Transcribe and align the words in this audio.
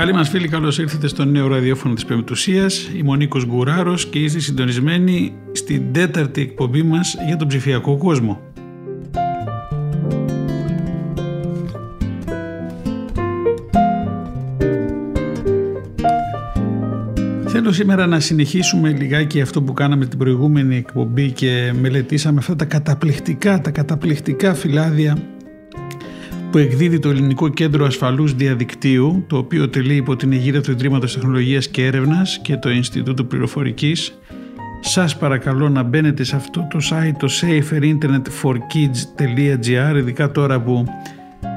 Καλή 0.00 0.12
μας 0.12 0.28
φίλοι, 0.28 0.48
καλώς 0.48 0.78
ήρθατε 0.78 1.08
στο 1.08 1.24
νέο 1.24 1.46
ραδιόφωνο 1.46 1.94
της 1.94 2.04
Πεμπτουσίας. 2.04 2.90
Είμαι 2.96 3.10
ο 3.10 3.14
Νίκος 3.14 3.46
Γκουράρος 3.46 4.06
και 4.06 4.18
είστε 4.18 4.38
συντονισμένοι 4.38 5.32
στην 5.52 5.92
τέταρτη 5.92 6.40
εκπομπή 6.40 6.82
μας 6.82 7.16
για 7.26 7.36
τον 7.36 7.48
ψηφιακό 7.48 7.96
κόσμο. 7.96 8.40
Θέλω 17.46 17.72
σήμερα 17.72 18.06
να 18.06 18.20
συνεχίσουμε 18.20 18.90
λιγάκι 18.90 19.40
αυτό 19.40 19.62
που 19.62 19.72
κάναμε 19.72 20.06
την 20.06 20.18
προηγούμενη 20.18 20.76
εκπομπή 20.76 21.30
και 21.30 21.72
μελετήσαμε 21.80 22.38
αυτά 22.38 22.56
τα 22.56 22.64
καταπληκτικά, 22.64 23.60
τα 23.60 23.70
καταπληκτικά 23.70 24.54
φυλάδια 24.54 25.16
που 26.50 26.58
εκδίδει 26.58 26.98
το 26.98 27.08
Ελληνικό 27.08 27.48
Κέντρο 27.48 27.84
Ασφαλούς 27.84 28.34
Διαδικτύου, 28.34 29.24
το 29.26 29.36
οποίο 29.36 29.68
τελεί 29.68 29.94
υπό 29.94 30.16
την 30.16 30.32
αιγύδα 30.32 30.60
του 30.60 30.70
Ιδρύματος 30.70 31.12
Τεχνολογίας 31.12 31.68
και 31.68 31.86
Έρευνας 31.86 32.40
και 32.42 32.56
το 32.56 32.70
Ινστιτούτο 32.70 33.24
Πληροφορικής. 33.24 34.18
Σας 34.80 35.18
παρακαλώ 35.18 35.68
να 35.68 35.82
μπαίνετε 35.82 36.24
σε 36.24 36.36
αυτό 36.36 36.66
το 36.70 36.78
site, 36.90 37.12
το 37.18 37.28
saferinternetforkids.gr, 37.40 39.96
ειδικά 39.96 40.30
τώρα 40.30 40.60
που 40.60 40.84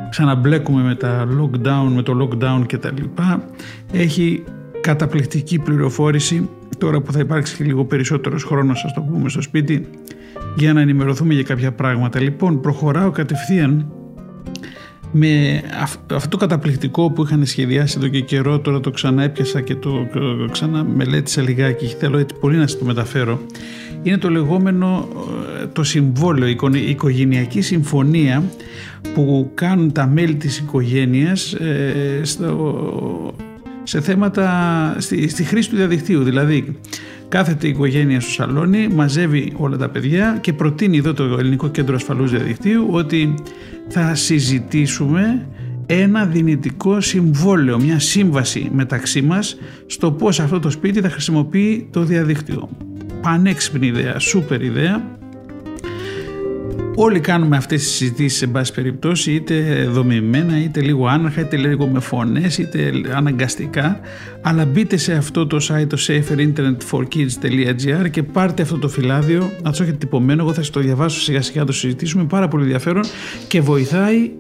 ξαναμπλέκουμε 0.10 0.84
με, 0.84 0.96
τα 0.96 1.28
lockdown, 1.28 1.92
με 1.96 2.02
το 2.02 2.18
lockdown 2.22 2.64
και 2.68 2.78
τα 2.78 2.92
λοιπά. 2.98 3.46
Έχει 3.92 4.44
καταπληκτική 4.82 5.60
πληροφόρηση, 5.60 6.50
τώρα 6.78 7.02
που 7.02 7.12
θα 7.12 7.20
υπάρξει 7.20 7.56
και 7.56 7.64
λίγο 7.64 7.86
περισσότερος 7.86 8.44
χρόνος, 8.44 8.84
ας 8.86 8.94
το 8.94 9.02
πούμε, 9.02 9.30
στο 9.30 9.42
σπίτι, 9.42 9.88
για 10.56 10.74
να 10.74 10.82
ενημερωθούμε 10.82 11.34
για 11.34 11.44
κάποια 11.44 11.72
πράγματα. 11.72 12.20
Λοιπόν, 12.20 12.62
προχωράω 12.62 13.12
κατευθείαν 13.12 13.92
με 15.16 15.62
αυτό 16.14 16.28
το 16.30 16.38
καταπληκτικό 16.38 17.12
που 17.12 17.24
είχαν 17.24 17.46
σχεδιάσει 17.46 17.96
εδώ 17.98 18.08
και 18.08 18.20
καιρό 18.22 18.60
τώρα 18.60 18.80
το 18.80 18.90
ξανά 18.90 19.24
έπιασα 19.24 19.62
και 19.62 19.76
το, 19.76 20.08
το 20.14 20.50
ξανά 20.52 20.84
μελέτησα 20.84 21.42
λιγάκι 21.42 21.86
και 21.86 21.96
θέλω 22.00 22.18
έτσι 22.18 22.36
πολύ 22.40 22.58
να 22.58 22.68
σας 22.68 22.80
το 22.80 22.86
μεταφέρω 22.86 23.40
είναι 24.04 24.18
το 24.18 24.30
λεγόμενο 24.30 25.08
ε, 25.62 25.66
το 25.66 25.84
συμβόλαιο, 25.84 26.48
η 26.48 26.90
οικογενειακή 26.90 27.62
συμφωνία 27.62 28.44
που 29.14 29.52
κάνουν 29.54 29.92
τα 29.92 30.08
μέλη 30.08 30.36
της 30.36 30.58
οικογένειας 30.58 31.54
ε, 31.54 32.20
στο, 32.24 33.36
σε 33.84 34.02
θέματα 34.02 34.96
στη, 35.00 35.30
στη 35.30 35.44
χρήση 35.44 35.70
του 35.70 35.76
διαδικτύου. 35.76 36.24
Δηλαδή 36.24 36.80
Κάθεται 37.34 37.68
η 37.68 37.70
οικογένεια 37.70 38.20
στο 38.20 38.32
σαλόνι, 38.32 38.88
μαζεύει 38.88 39.54
όλα 39.56 39.78
τα 39.78 39.90
παιδιά 39.90 40.38
και 40.42 40.54
προτείνει 40.54 40.98
εδώ 40.98 41.14
το 41.14 41.24
Ελληνικό 41.24 41.70
Κέντρο 41.70 41.96
Ασφαλούς 41.96 42.32
Διαδικτύου 42.32 42.88
ότι 42.92 43.34
θα 43.88 44.16
συζητήσουμε 44.16 45.48
ένα 45.86 46.26
δυνητικό 46.26 47.02
συμβόλαιο, 47.02 47.80
μια 47.80 48.00
σύμβαση 48.00 48.70
μεταξύ 48.74 49.22
μας 49.22 49.58
στο 49.86 50.12
πώς 50.12 50.40
αυτό 50.40 50.60
το 50.60 50.70
σπίτι 50.70 51.02
θα 51.02 51.10
χρησιμοποιεί 51.10 51.88
το 51.92 52.04
διαδίκτυο. 52.04 52.70
Πανέξυπνη 53.22 53.88
ιδέα, 53.88 54.20
σούπερ 54.20 54.62
ιδέα 54.62 55.18
Όλοι 56.96 57.20
κάνουμε 57.20 57.58
αυτές 57.58 57.82
τις 57.82 57.92
συζητήσεις 57.92 58.38
σε 58.38 58.48
πάση 58.48 58.74
περιπτώσει 58.74 59.34
είτε 59.34 59.88
δομημένα 59.90 60.64
είτε 60.64 60.82
λίγο 60.82 61.08
άναρχα 61.08 61.42
είτε 61.42 61.58
λίγο 61.58 61.88
με 61.88 62.00
φωνές 62.00 62.58
είτε 62.58 62.92
αναγκαστικά. 63.16 64.00
Αλλά 64.42 64.66
μπείτε 64.66 64.98
σε 64.98 65.14
αυτό 65.14 65.48
το 65.48 65.58
site 65.70 65.88
το 65.88 65.98
saferinternetforkids.gr 66.08 68.10
και 68.12 68.24
πάρτε 68.24 68.62
αυτό 68.62 68.78
το 68.78 68.88
φυλάδιο. 68.88 69.52
Να 69.64 69.72
το 69.72 69.84
έχετε 69.84 69.98
τυπωμένο. 69.98 70.42
Εγώ 70.42 70.54
θα 70.54 70.62
σας 70.62 70.70
το 70.70 70.80
διαβάσω 70.80 71.20
σιγά 71.20 71.42
σιγά 71.42 71.60
να 71.60 71.66
το 71.66 71.74
συζητήσουμε. 71.74 72.24
Πάρα 72.24 72.48
πολύ 72.48 72.64
ενδιαφέρον 72.64 73.04
και 73.48 73.62
βοηθάει 73.62 74.32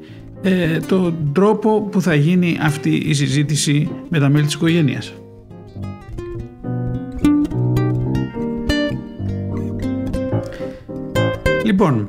ε, 0.41 0.79
τον 0.79 1.29
τρόπο 1.33 1.81
που 1.81 2.01
θα 2.01 2.15
γίνει 2.15 2.57
αυτή 2.61 2.89
η 2.89 3.13
συζήτηση 3.13 3.89
με 4.09 4.19
τα 4.19 4.29
μέλη 4.29 4.45
της 4.45 4.53
οικογένειας. 4.53 5.13
Λοιπόν, 11.65 12.05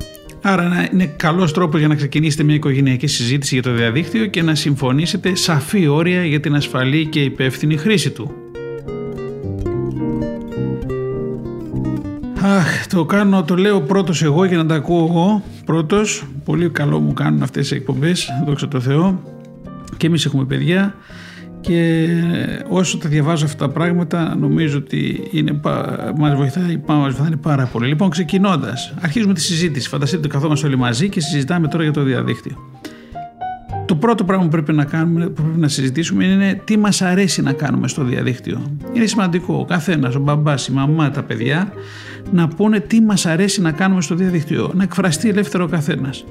Άρα 0.47 0.87
είναι 0.93 1.05
καλός 1.05 1.53
τρόπος 1.53 1.79
για 1.79 1.87
να 1.87 1.95
ξεκινήσετε 1.95 2.43
μια 2.43 2.55
οικογενειακή 2.55 3.07
συζήτηση 3.07 3.53
για 3.53 3.63
το 3.63 3.71
διαδίκτυο 3.71 4.25
και 4.25 4.41
να 4.41 4.55
συμφωνήσετε 4.55 5.35
σαφή 5.35 5.87
όρια 5.87 6.25
για 6.25 6.39
την 6.39 6.55
ασφαλή 6.55 7.05
και 7.05 7.23
υπεύθυνη 7.23 7.77
χρήση 7.77 8.09
του. 8.09 8.31
Αχ, 12.41 12.87
το 12.87 13.05
κάνω, 13.05 13.43
το 13.43 13.55
λέω 13.55 13.81
πρώτος 13.81 14.23
εγώ 14.23 14.45
για 14.45 14.57
να 14.57 14.65
τα 14.65 14.75
ακούω 14.75 15.07
εγώ 15.09 15.43
πρώτος. 15.65 16.25
Πολύ 16.45 16.69
καλό 16.69 16.99
μου 16.99 17.13
κάνουν 17.13 17.43
αυτές 17.43 17.71
οι 17.71 17.75
εκπομπές, 17.75 18.29
δόξα 18.45 18.67
τω 18.67 18.79
Θεώ. 18.79 19.21
Και 19.97 20.07
εμείς 20.07 20.25
έχουμε 20.25 20.45
παιδιά 20.45 20.95
και 21.65 22.07
όσο 22.69 22.97
τα 22.97 23.09
διαβάζω 23.09 23.45
αυτά 23.45 23.67
τα 23.67 23.73
πράγματα 23.73 24.35
νομίζω 24.35 24.77
ότι 24.77 25.27
είναι, 25.31 25.59
μας, 26.17 26.35
βοηθάει, 26.35 26.81
μας 26.87 27.13
βοηθάει 27.13 27.37
πάρα 27.37 27.65
πολύ. 27.65 27.87
Λοιπόν 27.87 28.09
ξεκινώντας, 28.09 28.93
αρχίζουμε 29.01 29.33
τη 29.33 29.41
συζήτηση. 29.41 29.89
Φανταστείτε 29.89 30.21
ότι 30.21 30.29
καθόμαστε 30.29 30.67
όλοι 30.67 30.75
μαζί 30.75 31.09
και 31.09 31.21
συζητάμε 31.21 31.67
τώρα 31.67 31.83
για 31.83 31.91
το 31.91 32.03
διαδίκτυο. 32.03 32.57
Το 33.85 33.95
πρώτο 33.95 34.23
πράγμα 34.23 34.43
που 34.43 34.49
πρέπει 34.49 34.73
να 34.73 34.85
κάνουμε, 34.85 35.27
που 35.27 35.41
πρέπει 35.43 35.59
να 35.59 35.67
συζητήσουμε 35.67 36.25
είναι 36.25 36.61
τι 36.63 36.77
μας 36.77 37.01
αρέσει 37.01 37.41
να 37.41 37.53
κάνουμε 37.53 37.87
στο 37.87 38.03
διαδίκτυο. 38.03 38.77
Είναι 38.93 39.05
σημαντικό 39.05 39.53
ο 39.53 39.65
καθένας, 39.65 40.15
ο 40.15 40.19
μπαμπάς, 40.19 40.67
η 40.67 40.71
μαμά, 40.71 41.11
τα 41.11 41.23
παιδιά 41.23 41.71
να 42.31 42.47
πούνε 42.47 42.79
τι 42.79 43.01
μας 43.01 43.25
αρέσει 43.25 43.61
να 43.61 43.71
κάνουμε 43.71 44.01
στο 44.01 44.15
διαδίκτυο, 44.15 44.71
να 44.75 44.83
εκφραστεί 44.83 45.29
ελεύθερο 45.29 45.63
ο 45.63 45.67
καθένας 45.67 46.25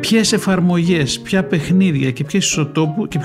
ποιες 0.00 0.32
εφαρμογές, 0.32 1.20
ποια 1.20 1.44
παιχνίδια 1.44 2.10
και 2.10 2.24
ποιους 2.24 2.58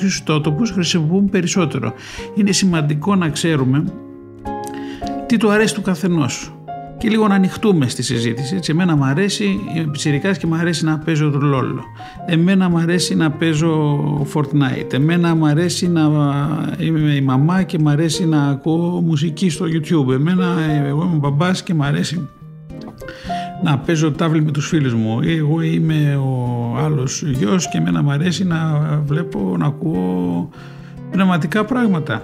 ιστότοπους 0.01 0.71
χρησιμοποιούν 0.71 1.29
περισσότερο. 1.29 1.93
Είναι 2.35 2.51
σημαντικό 2.51 3.15
να 3.15 3.29
ξέρουμε 3.29 3.83
τι 5.25 5.37
του 5.37 5.51
αρέσει 5.51 5.73
του 5.73 5.81
καθενός 5.81 6.53
και 6.97 7.09
λίγο 7.09 7.27
να 7.27 7.35
ανοιχτούμε 7.35 7.87
στη 7.87 8.03
συζήτηση. 8.03 8.55
Έτσι, 8.55 8.71
εμένα 8.71 8.95
μου 8.95 9.03
αρέσει, 9.03 9.59
είμαι 9.75 9.91
πιτσιρικάς 9.91 10.37
και 10.37 10.47
μου 10.47 10.55
αρέσει 10.55 10.85
να 10.85 10.97
παίζω 10.97 11.29
το 11.29 11.39
LOL. 11.43 11.79
Εμένα 12.25 12.69
μου 12.69 12.77
αρέσει 12.77 13.15
να 13.15 13.31
παίζω 13.31 14.27
Fortnite. 14.33 14.93
Εμένα 14.93 15.35
μου 15.35 15.45
αρέσει 15.45 15.87
να 15.87 16.01
είμαι 16.77 17.11
η 17.11 17.21
μαμά 17.21 17.63
και 17.63 17.79
μου 17.79 17.89
αρέσει 17.89 18.25
να 18.25 18.43
ακούω 18.43 19.01
μουσική 19.01 19.49
στο 19.49 19.65
YouTube. 19.65 20.13
Εμένα, 20.13 20.45
εγώ 20.85 21.03
είμαι 21.03 21.17
μπαμπάς 21.17 21.63
και 21.63 21.73
μου 21.73 21.83
αρέσει 21.83 22.27
να 23.63 23.77
παίζω 23.77 24.11
τάβλη 24.11 24.43
με 24.43 24.51
τους 24.51 24.67
φίλους 24.67 24.93
μου. 24.93 25.19
Εγώ 25.21 25.61
είμαι 25.61 26.15
ο 26.15 26.75
άλλος 26.77 27.23
γιος 27.23 27.69
και 27.69 27.77
εμένα 27.77 28.03
μου 28.03 28.11
αρέσει 28.11 28.43
να 28.43 28.79
βλέπω, 29.05 29.55
να 29.57 29.65
ακούω 29.65 30.49
πνευματικά 31.11 31.65
πράγματα. 31.65 32.21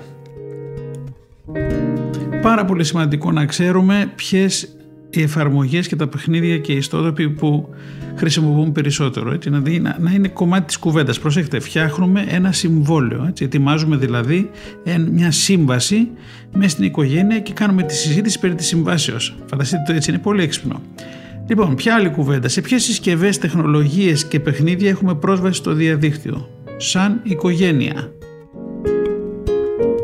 Πάρα 2.41 2.65
πολύ 2.65 2.83
σημαντικό 2.83 3.31
να 3.31 3.45
ξέρουμε 3.45 4.11
ποιες 4.15 4.73
οι 5.09 5.21
εφαρμογές 5.21 5.87
και 5.87 5.95
τα 5.95 6.07
παιχνίδια 6.07 6.57
και 6.57 6.71
οι 6.71 6.77
ιστότοποι 6.77 7.29
που 7.29 7.69
χρησιμοποιούν 8.15 8.71
περισσότερο. 8.71 9.33
Έτσι, 9.33 9.49
να, 9.49 9.61
να 9.99 10.11
είναι 10.11 10.27
κομμάτι 10.27 10.65
της 10.65 10.77
κουβέντας. 10.77 11.19
Προσέξτε, 11.19 11.59
φτιάχνουμε 11.59 12.25
ένα 12.27 12.51
συμβόλαιο. 12.51 13.25
Έτσι, 13.27 13.43
ετοιμάζουμε 13.43 13.95
δηλαδή 13.95 14.49
μια 15.11 15.31
σύμβαση 15.31 16.07
μέσα 16.53 16.69
στην 16.69 16.85
οικογένεια 16.85 17.39
και 17.39 17.53
κάνουμε 17.53 17.83
τη 17.83 17.95
συζήτηση 17.95 18.39
περί 18.39 18.55
της 18.55 18.67
συμβάσεως. 18.67 19.35
Φανταστείτε 19.45 19.83
το 19.87 19.93
έτσι, 19.93 20.11
είναι 20.11 20.19
πολύ 20.19 20.43
έξυπνο. 20.43 20.81
Λοιπόν, 21.49 21.75
ποια 21.75 21.95
άλλη 21.95 22.09
κουβέντα; 22.09 22.47
Σε 22.47 22.61
ποιες 22.61 22.83
συσκευές, 22.83 23.37
τεχνολογίες 23.37 24.25
και 24.25 24.39
παιχνίδια 24.39 24.89
έχουμε 24.89 25.15
πρόσβαση 25.15 25.53
στο 25.57 25.73
διαδίκτυο; 25.73 26.49
Σαν 26.77 27.19
οικογένεια. 27.23 28.13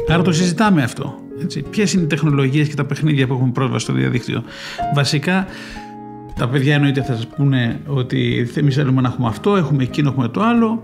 Άρα 0.07 0.21
το 0.21 0.31
συζητάμε 0.31 0.83
αυτό. 0.83 1.15
Έτσι. 1.42 1.62
Ποιες 1.62 1.94
είναι 1.94 2.03
οι 2.03 2.07
τεχνολογίες 2.07 2.68
και 2.68 2.75
τα 2.75 2.86
παιχνίδια 2.86 3.27
που 3.27 3.33
έχουμε 3.33 3.51
πρόσβαση 3.51 3.83
στο 3.83 3.94
διαδίκτυο; 3.94 4.44
Βασικά 4.95 5.47
τα 6.36 6.48
παιδιά 6.48 6.76
εννοείται 6.76 7.04
θα 7.04 7.16
σας 7.16 7.28
πούνε 7.28 7.80
ότι 7.86 8.50
εμείς 8.56 8.76
θέλουμε 8.76 9.02
να 9.02 9.08
έχουμε 9.08 9.28
αυτό, 9.28 9.56
έχουμε 9.56 9.84
εκείνο, 9.84 10.10
έχουμε 10.10 10.28
το 10.28 10.42
άλλο. 10.42 10.84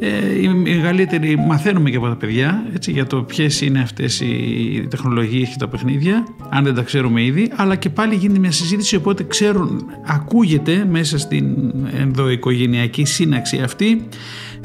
Ε, 0.00 0.40
οι 0.42 0.48
μεγαλύτεροι 0.48 1.36
μαθαίνουμε 1.36 1.90
και 1.90 1.96
από 1.96 2.06
τα 2.06 2.16
παιδιά 2.16 2.66
έτσι, 2.74 2.92
για 2.92 3.06
το 3.06 3.22
ποιες 3.22 3.60
είναι 3.60 3.80
αυτές 3.80 4.20
οι 4.20 4.86
τεχνολογίες 4.90 5.48
και 5.48 5.56
τα 5.58 5.68
παιχνίδια, 5.68 6.24
αν 6.48 6.64
δεν 6.64 6.74
τα 6.74 6.82
ξέρουμε 6.82 7.22
ήδη, 7.22 7.52
αλλά 7.56 7.76
και 7.76 7.90
πάλι 7.90 8.14
γίνεται 8.14 8.40
μια 8.40 8.52
συζήτηση 8.52 8.96
οπότε 8.96 9.24
ξέρουν, 9.24 9.84
ακούγεται 10.06 10.86
μέσα 10.90 11.18
στην 11.18 11.74
ενδοοικογενειακή 12.00 13.04
σύναξη 13.04 13.58
αυτή 13.58 14.08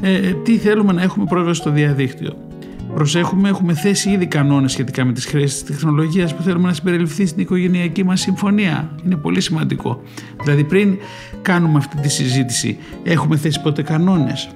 ε, 0.01 0.33
τι 0.43 0.57
θέλουμε 0.57 0.93
να 0.93 1.01
έχουμε 1.01 1.25
πρόσβαση 1.25 1.61
στο 1.61 1.71
διαδίκτυο. 1.71 2.52
Προσέχουμε, 2.93 3.49
έχουμε 3.49 3.73
θέσει 3.73 4.09
ήδη 4.09 4.25
κανόνες 4.25 4.71
σχετικά 4.71 5.05
με 5.05 5.13
τις 5.13 5.25
χρήσεις 5.25 5.63
της 5.63 5.75
τεχνολογίας 5.75 6.35
που 6.35 6.41
θέλουμε 6.41 6.67
να 6.67 6.73
συμπεριληφθεί 6.73 7.25
στην 7.25 7.41
οικογενειακή 7.41 8.03
μας 8.03 8.21
συμφωνία. 8.21 8.95
Είναι 9.05 9.15
πολύ 9.15 9.41
σημαντικό. 9.41 10.01
Δηλαδή 10.43 10.63
πριν 10.63 10.97
κάνουμε 11.41 11.77
αυτή 11.77 11.97
τη 11.97 12.09
συζήτηση 12.09 12.77
έχουμε 13.03 13.37
θέσει 13.37 13.61
ποτέ 13.61 13.81
κανόνες; 13.81 14.49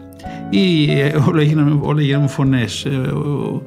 Ή 0.49 0.91
ε, 0.91 1.15
όλα 1.27 1.41
γίναμε, 1.41 1.79
όλα 1.81 2.01
γίναμε 2.01 2.27
φωνές; 2.27 2.85
Ε, 2.85 2.89
ο, 2.89 3.61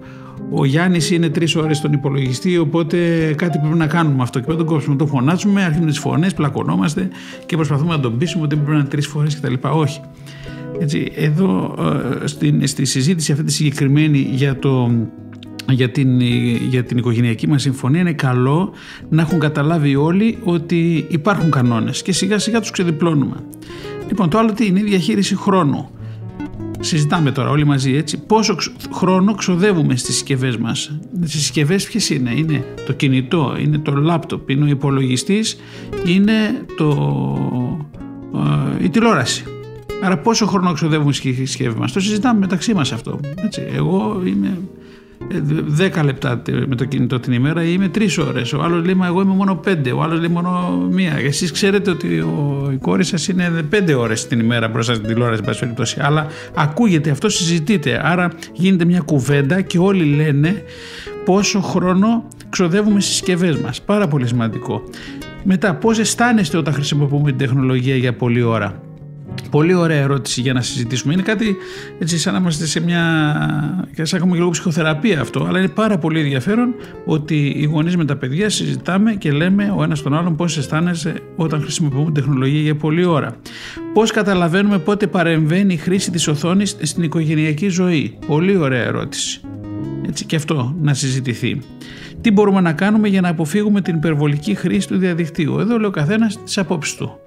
ο 0.53 0.65
Γιάννης 0.65 1.11
είναι 1.11 1.29
τρεις 1.29 1.57
ώρες 1.57 1.77
στον 1.77 1.93
υπολογιστή, 1.93 2.59
οπότε 2.59 2.97
κάτι 3.37 3.59
πρέπει 3.59 3.77
να 3.77 3.87
κάνουμε 3.87 4.23
αυτό. 4.23 4.39
Και 4.39 4.45
πρέπει 4.45 4.61
να 4.61 4.67
τον 4.67 4.75
κόψουμε, 4.75 4.97
τον 4.97 5.09
φωνάζουμε, 5.09 5.63
αρχίζουμε 5.63 5.91
τις 5.91 5.99
φωνές, 5.99 6.35
πλακωνόμαστε 6.35 7.09
και 7.47 7.57
προσπαθούμε 7.57 7.95
να 7.95 8.01
τον 8.01 8.19
πείσουμε 8.19 8.45
ότι 8.45 8.55
πρέπει 8.55 8.71
να 8.71 8.77
είναι 8.77 8.89
τρεις 8.89 9.07
φορές 9.07 9.41
κτλ. 9.41 9.55
Όχι. 9.63 10.01
Έτσι, 10.81 11.13
εδώ 11.15 11.75
ε, 12.23 12.27
στην, 12.27 12.67
στη 12.67 12.85
συζήτηση 12.85 13.33
αυτή 13.33 13.45
τη 13.45 13.53
συγκεκριμένη 13.53 14.19
για, 14.19 14.59
το, 14.59 14.91
για, 15.71 15.91
την, 15.91 16.21
για 16.71 16.85
την 16.85 16.99
οικογενειακή 16.99 17.49
μας 17.49 17.63
συμφωνία 17.63 18.01
είναι 18.01 18.13
καλό 18.13 18.73
να 19.09 19.23
έχουν 19.23 19.39
καταλάβει 19.39 19.97
όλοι 19.97 20.39
ότι 20.45 21.07
υπάρχουν 21.09 21.51
κανόνες 21.51 22.03
και 22.03 22.13
σιγά 22.13 22.39
σιγά 22.39 22.61
τους 22.61 22.71
ξεδιπλώνουμε. 22.71 23.37
Λοιπόν, 24.09 24.31
το 24.31 24.39
άλλο 24.39 24.53
τι 24.53 24.67
είναι 24.67 24.81
η 24.81 24.83
διαχείριση 24.83 25.37
χρόνου. 25.37 25.91
Συζητάμε 26.81 27.33
τώρα 27.33 27.51
όλοι 27.51 27.65
μαζί 27.65 27.95
έτσι 27.95 28.19
πόσο 28.19 28.57
χρόνο 28.93 29.35
ξοδεύουμε 29.35 29.97
στις 29.97 30.15
συσκευές 30.15 30.57
μας. 30.57 30.99
Στις 31.25 31.41
συσκευές 31.41 31.85
ποιες 31.85 32.11
είναι, 32.11 32.35
είναι 32.37 32.65
το 32.87 32.93
κινητό, 32.93 33.57
είναι 33.61 33.79
το 33.79 33.93
λάπτοπ, 33.93 34.51
είναι 34.51 34.65
ο 34.65 34.69
υπολογιστής, 34.69 35.57
είναι 36.07 36.65
το, 36.77 36.89
ε, 38.81 38.85
η 38.85 38.89
τηλεόραση. 38.89 39.45
Άρα 40.03 40.19
πόσο 40.19 40.47
χρόνο 40.47 40.73
ξοδεύουμε 40.73 41.13
στη 41.13 41.33
συσκευή 41.33 41.79
μας. 41.79 41.93
Το 41.93 42.01
συζητάμε 42.01 42.39
μεταξύ 42.39 42.75
μας 42.75 42.93
αυτό. 42.93 43.21
Έτσι, 43.45 43.63
εγώ 43.75 44.23
είμαι 44.25 44.59
10 45.99 46.05
λεπτά 46.05 46.43
με 46.67 46.77
το 46.77 46.85
κινητό 46.85 47.21
την 47.21 47.33
ημέρα 47.33 47.65
ή 47.65 47.71
είμαι 47.73 47.91
3 47.95 48.19
ώρες. 48.29 48.53
Ο 48.53 48.63
άλλος 48.63 48.85
λέει, 48.85 48.95
Μα 48.95 49.07
εγώ 49.07 49.21
είμαι 49.21 49.35
μόνο 49.35 49.61
5. 49.67 49.93
Ο 49.95 50.03
άλλος 50.03 50.19
λέει 50.19 50.29
μόνο 50.29 50.79
μία. 50.91 51.13
Εσείς 51.13 51.53
ξέρετε 51.53 51.91
ότι 51.91 52.21
ο, 52.21 52.69
η 52.73 52.77
κόρη 52.77 53.05
σας 53.05 53.29
είναι 53.29 53.69
5 53.71 53.95
ώρες 53.99 54.27
την 54.27 54.41
ημέρα 54.41 54.69
μπροστά 54.69 54.95
στην 54.95 55.07
τηλεόραση, 55.07 55.43
εν 55.47 55.55
περιπτώσει. 55.59 55.97
Αλλά 56.01 56.27
ακούγεται 56.55 57.11
αυτό, 57.11 57.29
συζητείτε. 57.29 58.01
Άρα 58.05 58.33
γίνεται 58.53 58.85
μια 58.85 59.01
κουβέντα 59.01 59.61
και 59.61 59.79
όλοι 59.79 60.05
λένε 60.05 60.63
πόσο 61.25 61.61
χρόνο 61.61 62.29
ξοδεύουμε 62.49 63.01
στις 63.01 63.13
συσκευές 63.13 63.57
μας. 63.57 63.83
Πάρα 63.83 64.09
πολύ 64.09 64.27
σημαντικό. 64.27 64.83
Μετά, 65.45 65.75
πώς 65.75 65.99
αισθάνεστε 65.99 66.57
όταν 66.57 66.75
χρησιμοποιούμε 66.75 67.29
την 67.29 67.39
τεχνολογία 67.39 67.97
για 67.97 68.15
πολλή 68.15 68.43
ώρα; 68.43 68.83
Πολύ 69.51 69.75
ωραία 69.75 69.99
ερώτηση 69.99 70.41
για 70.41 70.53
να 70.53 70.61
συζητήσουμε. 70.61 71.13
Είναι 71.13 71.23
κάτι 71.23 71.57
έτσι 71.99 72.19
σαν 72.19 72.33
να 72.33 72.39
είμαστε 72.39 72.67
σε 72.67 72.81
μια. 72.81 73.03
και 73.95 74.05
σαν 74.05 74.19
έχουμε 74.19 74.33
και 74.33 74.39
λίγο 74.39 74.51
ψυχοθεραπεία 74.51 75.21
αυτό, 75.21 75.45
αλλά 75.49 75.59
είναι 75.59 75.69
πάρα 75.69 75.99
πολύ 75.99 76.21
ενδιαφέρον 76.21 76.75
ότι 77.05 77.55
οι 77.57 77.65
γονείς 77.65 77.97
με 77.97 78.05
τα 78.05 78.17
παιδιά 78.17 78.49
συζητάμε 78.49 79.15
και 79.15 79.31
λέμε 79.31 79.75
ο 79.77 79.83
ένας 79.83 80.03
τον 80.03 80.15
άλλον 80.15 80.37
πώς 80.37 80.57
αισθάνεσαι 80.57 81.15
όταν 81.37 81.61
χρησιμοποιούμε 81.61 82.11
τεχνολογία 82.11 82.61
για 82.61 82.77
πολλή 82.77 83.05
ώρα. 83.05 83.37
Πώς 83.93 84.11
καταλαβαίνουμε 84.11 84.79
πότε 84.79 85.07
παρεμβαίνει 85.07 85.73
η 85.73 85.77
χρήση 85.77 86.11
της 86.11 86.29
οθόνης 86.29 86.77
στην 86.83 87.03
οικογενειακή 87.03 87.69
ζωή; 87.69 88.19
Πολύ 88.27 88.57
ωραία 88.57 88.83
ερώτηση. 88.83 89.41
Έτσι 90.09 90.25
και 90.25 90.37
αυτό 90.37 90.75
να 90.81 90.95
συζητηθεί. 90.95 91.61
Τι 92.21 92.31
μπορούμε 92.31 92.61
να 92.61 92.73
κάνουμε 92.73 93.09
για 93.09 93.21
να 93.21 93.29
αποφύγουμε 93.29 93.81
την 93.81 93.97
υπερβολική 93.97 94.55
χρήση 94.55 94.89
του 94.89 94.99
διαδικτύου; 94.99 95.59
Εδώ 95.59 95.77
λέει 95.77 95.89
ο 95.89 95.91
καθένας 95.91 96.43
τις 96.45 96.59
απόψεις 96.59 96.95
του. 96.95 97.21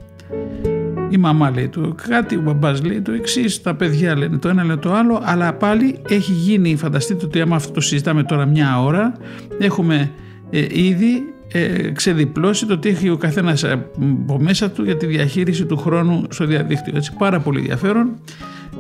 Η 1.14 1.18
μαμά 1.18 1.52
λέει 1.52 1.68
το 1.68 1.96
κάτι, 2.08 2.36
ο 2.36 2.42
μπαμπάς 2.42 2.84
λέει 2.84 3.02
το 3.02 3.12
εξής, 3.12 3.62
τα 3.62 3.76
παιδιά 3.76 4.18
λένε 4.18 4.38
το 4.38 4.50
ένα 4.50 4.64
λένε 4.64 4.80
το 4.80 4.94
άλλο, 4.94 5.22
αλλά 5.24 5.54
πάλι 5.54 6.00
έχει 6.08 6.32
γίνει, 6.32 6.76
φανταστείτε 6.76 7.26
ότι 7.26 7.42
άμα 7.42 7.56
αυτό 7.56 7.72
το 7.72 7.82
συζητάμε 7.82 8.24
τώρα 8.24 8.46
μια 8.46 8.82
ώρα, 8.82 9.14
έχουμε 9.60 10.12
ε, 10.50 10.68
ήδη 10.72 11.34
ε, 11.52 11.92
ξεδιπλώσει 11.92 12.66
το 12.66 12.78
τι 12.78 12.90
έχει 12.90 13.10
ο 13.10 13.18
καθένας 13.18 13.64
από 13.64 14.40
μέσα 14.40 14.72
του 14.72 14.84
για 14.84 14.98
τη 14.98 15.06
διαχείριση 15.06 15.66
του 15.66 15.78
χρόνου 15.78 16.24
στο 16.30 16.46
διαδίκτυο. 16.46 16.94
Έτσι, 16.96 17.14
πάρα 17.18 17.40
πολύ 17.40 17.60
ενδιαφέρον. 17.60 18.12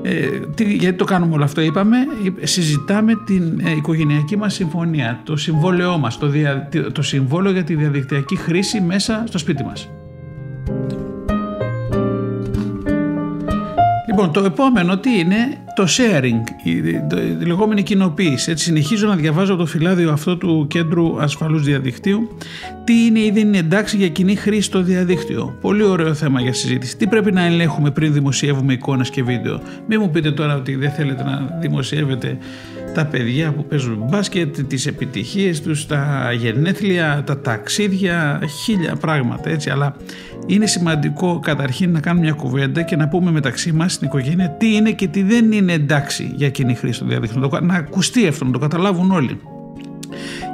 Ε, 0.02 0.28
τι, 0.56 0.74
γιατί 0.74 0.98
το 0.98 1.04
κάνουμε 1.04 1.34
όλο 1.34 1.44
αυτό 1.44 1.62
είπαμε, 1.62 1.98
συζητάμε 2.42 3.14
την 3.26 3.60
ε, 3.66 3.72
οικογενειακή 3.72 4.38
μας 4.38 4.54
συμφωνία, 4.54 5.22
το 5.24 5.36
συμβόλαιό 5.36 5.98
μας, 5.98 6.18
το, 6.18 6.28
δια, 6.28 6.70
το 6.92 7.02
συμβόλαιο 7.02 7.52
για 7.52 7.64
τη 7.64 7.76
διαδικτυακή 7.76 8.36
χρήση 8.36 8.82
μέσα 8.82 9.24
στο 9.28 9.38
σπίτι 9.38 9.64
μας. 9.64 9.90
Λοιπόν, 14.14 14.32
το 14.32 14.44
επόμενο 14.44 14.98
τι 14.98 15.20
είναι 15.20 15.58
το 15.76 15.88
sharing, 15.98 16.44
η, 16.64 16.72
η, 16.72 17.46
λεγόμενη 17.46 17.84
κοινοποίηση. 17.84 18.52
Έτσι, 18.52 18.64
συνεχίζω 18.64 19.08
να 19.08 19.16
διαβάζω 19.16 19.56
το 19.56 19.66
φυλάδιο 19.66 20.12
αυτό 20.12 20.38
του 20.38 20.66
Κέντρου 20.70 21.22
Ασφαλούς 21.22 21.64
Διαδικτύου. 21.64 22.38
Τι 22.84 23.06
είναι 23.06 23.20
ή 23.20 23.32
δεν 23.32 23.48
είναι 23.48 23.58
εντάξει 23.58 23.98
για 23.98 24.10
κοινή 24.10 24.36
χρήση 24.36 24.62
στο 24.62 24.82
διαδίκτυο; 24.82 25.58
Πολύ 25.62 25.84
ωραίο 25.84 26.14
θέμα 26.14 26.42
για 26.42 26.54
συζήτηση. 26.54 26.98
Τι 26.98 27.08
πρέπει 27.08 27.32
να 27.32 27.46
ελέγχουμε 27.46 27.92
πριν 27.92 28.14
δημοσιεύουμε 28.14 28.74
εικόνες 28.74 29.10
και 29.10 29.24
βίντεο; 29.24 29.62
Μην 29.88 30.00
μου 30.02 30.10
πείτε 30.10 30.32
τώρα 30.32 30.56
ότι 30.56 30.76
δεν 30.76 30.92
θέλετε 30.92 31.24
να 31.24 31.58
δημοσιεύετε 31.62 32.38
τα 32.94 33.06
παιδιά 33.06 33.52
που 33.52 33.66
παίζουν 33.66 34.06
μπάσκετ, 34.10 34.62
τις 34.68 34.86
επιτυχίες 34.86 35.62
τους, 35.62 35.86
τα 35.86 36.32
γενέθλια, 36.38 37.24
τα 37.26 37.40
ταξίδια, 37.40 38.42
χίλια 38.64 38.96
πράγματα 38.96 39.50
έτσι. 39.50 39.70
Αλλά 39.70 39.96
είναι 40.46 40.66
σημαντικό 40.66 41.40
καταρχήν 41.40 41.92
να 41.92 42.00
κάνουμε 42.00 42.26
μια 42.26 42.34
κουβέντα 42.34 42.82
και 42.82 42.96
να 42.96 43.08
πούμε 43.08 43.32
μεταξύ 43.32 43.72
μας 43.72 43.94
στην 43.94 44.08
οικογένεια 44.08 44.50
τι 44.50 44.76
είναι 44.76 44.92
και 44.92 45.08
τι 45.08 45.24
δεν 45.24 45.52
είναι 45.52 45.63
εντάξει 45.70 46.34
για 46.36 46.50
κοινή 46.50 46.76
χρήση 46.76 46.94
στο 46.94 47.06
διαδίκτυο. 47.06 47.60
Να 47.62 47.76
ακουστεί 47.76 48.28
αυτό, 48.28 48.46
να 48.46 48.52
το 48.52 48.60
καταλάβουν 48.60 49.12
όλοι. 49.12 49.40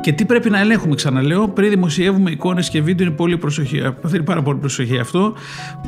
Και 0.01 0.11
τι 0.11 0.25
πρέπει 0.25 0.49
να 0.49 0.59
ελέγχουμε, 0.59 0.95
ξαναλέω, 0.95 1.47
πριν 1.47 1.69
δημοσιεύουμε 1.69 2.31
εικόνες 2.31 2.69
και 2.69 2.81
βίντεο, 2.81 3.07
είναι 3.07 3.15
πολύ 3.15 3.37
προσοχή. 3.37 3.81
Θέλει 4.07 4.23
πάρα 4.23 4.41
πολύ 4.41 4.59
προσοχή 4.59 4.99
αυτό. 4.99 5.33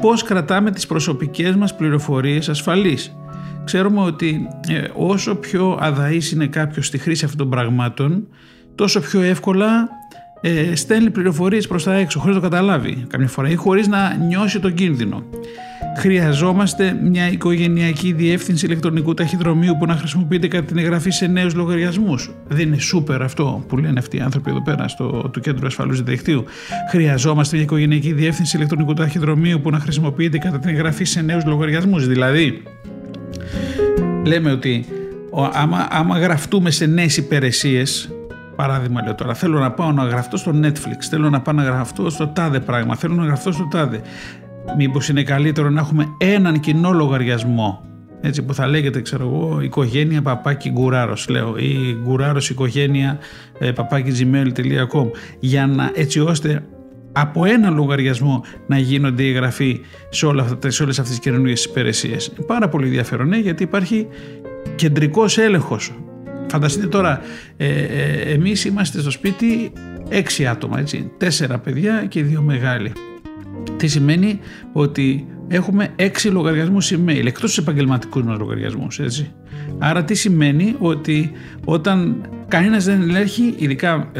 Πώς 0.01 0.23
κρατάμε 0.23 0.71
τις 0.71 0.85
προσωπικές 0.85 1.55
μας 1.55 1.75
πληροφορίες 1.75 2.49
ασφαλείς. 2.49 3.15
Ξέρουμε 3.63 4.01
ότι 4.01 4.47
ε, 4.67 4.83
όσο 4.93 5.35
πιο 5.35 5.77
αδαής 5.81 6.31
είναι 6.31 6.47
κάποιος 6.47 6.85
στη 6.87 6.97
χρήση 6.97 7.25
αυτών 7.25 7.39
των 7.39 7.49
πραγμάτων, 7.49 8.27
τόσο 8.75 8.99
πιο 8.99 9.21
εύκολα 9.21 9.89
ε, 10.41 10.75
στέλνει 10.75 11.09
πληροφορίες 11.09 11.67
προς 11.67 11.83
τα 11.83 11.93
έξω 11.93 12.19
χωρίς 12.19 12.35
να 12.35 12.41
το 12.41 12.49
καταλάβει 12.49 13.05
καμιά 13.07 13.27
φορά 13.27 13.49
ή 13.49 13.55
χωρίς 13.55 13.87
να 13.87 14.15
νιώσει 14.15 14.59
τον 14.59 14.73
κίνδυνο. 14.73 15.23
Χρειαζόμαστε 15.97 16.99
μια 17.03 17.31
οικογενειακή 17.31 18.11
διεύθυνση 18.11 18.65
ηλεκτρονικού 18.65 19.13
ταχυδρομείου 19.13 19.75
που 19.79 19.85
να 19.85 19.95
χρησιμοποιείται 19.95 20.47
κατά 20.47 20.65
την 20.65 20.77
εγγραφή 20.77 21.09
σε 21.09 21.27
νέους 21.27 21.53
λογαριασμούς. 21.53 22.31
Δεν 22.47 22.67
είναι 22.67 22.79
σούπερ 22.79 23.21
αυτό 23.21 23.63
που 23.67 23.77
λένε 23.77 23.99
αυτοί 23.99 24.17
οι 24.17 24.19
άνθρωποι 24.19 24.49
εδώ 24.49 24.61
πέρα 24.61 24.87
στο 24.87 25.29
το 25.33 25.39
Κέντρο 25.39 25.67
Ασφαλούς 25.67 26.01
Διαδικτύου. 26.01 26.43
Χρειαζόμαστε 26.89 27.55
μια 27.55 27.65
οικογενειακή 27.65 28.13
διεύθυνση 28.13 28.57
ηλεκτρονικού 28.57 28.93
ταχυδρομείου 28.93 29.61
που 29.61 29.69
να 29.69 29.79
χρησιμοποιείται 29.79 30.37
κατά 30.37 30.59
την 30.59 30.69
εγγραφή 30.69 31.03
σε 31.03 31.21
νέους 31.21 31.45
λογαριασμούς. 31.45 32.07
Δηλαδή, 32.07 32.63
λέμε 34.25 34.51
ότι 34.51 34.85
άμα, 35.51 35.87
άμα 35.89 36.19
γραφτούμε 36.19 36.71
σε 36.71 36.85
νέες 36.85 37.17
υπηρεσίες 37.17 38.09
Παράδειγμα 38.61 39.01
λέω 39.03 39.15
τώρα, 39.15 39.33
θέλω 39.33 39.59
να 39.59 39.71
πάω 39.71 39.91
να 39.91 40.03
γραφτώ 40.03 40.37
στο 40.37 40.51
Netflix, 40.63 41.03
θέλω 41.09 41.29
να 41.29 41.41
πάω 41.41 41.55
να 41.55 41.63
γραφτώ 41.63 42.09
στο 42.09 42.27
τάδε 42.27 42.59
πράγμα, 42.59 42.95
θέλω 42.95 43.13
να 43.13 43.25
γραφτώ 43.25 43.51
στο 43.51 43.67
τάδε. 43.71 44.01
Μήπως 44.77 45.09
είναι 45.09 45.23
καλύτερο 45.23 45.69
να 45.69 45.79
έχουμε 45.79 46.07
έναν 46.17 46.59
κοινό 46.59 46.91
λογαριασμό, 46.91 47.81
έτσι 48.21 48.43
που 48.43 48.53
θα 48.53 48.67
λέγεται, 48.67 49.01
ξέρω 49.01 49.23
εγώ, 49.23 49.61
οικογένεια 49.61 50.21
παπάκι 50.21 50.69
γκουράρος, 50.69 51.29
λέω, 51.29 51.57
ή 51.57 51.97
γκουράρος 52.03 52.49
οικογένεια 52.49 53.17
ε, 53.59 53.71
παπάκι 53.71 54.11
gmail.com, 54.19 55.07
για 55.39 55.67
να, 55.67 55.91
έτσι 55.93 56.19
ώστε 56.19 56.63
από 57.11 57.45
ένα 57.45 57.69
λογαριασμό 57.69 58.43
να 58.67 58.77
γίνονται 58.77 59.23
οι 59.23 59.29
εγγραφή 59.29 59.79
σε, 60.09 60.25
όλα 60.25 60.43
αυτά, 60.43 60.69
σε 60.69 60.83
όλες 60.83 60.99
αυτές 60.99 61.15
τις 61.15 61.25
καινούργιες 61.25 61.65
υπηρεσίες. 61.65 62.33
Πάρα 62.47 62.69
πολύ 62.69 62.85
ενδιαφέρον, 62.85 63.27
ναι, 63.27 63.37
γιατί 63.37 63.63
υπάρχει 63.63 64.07
κεντρικός 64.75 65.37
έλεγχος. 65.37 65.91
Φανταστείτε 66.51 66.87
τώρα, 66.87 67.21
ε, 67.57 67.67
ε, 67.67 68.33
εμείς 68.33 68.65
είμαστε 68.65 68.99
στο 69.01 69.11
σπίτι 69.11 69.71
έξι 70.09 70.47
άτομα, 70.47 70.79
έτσι, 70.79 71.11
τέσσερα 71.17 71.59
παιδιά 71.59 72.05
και 72.05 72.23
δύο 72.23 72.41
μεγάλοι. 72.41 72.91
Τι 73.77 73.87
σημαίνει 73.87 74.39
ότι 74.73 75.27
έχουμε 75.47 75.93
έξι 75.95 76.27
λογαριασμούς 76.27 76.91
email, 76.93 77.25
εκτός 77.25 77.41
τους 77.41 77.57
επαγγελματικούς 77.57 78.23
μας 78.23 78.37
λογαριασμούς, 78.37 78.99
έτσι. 78.99 79.33
Άρα 79.77 80.03
τι 80.03 80.13
σημαίνει 80.13 80.75
ότι 80.79 81.31
όταν 81.65 82.25
κανένας 82.47 82.85
δεν 82.85 83.01
ελέγχει, 83.01 83.53
ειδικά 83.57 84.11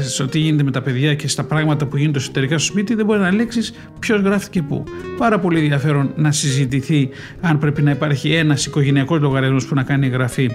στο 0.00 0.26
τι 0.26 0.38
γίνεται 0.38 0.62
με 0.62 0.70
τα 0.70 0.82
παιδιά 0.82 1.14
και 1.14 1.28
στα 1.28 1.44
πράγματα 1.44 1.86
που 1.86 1.96
γίνονται 1.96 2.18
εσωτερικά 2.18 2.58
στο 2.58 2.72
σπίτι, 2.72 2.94
δεν 2.94 3.06
μπορεί 3.06 3.20
να 3.20 3.26
ελέγξεις 3.26 3.72
ποιος 3.98 4.20
γράφτηκε 4.20 4.62
πού. 4.62 4.84
Πάρα 5.18 5.38
πολύ 5.38 5.58
ενδιαφέρον 5.58 6.12
να 6.16 6.32
συζητηθεί 6.32 7.08
αν 7.40 7.58
πρέπει 7.58 7.82
να 7.82 7.90
υπάρχει 7.90 8.32
ένας 8.32 8.66
οικογενειακός 8.66 9.20
λογαριασμός 9.20 9.66
που 9.66 9.74
να 9.74 9.82
κάνει 9.82 10.06
εγγραφή 10.06 10.50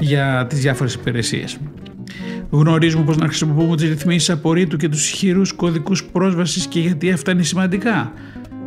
για 0.00 0.46
τις 0.48 0.58
διάφορες 0.58 0.94
υπηρεσίες. 0.94 1.58
Γνωρίζουμε 2.50 3.04
πώ 3.04 3.12
να 3.12 3.26
χρησιμοποιούμε 3.26 3.76
τις 3.76 3.88
ρυθμίσεις 3.88 4.30
απορρίτου 4.30 4.76
και 4.76 4.88
τους 4.88 5.04
ισχυρού 5.10 5.42
κωδικούς 5.56 6.04
πρόσβασης 6.04 6.66
και 6.66 6.80
γιατί 6.80 7.10
αυτά 7.10 7.32
είναι 7.32 7.42
σημαντικά. 7.42 8.12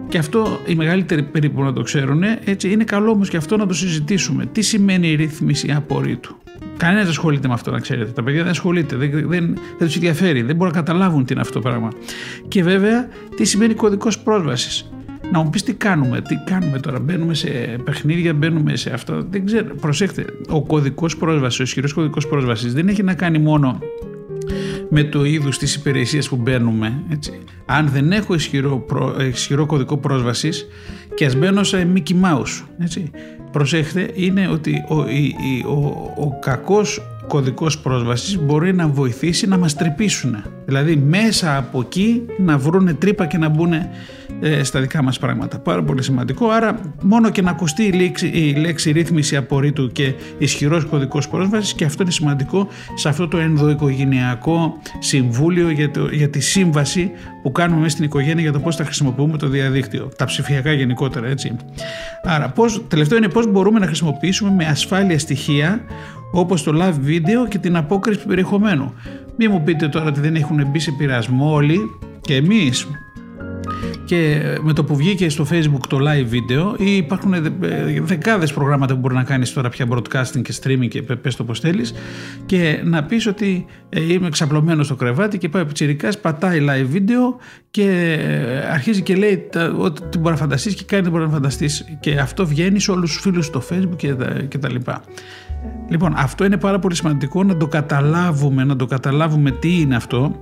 Και 0.09 0.17
αυτό 0.17 0.59
οι 0.65 0.75
μεγαλύτεροι 0.75 1.23
περίπου 1.23 1.63
να 1.63 1.73
το 1.73 1.81
ξέρουν, 1.81 2.23
έτσι 2.45 2.71
είναι 2.71 2.83
καλό 2.83 3.11
όμως 3.11 3.29
και 3.29 3.37
αυτό 3.37 3.57
να 3.57 3.65
το 3.65 3.73
συζητήσουμε. 3.73 4.45
Τι 4.45 4.61
σημαίνει 4.61 5.07
η 5.07 5.15
ρύθμιση 5.15 5.71
απορρίτου; 5.71 6.35
Κανένας 6.77 7.03
δεν 7.03 7.11
ασχολείται 7.11 7.47
με 7.47 7.53
αυτό, 7.53 7.71
να 7.71 7.79
ξέρετε. 7.79 8.11
Τα 8.11 8.23
παιδιά 8.23 8.41
δεν 8.41 8.51
ασχολείται, 8.51 8.95
δεν, 8.95 9.11
δεν, 9.11 9.57
δεν 9.77 9.87
τους 9.87 9.95
ενδιαφέρει, 9.95 10.41
δεν 10.41 10.55
μπορούν 10.55 10.73
να 10.73 10.79
καταλάβουν 10.79 11.25
τι 11.25 11.33
είναι 11.33 11.41
αυτό 11.41 11.53
το 11.53 11.59
πράγμα. 11.59 11.89
Και 12.47 12.63
βέβαια, 12.63 13.07
τι 13.35 13.45
σημαίνει 13.45 13.73
κωδικός 13.73 14.19
πρόσβασης; 14.19 14.91
Να 15.31 15.43
μου 15.43 15.49
πεις 15.49 15.63
τι 15.63 15.73
κάνουμε, 15.73 16.21
τι 16.21 16.35
κάνουμε 16.35 16.79
τώρα; 16.79 16.99
Μπαίνουμε 16.99 17.33
σε 17.33 17.49
παιχνίδια, 17.83 18.33
μπαίνουμε 18.33 18.75
σε 18.75 18.93
αυτό. 18.93 19.25
Δεν 19.29 19.45
ξέρω. 19.45 19.75
Προσέξτε, 19.81 20.25
ο 20.49 20.61
κωδικός 20.61 21.17
πρόσβασης, 21.17 21.59
ο 21.59 21.63
ισχυρός 21.63 21.93
κωδικός 21.93 22.27
πρόσβασης 22.27 22.73
δεν 22.73 22.87
έχει 22.87 23.03
να 23.03 23.13
κάνει 23.13 23.39
μόνο 23.39 23.79
με 24.89 25.03
το 25.03 25.23
είδους 25.23 25.57
της 25.57 25.75
υπηρεσίας 25.75 26.29
που 26.29 26.35
μπαίνουμε. 26.35 27.03
Έτσι. 27.09 27.31
Αν 27.65 27.89
δεν 27.89 28.11
έχω 28.11 28.33
ισχυρό, 28.33 28.77
προ, 28.77 29.15
ισχυρό 29.21 29.65
κωδικό 29.65 29.97
πρόσβασης 29.97 30.67
και 31.13 31.25
ας 31.25 31.35
μπαίνω 31.35 31.63
σε 31.63 31.87
Mickey 31.95 32.13
Mouse. 32.13 32.63
Έτσι. 32.79 33.11
Προσέχτε, 33.51 34.11
είναι 34.13 34.47
ότι 34.47 34.83
ο, 34.87 34.95
ο, 35.71 36.13
ο 36.17 36.39
κακός 36.39 37.01
κωδικός 37.27 37.79
πρόσβασης 37.79 38.39
μπορεί 38.39 38.73
να 38.73 38.87
βοηθήσει 38.87 39.47
να 39.47 39.57
μας 39.57 39.75
τρυπήσουν. 39.75 40.43
Δηλαδή 40.65 40.95
μέσα 40.95 41.57
από 41.57 41.79
εκεί 41.79 42.21
να 42.37 42.57
βρούνε 42.57 42.93
τρύπα 42.93 43.25
και 43.25 43.37
να 43.37 43.49
μπουν 43.49 43.73
ε, 44.41 44.63
στα 44.63 44.79
δικά 44.79 45.03
μας 45.03 45.19
πράγματα. 45.19 45.59
Πάρα 45.59 45.83
πολύ 45.83 46.03
σημαντικό. 46.03 46.49
Άρα 46.49 46.79
μόνο 47.01 47.29
και 47.29 47.41
να 47.41 47.49
ακουστεί 47.49 47.83
η 47.83 47.91
λέξη, 47.91 48.27
η 48.27 48.55
λέξη 48.55 48.91
ρύθμιση 48.91 49.35
απορρίτου 49.35 49.91
και 49.91 50.13
ισχυρός 50.37 50.85
κωδικός 50.85 51.27
πρόσβασης 51.27 51.73
και 51.73 51.85
αυτό 51.85 52.03
είναι 52.03 52.11
σημαντικό 52.11 52.67
σε 52.93 53.09
αυτό 53.09 53.27
το 53.27 53.37
ενδοοικογενειακό 53.37 54.77
συμβούλιο 54.99 55.69
για, 55.69 55.91
το, 55.91 56.07
για 56.11 56.29
τη 56.29 56.39
σύμβαση 56.39 57.11
που 57.43 57.51
κάνουμε 57.51 57.79
μέσα 57.79 57.91
στην 57.91 58.05
οικογένεια 58.05 58.41
για 58.41 58.51
το 58.51 58.59
πώς 58.59 58.75
θα 58.75 58.83
χρησιμοποιούμε 58.83 59.37
το 59.37 59.47
διαδίκτυο. 59.47 60.09
Τα 60.17 60.25
ψηφιακά 60.25 60.71
γενικότερα 60.71 61.27
έτσι. 61.27 61.55
Άρα 62.23 62.49
πώς, 62.49 62.83
τελευταίο 62.87 63.17
είναι 63.17 63.29
πώς 63.29 63.51
μπορούμε 63.51 63.79
να 63.79 63.85
χρησιμοποιήσουμε 63.85 64.51
με 64.51 64.65
ασφάλεια 64.65 65.19
στοιχεία 65.19 65.81
όπως 66.31 66.63
το 66.63 66.71
live 66.75 67.07
video 67.07 67.49
και 67.49 67.57
την 67.57 67.75
απόκριση 67.75 68.19
του 68.19 68.27
περιεχομένου. 68.27 68.93
Μην 69.37 69.51
μου 69.51 69.63
πείτε 69.63 69.87
τώρα 69.87 70.05
ότι 70.05 70.19
δεν 70.19 70.35
έχουν 70.35 70.67
μπει 70.67 70.79
σε 70.79 70.91
πειρασμό 70.91 71.53
όλοι 71.53 71.79
και 72.21 72.35
εμείς 72.35 72.87
και 74.05 74.41
με 74.61 74.73
το 74.73 74.83
που 74.83 74.95
βγήκε 74.95 75.29
στο 75.29 75.45
facebook 75.51 75.87
το 75.89 75.97
live 75.97 76.25
βίντεο 76.25 76.75
υπάρχουν 76.77 77.33
δεκάδες 78.01 78.53
προγράμματα 78.53 78.93
που 78.93 78.99
μπορεί 78.99 79.15
να 79.15 79.23
κάνεις 79.23 79.53
τώρα 79.53 79.69
πια 79.69 79.85
broadcasting 79.89 80.41
και 80.41 80.53
streaming 80.63 80.87
και 80.87 81.01
πες 81.01 81.35
το 81.35 81.43
πως 81.43 81.59
θέλεις 81.59 81.93
και 82.45 82.81
να 82.83 83.03
πεις 83.03 83.27
ότι 83.27 83.65
ε, 83.89 84.13
είμαι 84.13 84.29
ξαπλωμένος 84.29 84.85
στο 84.85 84.95
κρεβάτι 84.95 85.37
και 85.37 85.49
πάει 85.49 85.61
ο 85.61 85.65
Πιτσιρικάς 85.65 86.19
πατάει 86.19 86.65
live 86.69 86.85
βίντεο 86.89 87.37
και 87.71 88.17
ε, 88.19 88.71
αρχίζει 88.71 89.01
και 89.01 89.15
λέει 89.15 89.49
ό,τι 89.77 90.17
μπορεί 90.17 90.33
να 90.33 90.39
φανταστείς 90.41 90.75
και 90.75 90.83
κάνει 90.83 91.03
τι 91.03 91.09
μπορεί 91.09 91.23
να 91.23 91.31
φανταστείς 91.31 91.85
και 91.99 92.19
αυτό 92.19 92.45
βγαίνει 92.47 92.79
σε 92.79 92.91
όλους 92.91 93.11
τους 93.11 93.21
φίλους 93.21 93.45
στο 93.45 93.63
facebook 93.69 93.95
και 93.95 94.13
τα, 94.13 94.25
και 94.47 94.57
τα 94.57 94.71
λοιπά. 94.71 95.03
Λοιπόν, 95.89 96.13
αυτό 96.15 96.45
είναι 96.45 96.57
πάρα 96.57 96.79
πολύ 96.79 96.95
σημαντικό 96.95 97.43
να 97.43 97.57
το 97.57 97.67
καταλάβουμε, 97.67 98.63
να 98.63 98.75
το 98.75 98.85
καταλάβουμε 98.85 99.51
τι 99.51 99.79
είναι 99.79 99.95
αυτό 99.95 100.35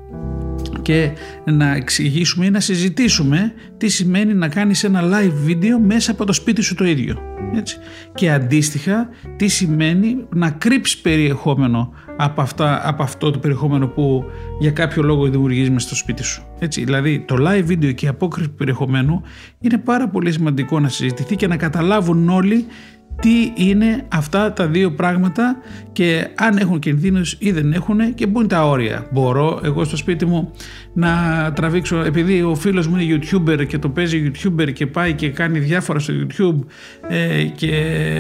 και 0.82 1.12
να 1.46 1.76
εξηγήσουμε 1.76 2.46
ή 2.46 2.50
να 2.50 2.60
συζητήσουμε 2.60 3.54
τι 3.78 3.88
σημαίνει 3.88 4.34
να 4.34 4.48
κάνεις 4.48 4.84
ένα 4.84 5.02
live 5.04 5.34
βίντεο 5.44 5.80
μέσα 5.80 6.12
από 6.12 6.26
το 6.26 6.34
σπίτι 6.34 6.62
σου 6.62 6.76
το 6.76 6.86
ίδιο. 6.86 7.18
Έτσι. 7.56 7.78
Και 8.14 8.32
αντίστοιχα 8.32 9.10
τι 9.36 9.48
σημαίνει 9.48 10.26
να 10.30 10.50
κρύψεις 10.50 10.98
περιεχόμενο 10.98 11.94
από, 12.18 12.42
αυτά, 12.42 12.88
από 12.88 13.04
αυτό 13.04 13.32
το 13.32 13.40
περιεχόμενο 13.40 13.88
που 13.88 14.24
για 14.60 14.72
κάποιο 14.72 15.04
λόγο 15.04 15.30
δημιουργείς 15.30 15.70
μέσα 15.70 15.86
στο 15.88 15.96
σπίτι 15.96 16.24
σου. 16.24 16.46
Έτσι. 16.60 16.84
Δηλαδή 16.84 17.20
το 17.20 17.36
live 17.40 17.64
βίντεο 17.64 17.92
και 17.92 18.06
η 18.06 18.10
απόκριση 18.10 18.50
περιεχομένου 18.50 19.22
είναι 19.60 19.78
πάρα 19.78 20.08
πολύ 20.08 20.32
σημαντικό 20.32 20.80
να 20.80 20.88
συζητηθεί 20.88 21.36
και 21.36 21.48
να 21.48 21.58
καταλάβουν 21.58 22.30
όλοι 22.30 22.66
τι 23.22 23.52
είναι 23.56 24.06
αυτά 24.08 24.54
τα 24.54 24.68
δύο 24.68 24.92
πράγματα 24.92 25.58
και 25.92 26.28
αν 26.36 26.58
έχουν 26.58 26.80
κινδύνους 26.80 27.36
ή 27.40 27.52
δεν 27.52 27.74
έχουν 27.74 28.14
και 28.16 28.28
πού 28.28 28.40
είναι 28.40 28.48
τα 28.48 28.68
όρια. 28.68 29.08
Μπορώ 29.12 29.60
εγώ 29.64 29.84
στο 29.84 29.98
σπίτι 29.98 30.26
μου 30.26 30.52
να 30.94 31.12
τραβήξω, 31.56 31.98
επειδή 32.00 32.42
ο 32.42 32.56
φίλος 32.56 32.88
μου 32.88 32.98
είναι 32.98 33.20
YouTuber 33.20 33.68
και 33.68 33.78
το 33.78 33.90
παίζει 33.90 34.32
YouTuber 34.32 34.74
και 34.74 34.88
πάει 34.88 35.14
και 35.14 35.30
κάνει 35.30 35.60
διάφορα 35.60 36.00
στο 36.00 36.14
YouTube 36.14 36.60
ε, 37.10 37.44
και 37.44 37.72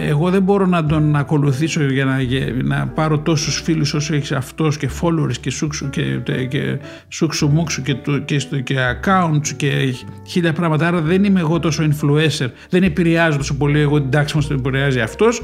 εγώ 0.08 0.30
δεν 0.30 0.42
μπορώ 0.42 0.66
να 0.66 0.86
τον 0.86 1.16
ακολουθήσω 1.16 1.84
για 1.84 2.06
να, 2.06 2.18
να 2.64 2.88
πάρω 2.88 3.20
τόσους 3.20 3.62
φίλους 3.62 3.94
όσο 3.94 4.16
έχεις 4.16 4.32
αυτός 4.32 4.78
και 4.78 4.90
followers 5.02 5.38
και 5.42 5.50
σούξου 5.50 5.90
και, 5.90 6.20
και 6.50 6.78
σούξου 7.10 7.48
μουξου 7.48 7.82
και, 7.82 7.96
και, 8.26 8.38
και 8.64 8.76
accounts 8.76 9.48
και 9.56 9.96
χίλια 10.28 10.54
πράγματα. 10.54 10.88
Άρα 10.88 11.02
δεν 11.02 11.24
είμαι 11.24 11.40
εγώ 11.40 11.60
τόσο 11.60 11.84
influencer, 11.84 12.48
δεν 12.70 12.84
επηρεάζω 12.84 13.38
τόσο 13.38 13.56
πολύ 13.58 13.80
εγώ 13.80 14.02
την 14.02 14.10
τάξη 14.10 14.36
μας 14.36 14.48
το 14.48 14.54
επηρεάζει 14.86 15.00
αυτός. 15.00 15.42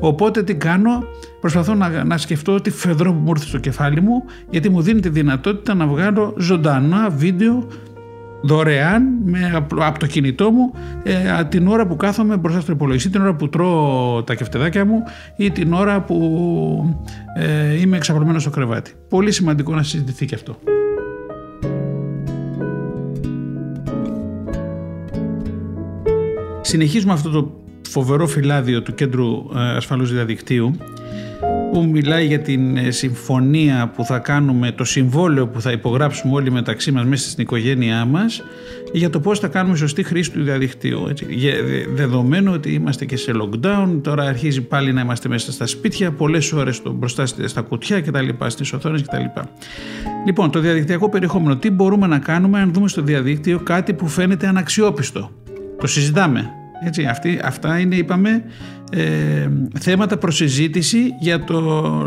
Οπότε 0.00 0.42
τι 0.42 0.54
κάνω, 0.54 1.04
προσπαθώ 1.40 1.74
να, 1.74 2.04
να 2.04 2.18
σκεφτώ 2.18 2.60
τι 2.60 2.70
φεδρό 2.70 3.12
που 3.12 3.18
μου 3.18 3.30
ήρθε 3.30 3.46
στο 3.46 3.58
κεφάλι 3.58 4.00
μου 4.00 4.24
γιατί 4.50 4.68
μου 4.68 4.82
δίνει 4.82 5.00
τη 5.00 5.08
δυνατότητα 5.08 5.74
να 5.74 5.86
βγάλω 5.86 6.34
ζωντανά 6.38 7.10
βίντεο 7.10 7.66
δωρεάν 8.42 9.02
με, 9.24 9.64
από 9.78 9.98
το 9.98 10.06
κινητό 10.06 10.50
μου 10.50 10.72
ε, 11.02 11.44
την 11.48 11.68
ώρα 11.68 11.86
που 11.86 11.96
κάθομαι 11.96 12.36
μπροστά 12.36 12.60
στο 12.60 12.72
υπολογιστή, 12.72 13.10
την 13.10 13.20
ώρα 13.20 13.34
που 13.34 13.48
τρώω 13.48 14.22
τα 14.22 14.34
κεφτεδάκια 14.34 14.84
μου 14.84 15.02
ή 15.36 15.50
την 15.50 15.72
ώρα 15.72 16.00
που 16.00 16.16
ε, 17.36 17.80
είμαι 17.80 17.96
εξαπλωμένος 17.96 18.42
στο 18.42 18.50
κρεβάτι. 18.50 18.92
Πολύ 19.08 19.32
σημαντικό 19.32 19.74
να 19.74 19.82
συζητηθεί 19.82 20.26
και 20.26 20.34
αυτό. 20.34 20.58
Συνεχίζουμε 26.60 27.12
αυτό 27.12 27.30
το 27.30 27.60
φοβερό 27.88 28.26
φυλάδιο 28.26 28.82
του 28.82 28.94
Κέντρου 28.94 29.26
ε, 29.54 29.76
Ασφαλούς 29.76 30.12
Διαδικτύου 30.12 30.76
που 31.72 31.84
μιλάει 31.84 32.26
για 32.26 32.40
την 32.40 32.76
ε, 32.76 32.90
συμφωνία 32.90 33.92
που 33.96 34.04
θα 34.04 34.18
κάνουμε, 34.18 34.72
το 34.72 34.84
συμβόλαιο 34.84 35.48
που 35.48 35.60
θα 35.60 35.72
υπογράψουμε 35.72 36.34
όλοι 36.34 36.50
μεταξύ 36.50 36.92
μας 36.92 37.04
μέσα 37.04 37.30
στην 37.30 37.42
οικογένειά 37.42 38.04
μας 38.04 38.42
για 38.92 39.10
το 39.10 39.20
πώς 39.20 39.38
θα 39.38 39.48
κάνουμε 39.48 39.76
σωστή 39.76 40.02
χρήση 40.02 40.30
του 40.30 40.42
διαδικτύου. 40.42 41.06
Έτσι. 41.08 41.26
Δεδομένου 41.94 42.52
ότι 42.52 42.72
είμαστε 42.72 43.04
και 43.04 43.16
σε 43.16 43.32
lockdown, 43.34 44.00
τώρα 44.02 44.24
αρχίζει 44.24 44.60
πάλι 44.60 44.92
να 44.92 45.00
είμαστε 45.00 45.28
μέσα 45.28 45.52
στα 45.52 45.66
σπίτια, 45.66 46.12
πολλές 46.12 46.52
ώρες 46.52 46.82
μπροστά 46.92 47.26
στα 47.26 47.60
κουτιά 47.60 48.00
κτλ, 48.00 48.28
στις 48.46 48.72
οθόνες 48.72 49.02
κτλ. 49.02 49.40
Λοιπόν, 50.26 50.50
το 50.50 50.60
διαδικτυακό 50.60 51.08
περιεχόμενο, 51.08 51.56
τι 51.56 51.70
μπορούμε 51.70 52.06
να 52.06 52.18
κάνουμε 52.18 52.60
αν 52.60 52.72
δούμε 52.72 52.88
στο 52.88 53.02
διαδίκτυο 53.02 53.58
κάτι 53.58 53.92
που 53.92 54.06
φαίνεται 54.06 54.46
αναξιόπιστο. 54.46 55.30
Το 55.80 55.86
συζητάμε. 55.86 56.59
Έτσι, 56.84 57.04
αυτή, 57.04 57.40
αυτά 57.42 57.78
είναι, 57.78 57.94
είπαμε, 57.94 58.44
ε, 58.92 59.48
θέματα 59.78 60.16
προσυζήτηση 60.18 60.98
για 61.20 61.44
το 61.44 61.60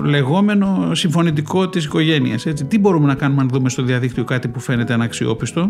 λεγόμενο 0.04 0.92
συμφωνητικό 0.94 1.70
της 1.70 1.86
οικογένειας. 1.86 2.46
Έτσι. 2.46 2.66
Τι 2.66 2.80
μπορούμε 2.80 3.08
να 3.08 3.16
κάνουμε 3.16 3.42
αν 3.42 3.50
δούμε 3.50 3.70
στο 3.70 3.84
διαδίκτυο 3.84 4.24
κάτι 4.24 4.48
που 4.48 4.60
φαίνεται 4.60 4.94
αναξιόπιστο; 4.94 5.70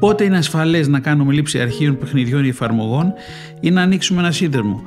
Πότε 0.00 0.24
είναι 0.24 0.36
ασφαλές 0.36 0.88
να 0.88 1.00
κάνουμε 1.00 1.32
λήψη 1.32 1.60
αρχείων 1.60 1.98
παιχνιδιών 1.98 2.44
ή 2.44 2.48
εφαρμογών 2.48 3.12
ή 3.60 3.70
να 3.70 3.82
ανοίξουμε 3.82 4.20
ένα 4.20 4.30
σύνδεσμο. 4.30 4.82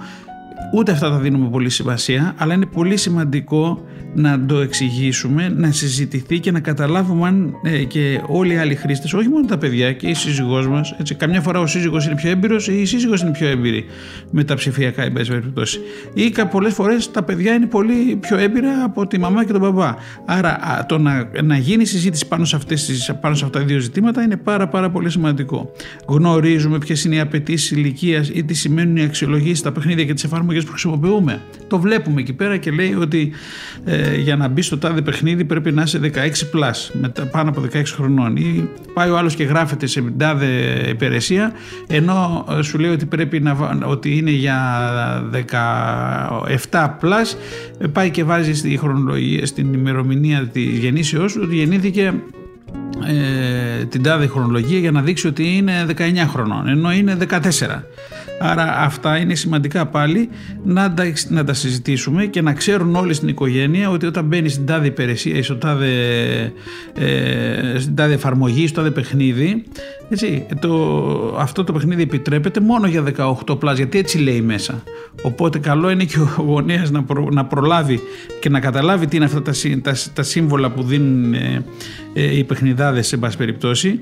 Ούτε 0.73 0.91
αυτά 0.91 1.09
τα 1.09 1.17
δίνουμε 1.17 1.49
πολύ 1.49 1.69
σημασία, 1.69 2.33
αλλά 2.37 2.53
είναι 2.53 2.65
πολύ 2.65 2.97
σημαντικό 2.97 3.85
να 4.15 4.45
το 4.45 4.59
εξηγήσουμε, 4.59 5.53
να 5.57 5.71
συζητηθεί 5.71 6.39
και 6.39 6.51
να 6.51 6.59
καταλάβουμε 6.59 7.27
αν 7.27 7.53
ε, 7.63 7.83
και 7.83 8.21
όλοι 8.27 8.53
οι 8.53 8.57
άλλοι 8.57 8.75
χρήστες, 8.75 9.13
όχι 9.13 9.27
μόνο 9.29 9.45
τα 9.45 9.57
παιδιά 9.57 9.93
και 9.93 10.07
η 10.07 10.13
σύζυγός 10.13 10.67
μας. 10.67 10.95
Καμιά 11.17 11.41
φορά 11.41 11.59
ο 11.59 11.67
σύζυγος 11.67 12.05
είναι 12.05 12.15
πιο 12.15 12.29
έμπειρος 12.29 12.67
ή 12.67 12.81
η 12.81 12.85
σύζυγος 12.85 13.21
είναι 13.21 13.31
πιο 13.31 13.47
έμπειρη 13.47 13.85
με 14.31 14.43
τα 14.43 14.55
ψηφιακά, 14.55 15.03
εν 15.03 15.13
πάση 15.13 15.29
περιπτώσει. 15.29 15.79
Ή 16.13 16.33
πολλές 16.51 16.73
φορές 16.73 17.11
τα 17.11 17.23
παιδιά 17.23 17.53
είναι 17.53 17.65
πολύ 17.65 18.17
πιο 18.21 18.37
έμπειρα 18.37 18.83
από 18.83 19.07
τη 19.07 19.19
μαμά 19.19 19.45
και 19.45 19.51
τον 19.51 19.61
μπαμπά. 19.61 19.95
Άρα 20.25 20.85
το 20.87 20.97
να, 20.97 21.29
να 21.43 21.57
γίνει 21.57 21.85
συζήτηση 21.85 22.27
πάνω 22.27 22.45
σε, 22.45 22.55
αυτές, 22.55 23.15
πάνω 23.21 23.35
σε 23.35 23.45
αυτά 23.45 23.59
τα 23.59 23.65
δύο 23.65 23.79
ζητήματα 23.79 24.21
είναι 24.21 24.37
πάρα, 24.37 24.67
πάρα 24.67 24.89
πολύ 24.89 25.09
σημαντικό. 25.09 25.71
Γνωρίζουμε 26.07 26.77
ποιες 26.77 27.03
είναι 27.03 27.15
οι 27.15 27.19
απαιτήσεις 27.19 27.71
ηλικίας 27.71 28.29
ή 28.29 28.43
τι 28.43 28.53
σημαίνουν 28.53 28.95
οι 28.95 29.03
αξιολογήσεις 29.03 29.59
στα 29.59 29.71
παιχνίδια 29.71 30.05
και 30.05 30.13
τις 30.13 30.23
εφαρμογές 30.23 30.63
που 30.63 30.71
χρησιμοποιούμε. 30.71 31.41
Το 31.67 31.79
βλέπουμε 31.79 32.21
εκεί 32.21 32.33
πέρα 32.33 32.57
και 32.57 32.71
λέει 32.71 32.93
ότι 32.93 33.31
ε, 33.85 33.98
για 34.17 34.35
να 34.35 34.47
μπει 34.47 34.61
στο 34.61 34.77
τάδε 34.77 35.01
παιχνίδι 35.01 35.45
πρέπει 35.45 35.71
να 35.71 35.81
είσαι 35.81 35.99
16 36.03 36.07
plus, 36.07 36.89
μετά, 37.01 37.25
πάνω 37.25 37.49
από 37.49 37.61
16 37.73 37.81
χρονών. 37.85 38.35
Ή 38.35 38.69
πάει 38.93 39.09
ο 39.09 39.17
άλλος 39.17 39.35
και 39.35 39.43
γράφεται 39.43 39.87
σε 39.87 40.03
τάδε 40.17 40.47
υπηρεσία, 40.89 41.51
ενώ 41.87 42.45
ε, 42.57 42.61
σου 42.61 42.77
λέει 42.77 42.91
ότι 42.91 43.05
πρέπει 43.05 43.39
να 43.39 43.79
ότι 43.85 44.17
είναι 44.17 44.31
για 44.31 44.59
17 46.71 46.89
plus, 47.01 47.37
ε, 47.79 47.87
πάει 47.87 48.09
και 48.09 48.23
βάζει 48.23 48.53
στη 48.53 48.77
χρονολογία, 48.77 49.45
στην 49.45 49.73
ημερομηνία 49.73 50.47
της 50.47 50.77
γεννήσεώς 50.77 51.33
του 51.33 51.41
ότι 51.43 51.55
γεννήθηκε 51.55 52.13
ε, 53.07 53.85
την 53.85 54.03
τάδε 54.03 54.27
χρονολογία 54.27 54.79
για 54.79 54.91
να 54.91 55.01
δείξει 55.01 55.27
ότι 55.27 55.55
είναι 55.55 55.85
19 55.97 56.01
χρονών, 56.27 56.67
ενώ 56.67 56.91
είναι 56.91 57.17
14. 57.29 57.39
Άρα 58.39 58.77
αυτά 58.77 59.17
είναι 59.17 59.35
σημαντικά 59.35 59.85
πάλι 59.85 60.29
να 60.63 60.93
τα, 60.93 61.03
να 61.29 61.43
τα 61.43 61.53
συζητήσουμε 61.53 62.25
και 62.25 62.41
να 62.41 62.53
ξέρουν 62.53 62.95
όλοι 62.95 63.13
στην 63.13 63.27
οικογένεια 63.27 63.89
ότι 63.89 64.05
όταν 64.05 64.25
μπαίνει 64.25 64.49
στην 64.49 64.65
τάδε 64.65 64.87
υπηρεσία 64.87 65.37
ή 65.37 65.41
στο 65.41 65.55
τάδε, 65.55 65.87
ε, 66.99 67.79
στην 67.79 67.95
τάδε 67.95 68.13
εφαρμογή, 68.13 68.67
στο 68.67 68.81
τάδε 68.81 68.91
παιχνίδι, 68.91 69.63
έτσι, 70.09 70.45
το, 70.59 71.35
αυτό 71.37 71.63
το 71.63 71.73
παιχνίδι 71.73 72.01
επιτρέπεται 72.01 72.59
μόνο 72.59 72.87
για 72.87 73.03
18 73.47 73.59
πλάς, 73.59 73.77
γιατί 73.77 73.97
έτσι 73.97 74.17
λέει 74.17 74.41
μέσα. 74.41 74.83
Οπότε 75.21 75.59
καλό 75.59 75.89
είναι 75.89 76.03
και 76.03 76.19
ο 76.19 76.41
γονέας 76.41 76.91
να, 76.91 77.05
να 77.31 77.45
προλάβει 77.45 77.99
και 78.39 78.49
να 78.49 78.59
καταλάβει 78.59 79.07
τι 79.07 79.15
είναι 79.15 79.25
αυτά 79.25 79.41
τα, 79.41 79.51
τα, 79.81 79.95
τα 80.13 80.23
σύμβολα 80.23 80.71
που 80.71 80.83
δίνουν 80.83 81.33
ε, 81.33 81.63
ε, 82.13 82.37
οι 82.37 82.43
παιχνιδάδες 82.43 83.07
σε 83.07 83.17
πάση 83.17 83.37
περιπτώσει. 83.37 83.99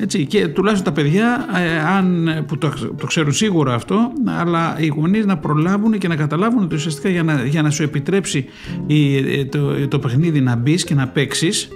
Έτσι, 0.00 0.26
και 0.26 0.48
τουλάχιστον 0.48 0.94
τα 0.94 1.00
παιδιά 1.00 1.46
ε, 1.56 1.78
αν, 1.78 2.28
που 2.46 2.58
το, 2.58 2.72
το 2.98 3.06
ξέρουν 3.06 3.32
σίγουρα 3.32 3.74
αυτό, 3.78 4.12
αλλά 4.26 4.76
οι 4.78 4.86
γονείς 4.86 5.26
να 5.26 5.38
προλάβουν 5.38 5.98
και 5.98 6.08
να 6.08 6.16
καταλάβουν 6.16 6.62
ότι 6.62 6.74
ουσιαστικά 6.74 7.08
για 7.08 7.22
να, 7.22 7.44
για 7.44 7.62
να 7.62 7.70
σου 7.70 7.82
επιτρέψει 7.82 8.44
η, 8.86 9.16
ε, 9.16 9.44
το, 9.44 9.88
το 9.88 9.98
παιχνίδι 9.98 10.40
να 10.40 10.56
μπεις 10.56 10.84
και 10.84 10.94
να 10.94 11.08
παίξεις 11.08 11.68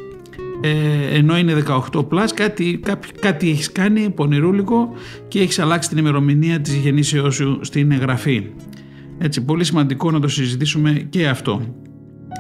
ε, 0.64 1.16
ενώ 1.16 1.38
είναι 1.38 1.62
18 1.66 1.80
plus 1.94 2.28
κάτι, 2.34 2.80
κάτι, 2.82 3.08
κάτι 3.20 3.50
έχεις 3.50 3.72
κάνει 3.72 4.10
πονηρούλικο 4.10 4.94
και 5.28 5.40
έχεις 5.40 5.58
αλλάξει 5.58 5.88
την 5.88 5.98
ημερομηνία 5.98 6.60
της 6.60 6.74
γεννήσεώς 6.74 7.34
σου 7.34 7.58
στην 7.62 7.92
εγγραφή. 7.92 8.46
Έτσι, 9.18 9.44
πολύ 9.44 9.64
σημαντικό 9.64 10.10
να 10.10 10.20
το 10.20 10.28
συζητήσουμε 10.28 11.06
και 11.10 11.28
αυτό. 11.28 11.62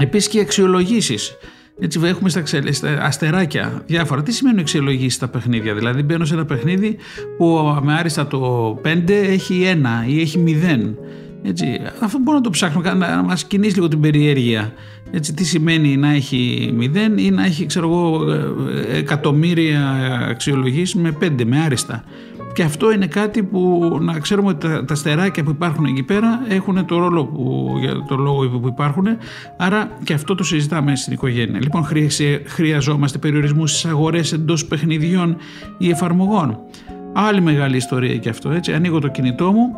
Επίσης 0.00 0.28
και 0.28 0.40
αξιολογήσεις. 0.40 1.36
Έτσι 1.80 2.00
έχουμε 2.02 2.28
στα, 2.28 2.42
στα 2.70 2.98
αστεράκια 3.02 3.82
διάφορα. 3.86 4.22
Τι 4.22 4.32
σημαίνει 4.32 4.60
αξιολογήσεις 4.60 5.14
στα 5.14 5.28
παιχνίδια. 5.28 5.74
Δηλαδή 5.74 6.02
μπαίνω 6.02 6.24
σε 6.24 6.34
ένα 6.34 6.44
παιχνίδι 6.44 6.96
που 7.36 7.78
με 7.82 7.94
άριστα 7.94 8.26
το 8.26 8.80
5 8.84 9.08
έχει 9.08 9.78
1 10.06 10.08
ή 10.08 10.20
έχει 10.20 10.44
0. 10.46 10.94
Έτσι, 11.44 11.80
αυτό 12.00 12.18
μπορούμε 12.18 12.34
να 12.34 12.40
το 12.40 12.50
ψάχνουμε, 12.50 12.92
να 12.92 13.22
μας 13.22 13.44
κινήσει 13.44 13.74
λίγο 13.74 13.88
την 13.88 14.00
περιέργεια. 14.00 14.72
Έτσι, 15.10 15.34
τι 15.34 15.44
σημαίνει 15.44 15.96
να 15.96 16.12
έχει 16.12 16.72
0 16.78 17.18
ή 17.18 17.30
να 17.30 17.44
έχει 17.44 17.66
ξέρω 17.66 17.88
εγώ, 17.88 18.30
ε, 18.32 18.96
εκατομμύρια 18.96 19.98
αξιολογήσεις 20.28 20.94
με 20.94 21.16
5, 21.20 21.44
με 21.44 21.60
άριστα. 21.60 22.04
Και 22.54 22.62
αυτό 22.62 22.92
είναι 22.92 23.06
κάτι 23.06 23.42
που 23.42 23.98
να 24.00 24.18
ξέρουμε 24.18 24.48
ότι 24.48 24.68
τα, 24.68 24.84
τα 24.84 24.94
στεράκια 24.94 25.42
που 25.42 25.50
υπάρχουν 25.50 25.84
εκεί 25.84 26.02
πέρα 26.02 26.40
έχουν 26.48 26.86
το 26.86 26.98
ρόλο 26.98 27.24
που, 27.24 27.74
για 27.80 28.04
το 28.08 28.16
λόγο 28.16 28.48
που 28.48 28.68
υπάρχουν. 28.68 29.06
Άρα 29.56 29.90
και 30.04 30.12
αυτό 30.12 30.34
το 30.34 30.44
συζητάμε 30.44 30.96
στην 30.96 31.12
οικογένεια. 31.12 31.60
Λοιπόν, 31.60 31.86
χρειαζόμαστε 32.46 33.18
περιορισμούς 33.18 33.70
στις 33.70 33.84
αγορές 33.84 34.32
εντός 34.32 34.66
παιχνιδιών 34.66 35.36
ή 35.78 35.90
εφαρμογών. 35.90 36.58
Άλλη 37.12 37.40
μεγάλη 37.40 37.76
ιστορία 37.76 38.16
και 38.16 38.28
αυτό. 38.28 38.50
Έτσι. 38.50 38.72
Ανοίγω 38.72 38.98
το 38.98 39.08
κινητό 39.08 39.52
μου, 39.52 39.76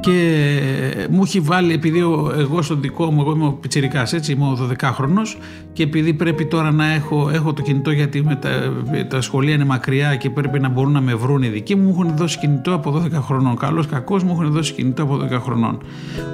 και 0.00 1.06
μου 1.10 1.22
έχει 1.22 1.40
βάλει 1.40 1.72
επειδή 1.72 1.98
εγώ 2.38 2.62
στο 2.62 2.74
δικό 2.74 3.10
μου, 3.10 3.20
εγώ 3.20 3.32
είμαι 3.32 3.46
ο 3.46 3.52
πιτσιρικάς 3.52 4.12
έτσι, 4.12 4.32
είμαι 4.32 4.44
ο 4.44 4.58
12χρονος 4.70 5.36
και 5.72 5.82
επειδή 5.82 6.12
πρέπει 6.14 6.46
τώρα 6.46 6.70
να 6.72 6.92
έχω, 6.92 7.30
έχω 7.32 7.52
το 7.52 7.62
κινητό 7.62 7.90
γιατί 7.90 8.24
με 8.24 8.36
τα, 8.36 8.72
τα 9.08 9.20
σχολεία 9.20 9.54
είναι 9.54 9.64
μακριά 9.64 10.16
και 10.16 10.30
πρέπει 10.30 10.60
να 10.60 10.68
μπορούν 10.68 10.92
να 10.92 11.00
με 11.00 11.14
βρουν 11.14 11.42
οι 11.42 11.48
δικοί 11.48 11.74
μου, 11.74 11.82
μου 11.82 11.90
έχουν 11.90 12.16
δώσει 12.16 12.38
κινητό 12.38 12.74
από 12.74 13.02
12 13.04 13.12
χρονών. 13.12 13.56
Καλός 13.56 13.86
κακός 13.86 14.22
μου 14.22 14.30
έχουν 14.32 14.52
δώσει 14.52 14.72
κινητό 14.72 15.02
από 15.02 15.20
12 15.30 15.40
χρονών. 15.40 15.82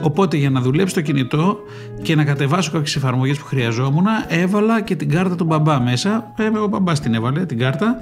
Οπότε 0.03 0.37
για 0.37 0.51
να 0.51 0.61
δουλέψει 0.61 0.95
το 0.95 1.01
κινητό 1.01 1.59
και 2.03 2.15
να 2.15 2.25
κατεβάσω 2.25 2.71
κάποιες 2.71 2.97
εφαρμογές 2.97 3.39
που 3.39 3.45
χρειαζόμουν, 3.45 4.07
έβαλα 4.29 4.81
και 4.81 4.97
την 4.97 5.09
κάρτα 5.09 5.35
του 5.35 5.45
μπαμπά 5.45 5.81
μέσα. 5.81 6.33
Ε, 6.37 6.59
ο 6.59 6.67
μπαμπάς 6.67 7.01
την 7.01 7.15
έβαλε, 7.15 7.47
την 7.47 7.59
κάρτα, 7.59 7.97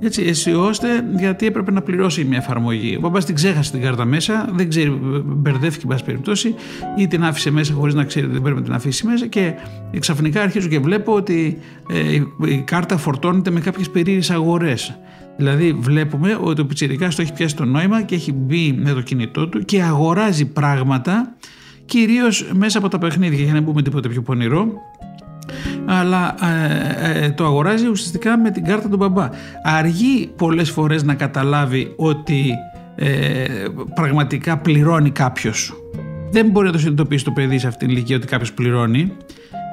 έτσι, 0.00 0.22
έτσι 0.22 0.52
ώστε 0.52 0.88
γιατί 1.16 1.46
έπρεπε 1.46 1.70
να 1.70 1.82
πληρώσει 1.82 2.24
μια 2.24 2.38
εφαρμογή. 2.38 2.96
Ο 2.96 3.00
μπαμπάς 3.00 3.24
την 3.24 3.34
ξέχασε 3.34 3.70
την 3.70 3.80
κάρτα 3.80 4.04
μέσα, 4.04 4.48
δεν 4.52 4.68
ξέρει 4.68 5.00
μπερδεύτηκε, 5.24 5.82
εν 5.82 5.88
πάση 5.88 6.04
περιπτώσει, 6.04 6.54
ή 6.96 7.06
την 7.06 7.24
άφησε 7.24 7.50
μέσα 7.50 7.72
χωρίς 7.72 7.94
να 7.94 8.04
ξέρει 8.04 8.24
ότι 8.24 8.34
δεν 8.34 8.42
πρέπει 8.42 8.58
να 8.58 8.64
την 8.64 8.74
αφήσει 8.74 9.06
μέσα. 9.06 9.26
Και 9.26 9.52
ξαφνικά 9.98 10.42
αρχίζω 10.42 10.68
και 10.68 10.78
βλέπω 10.78 11.14
ότι 11.14 11.58
ε, 11.90 12.22
η 12.48 12.62
κάρτα 12.64 12.96
φορτώνεται 12.96 13.50
με 13.50 13.60
κάποιες 13.60 13.90
περίεργες 13.90 14.30
αγορές. 14.30 14.98
Δηλαδή, 15.36 15.72
βλέπουμε 15.72 16.38
ότι 16.40 16.60
ο 16.60 16.66
Πιτσυρικά 16.66 17.08
το 17.08 17.22
έχει 17.22 17.32
πιάσει 17.32 17.56
το 17.56 17.64
νόημα 17.64 18.02
και 18.02 18.14
έχει 18.14 18.32
μπει 18.32 18.72
με 18.72 18.92
το 18.92 19.00
κινητό 19.00 19.48
του 19.48 19.64
και 19.64 19.82
αγοράζει 19.82 20.46
πράγματα 20.46 21.36
κυρίως 21.84 22.50
μέσα 22.52 22.78
από 22.78 22.88
τα 22.88 22.98
παιχνίδια, 22.98 23.44
για 23.44 23.52
να 23.52 23.58
μην 23.58 23.64
πούμε 23.64 23.82
τίποτα 23.82 24.08
πιο 24.08 24.22
πονηρό, 24.22 24.66
αλλά 25.84 26.34
ε, 26.46 27.24
ε, 27.24 27.30
το 27.30 27.44
αγοράζει 27.44 27.88
ουσιαστικά 27.88 28.38
με 28.38 28.50
την 28.50 28.64
κάρτα 28.64 28.88
του 28.88 28.96
μπαμπά. 28.96 29.28
Αργεί 29.62 30.30
πολλές 30.36 30.70
φορές 30.70 31.02
να 31.02 31.14
καταλάβει 31.14 31.92
ότι 31.96 32.52
ε, 32.98 33.46
πραγματικά 33.94 34.58
πληρώνει 34.58 35.10
κάποιος. 35.10 35.74
Δεν 36.30 36.46
μπορεί 36.50 36.66
να 36.66 36.72
το 36.72 36.78
συνειδητοποιήσει 36.78 37.24
το 37.24 37.30
παιδί 37.30 37.58
σε 37.58 37.66
αυτήν 37.66 37.86
την 37.88 37.96
ηλικία 37.96 38.16
ότι 38.16 38.26
κάποιος 38.26 38.52
πληρώνει. 38.52 39.12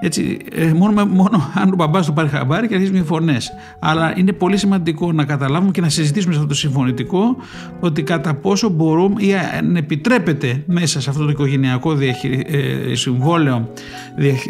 Έτσι, 0.01 0.37
ε, 0.51 0.73
μόνο, 0.73 1.05
μόνο 1.05 1.51
αν 1.53 1.71
ο 1.71 1.75
μπαμπάς 1.75 2.05
το 2.05 2.11
πάρει 2.11 2.27
χαμπάρι 2.27 2.67
και 2.67 2.73
αρχίζει 2.73 2.91
με 2.91 3.03
φωνές. 3.03 3.51
Αλλά 3.79 4.13
είναι 4.17 4.31
πολύ 4.31 4.57
σημαντικό 4.57 5.11
να 5.11 5.25
καταλάβουμε 5.25 5.71
και 5.71 5.81
να 5.81 5.89
συζητήσουμε 5.89 6.33
σε 6.33 6.39
αυτό 6.39 6.49
το 6.51 6.55
συμφωνητικό 6.55 7.37
ότι 7.79 8.03
κατά 8.03 8.33
πόσο 8.33 8.69
μπορούμε 8.69 9.15
ή 9.17 9.33
αν 9.57 9.75
επιτρέπεται 9.75 10.63
μέσα 10.65 11.01
σε 11.01 11.09
αυτό 11.09 11.23
το 11.23 11.29
οικογενειακό 11.29 11.93
διαχει, 11.93 12.43
ε, 12.47 12.95
συμβόλαιο 12.95 13.69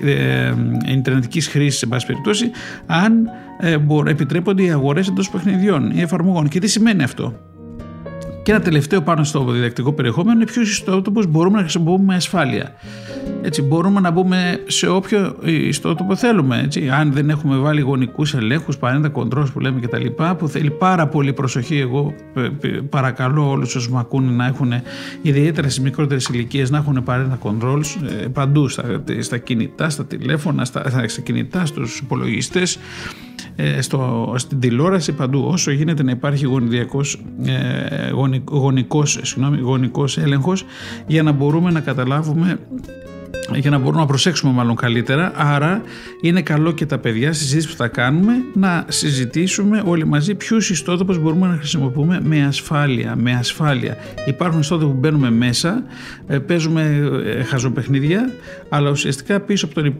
ε, 0.03 0.53
Ιντερνετικής 0.91 1.47
χρήσης, 1.47 1.79
σε 1.79 1.85
πάση 1.85 2.05
περιπτώσει, 2.05 2.51
αν 2.85 3.29
ε, 3.59 3.77
επιτρέπονται 4.07 4.63
οι 4.63 4.71
αγορές 4.71 5.07
εντός 5.07 5.29
παιχνιδιών 5.29 5.91
ή 5.91 6.01
εφαρμογών. 6.01 6.47
Και 6.47 6.59
τι 6.59 6.67
σημαίνει 6.67 7.03
αυτό; 7.03 7.33
Και 8.45 8.51
ένα 8.51 8.61
τελευταίο 8.61 9.01
πάνω 9.01 9.23
στο 9.23 9.43
διδακτικό 9.43 9.93
περιεχόμενο 9.93 10.35
είναι 10.35 10.45
ποιος 10.51 10.69
ιστότοπος 10.69 11.27
μπορούμε 11.27 11.55
να 11.55 11.61
χρησιμοποιούμε 11.61 12.03
με 12.03 12.15
ασφάλεια. 12.15 12.73
Έτσι, 13.41 13.61
μπορούμε 13.61 13.99
να 13.99 14.11
μπούμε 14.11 14.63
σε 14.67 14.87
όποιο 14.87 15.35
ιστότοπο 15.43 16.15
θέλουμε. 16.15 16.61
Έτσι. 16.63 16.89
Αν 16.89 17.11
δεν 17.13 17.29
έχουμε 17.29 17.57
βάλει 17.57 17.81
γονικούς 17.81 18.33
ελέγχους, 18.33 18.77
παρέντα 18.77 19.09
κοντρόλς 19.09 19.51
που 19.51 19.59
λέμε 19.59 19.79
κτλ., 19.79 20.05
που 20.37 20.47
θέλει 20.47 20.69
πάρα 20.71 21.07
πολύ 21.07 21.33
προσοχή. 21.33 21.77
Εγώ 21.77 22.13
παρακαλώ 22.89 23.49
όλους 23.49 23.75
όσους 23.75 23.89
με 23.89 23.99
ακούνε 23.99 24.31
να 24.31 24.45
έχουν, 24.45 24.73
ιδιαίτερα 25.21 25.69
στις 25.69 25.83
μικρότερες 25.83 26.27
ηλικίες, 26.27 26.69
να 26.69 26.77
έχουν 26.77 27.03
παρέντα 27.03 27.35
κοντρόλς 27.35 27.95
ε, 27.95 28.27
παντού, 28.27 28.67
στα, 28.67 29.03
στα 29.19 29.37
κινητά, 29.37 29.89
στα 29.89 30.05
τηλέφωνα, 30.05 30.65
στα, 30.65 30.89
στα 31.07 31.21
κινητά, 31.21 31.65
στους 31.65 31.99
υπολογιστές 31.99 32.77
ε, 33.55 33.81
στο, 33.81 34.33
στην 34.37 34.59
τηλεόραση 34.59 35.13
παντού 35.13 35.45
όσο 35.47 35.71
γίνεται 35.71 36.03
να 36.03 36.11
υπάρχει 36.11 36.45
γονιδιακός, 36.45 37.21
ε, 37.45 38.11
γονικός, 38.49 39.19
συγγνώμη, 39.21 39.57
γονικός 39.57 40.17
έλεγχος 40.17 40.65
για 41.07 41.23
να 41.23 41.31
μπορούμε 41.31 41.71
να 41.71 41.79
καταλάβουμε 41.79 42.59
για 43.53 43.69
να 43.69 43.77
μπορούμε 43.77 44.01
να 44.01 44.07
προσέξουμε 44.07 44.53
μάλλον 44.53 44.75
καλύτερα. 44.75 45.31
Άρα 45.35 45.81
είναι 46.21 46.41
καλό 46.41 46.71
και 46.71 46.85
τα 46.85 46.97
παιδιά 46.97 47.33
στη 47.33 47.43
συζήτηση 47.43 47.69
που 47.69 47.75
θα 47.75 47.87
κάνουμε 47.87 48.33
να 48.53 48.85
συζητήσουμε 48.87 49.83
όλοι 49.85 50.05
μαζί 50.05 50.35
ποιους 50.35 50.69
ιστότοπους 50.69 51.19
μπορούμε 51.19 51.47
να 51.47 51.55
χρησιμοποιούμε 51.55 52.19
με 52.23 52.45
ασφάλεια. 52.45 53.15
Με 53.15 53.31
ασφάλεια. 53.31 53.97
Υπάρχουν 54.25 54.59
ιστότοποι 54.59 54.91
που 54.91 54.97
μπαίνουμε 54.99 55.31
μέσα, 55.31 55.83
ε, 56.27 56.37
παίζουμε 56.37 57.09
ε, 57.25 57.43
χαζοπαιχνίδια, 57.43 58.31
αλλά 58.69 58.89
ουσιαστικά 58.89 59.39
πίσω 59.39 59.65
από, 59.65 59.73
τον, 59.73 59.85
ε, 59.85 59.93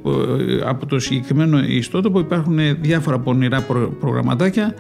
από 0.65 0.86
το 0.86 1.00
συγκεκριμένο 1.00 1.60
ιστότοπο 1.60 2.19
υπάρχουν 2.19 2.60
διάφορα 2.82 3.19
πονηρά 3.19 3.65
προγραμματάκια 4.00 4.74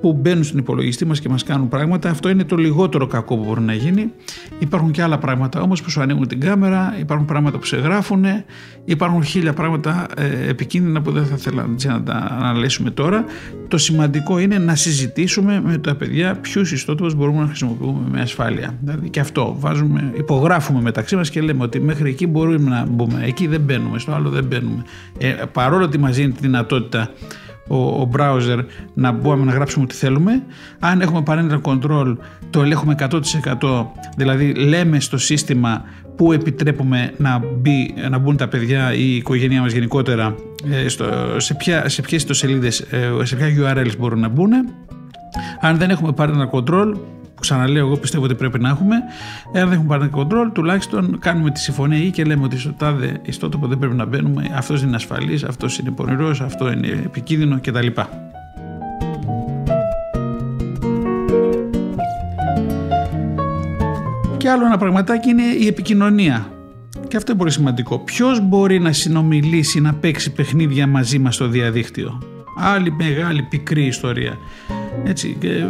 που 0.00 0.12
μπαίνουν 0.12 0.44
στην 0.44 0.58
υπολογιστή 0.58 1.04
μας 1.04 1.20
και 1.20 1.28
μας 1.28 1.42
κάνουν 1.42 1.68
πράγματα. 1.68 2.10
Αυτό 2.10 2.28
είναι 2.28 2.44
το 2.44 2.56
λιγότερο 2.56 3.06
κακό 3.06 3.36
που 3.36 3.44
μπορεί 3.44 3.60
να 3.60 3.72
γίνει. 3.72 4.12
Υπάρχουν 4.58 4.90
και 4.90 5.02
άλλα 5.02 5.18
πράγματα 5.18 5.60
όμως 5.60 5.82
που 5.82 5.90
σου 5.90 6.00
ανοίγουν 6.00 6.28
την 6.28 6.40
κάμερα, 6.40 6.96
υπάρχουν 7.00 7.26
πράγματα 7.26 7.58
που 7.58 7.66
σε 7.66 7.76
γράφουν, 7.76 8.01
υπάρχουν 8.84 9.24
χίλια 9.24 9.52
πράγματα 9.52 10.06
ε, 10.16 10.48
επικίνδυνα 10.48 11.02
που 11.02 11.10
δεν 11.10 11.26
θα 11.26 11.34
ήθελα 11.38 11.66
να 11.84 12.02
τα 12.02 12.36
αναλύσουμε 12.40 12.90
τώρα. 12.90 13.24
Το 13.68 13.78
σημαντικό 13.78 14.38
είναι 14.38 14.58
να 14.58 14.74
συζητήσουμε 14.74 15.60
με 15.64 15.78
τα 15.78 15.94
παιδιά 15.94 16.34
ποιους 16.34 16.72
ιστότοπους 16.72 17.14
μπορούμε 17.14 17.40
να 17.40 17.46
χρησιμοποιούμε 17.46 18.00
με 18.10 18.20
ασφάλεια. 18.20 18.78
Δηλαδή 18.80 19.08
και 19.10 19.20
αυτό 19.20 19.56
βάζουμε, 19.58 20.12
υπογράφουμε 20.16 20.80
μεταξύ 20.80 21.16
μας 21.16 21.30
και 21.30 21.40
λέμε 21.40 21.62
ότι 21.62 21.80
μέχρι 21.80 22.10
εκεί 22.10 22.26
μπορούμε 22.26 22.70
να 22.70 22.86
μπούμε, 22.90 23.22
εκεί 23.24 23.46
δεν 23.46 23.60
μπαίνουμε, 23.60 23.98
στο 23.98 24.12
άλλο 24.12 24.28
δεν 24.28 24.44
μπαίνουμε. 24.44 24.82
Ε, 25.18 25.34
παρόλο 25.52 25.84
ότι 25.84 25.98
μας 25.98 26.16
δίνει 26.16 26.32
τη 26.32 26.40
δυνατότητα 26.40 27.10
ο, 27.68 27.76
ο 27.76 28.10
browser 28.16 28.64
να 28.94 29.12
μπορούμε 29.12 29.44
να 29.44 29.52
γράψουμε 29.52 29.84
ό,τι 29.84 29.94
θέλουμε. 29.94 30.42
Αν 30.78 31.00
έχουμε 31.00 31.22
parental 31.26 31.60
control 31.62 32.16
το 32.50 32.62
ελέγχουμε 32.62 32.94
100% 32.98 33.86
δηλαδή 34.16 34.54
λέμε 34.54 35.00
στο 35.00 35.18
σύστημα 35.18 35.84
που 36.16 36.32
επιτρέπουμε 36.32 37.12
να, 37.16 37.42
μπει, 37.56 37.94
να 38.10 38.18
μπουν 38.18 38.36
τα 38.36 38.48
παιδιά 38.48 38.94
ή 38.94 38.98
η 39.00 39.16
οικογένειά 39.16 39.60
μας 39.60 39.72
γενικότερα 39.72 40.34
ε, 40.70 40.88
στο, 40.88 41.04
σε, 41.36 41.54
ποια, 41.54 41.88
σε 41.88 42.02
ποιες 42.02 42.20
ιστοσελίδες, 42.20 42.80
ε, 42.80 43.10
σε 43.22 43.36
ποια 43.36 43.46
URLs 43.58 43.96
μπορούν 43.98 44.20
να 44.20 44.28
μπουν. 44.28 44.52
Αν 45.60 45.78
δεν 45.78 45.90
έχουμε 45.90 46.12
parental 46.16 46.50
control 46.50 46.94
ξαναλέω, 47.42 47.86
εγώ 47.86 47.96
πιστεύω 47.96 48.24
ότι 48.24 48.34
πρέπει 48.34 48.58
να 48.58 48.68
έχουμε. 48.68 48.96
Εάν 49.52 49.68
δεν 49.68 49.78
έχουμε 49.78 49.96
πάρει 49.96 50.10
control, 50.14 50.50
τουλάχιστον 50.52 51.18
κάνουμε 51.18 51.50
τη 51.50 51.60
συμφωνία 51.60 51.98
ή 51.98 52.10
και 52.10 52.24
λέμε 52.24 52.44
ότι 52.44 52.58
στο 52.58 52.72
τάδε 52.72 53.20
ιστότοπο 53.22 53.66
δεν 53.66 53.78
πρέπει 53.78 53.94
να 53.94 54.04
μπαίνουμε. 54.04 54.50
Αυτός 54.54 54.82
είναι 54.82 54.96
ασφαλής, 54.96 55.44
αυτός 55.44 55.78
είναι 55.78 55.90
πονηρός, 55.90 56.40
αυτό 56.40 56.72
είναι 56.72 56.86
επικίνδυνο 56.86 57.60
κτλ. 57.62 57.86
Και 64.42 64.50
άλλο 64.50 64.64
ένα 64.64 64.78
πραγματάκι 64.78 65.28
είναι 65.28 65.42
η 65.42 65.66
επικοινωνία. 65.66 66.52
Και 67.08 67.16
αυτό 67.16 67.30
είναι 67.30 67.40
πολύ 67.40 67.52
σημαντικό. 67.52 67.98
Ποιος 67.98 68.40
μπορεί 68.40 68.78
να 68.78 68.92
συνομιλήσει, 68.92 69.80
να 69.80 69.94
παίξει 69.94 70.32
παιχνίδια 70.32 70.86
μαζί 70.86 71.18
μας 71.18 71.34
στο 71.34 71.48
διαδίκτυο; 71.48 72.22
Άλλη 72.58 72.92
μεγάλη 72.92 73.42
πικρή 73.42 73.86
ιστορία. 73.86 74.38
Έτσι, 75.04 75.36
και, 75.40 75.48
ε, 75.48 75.64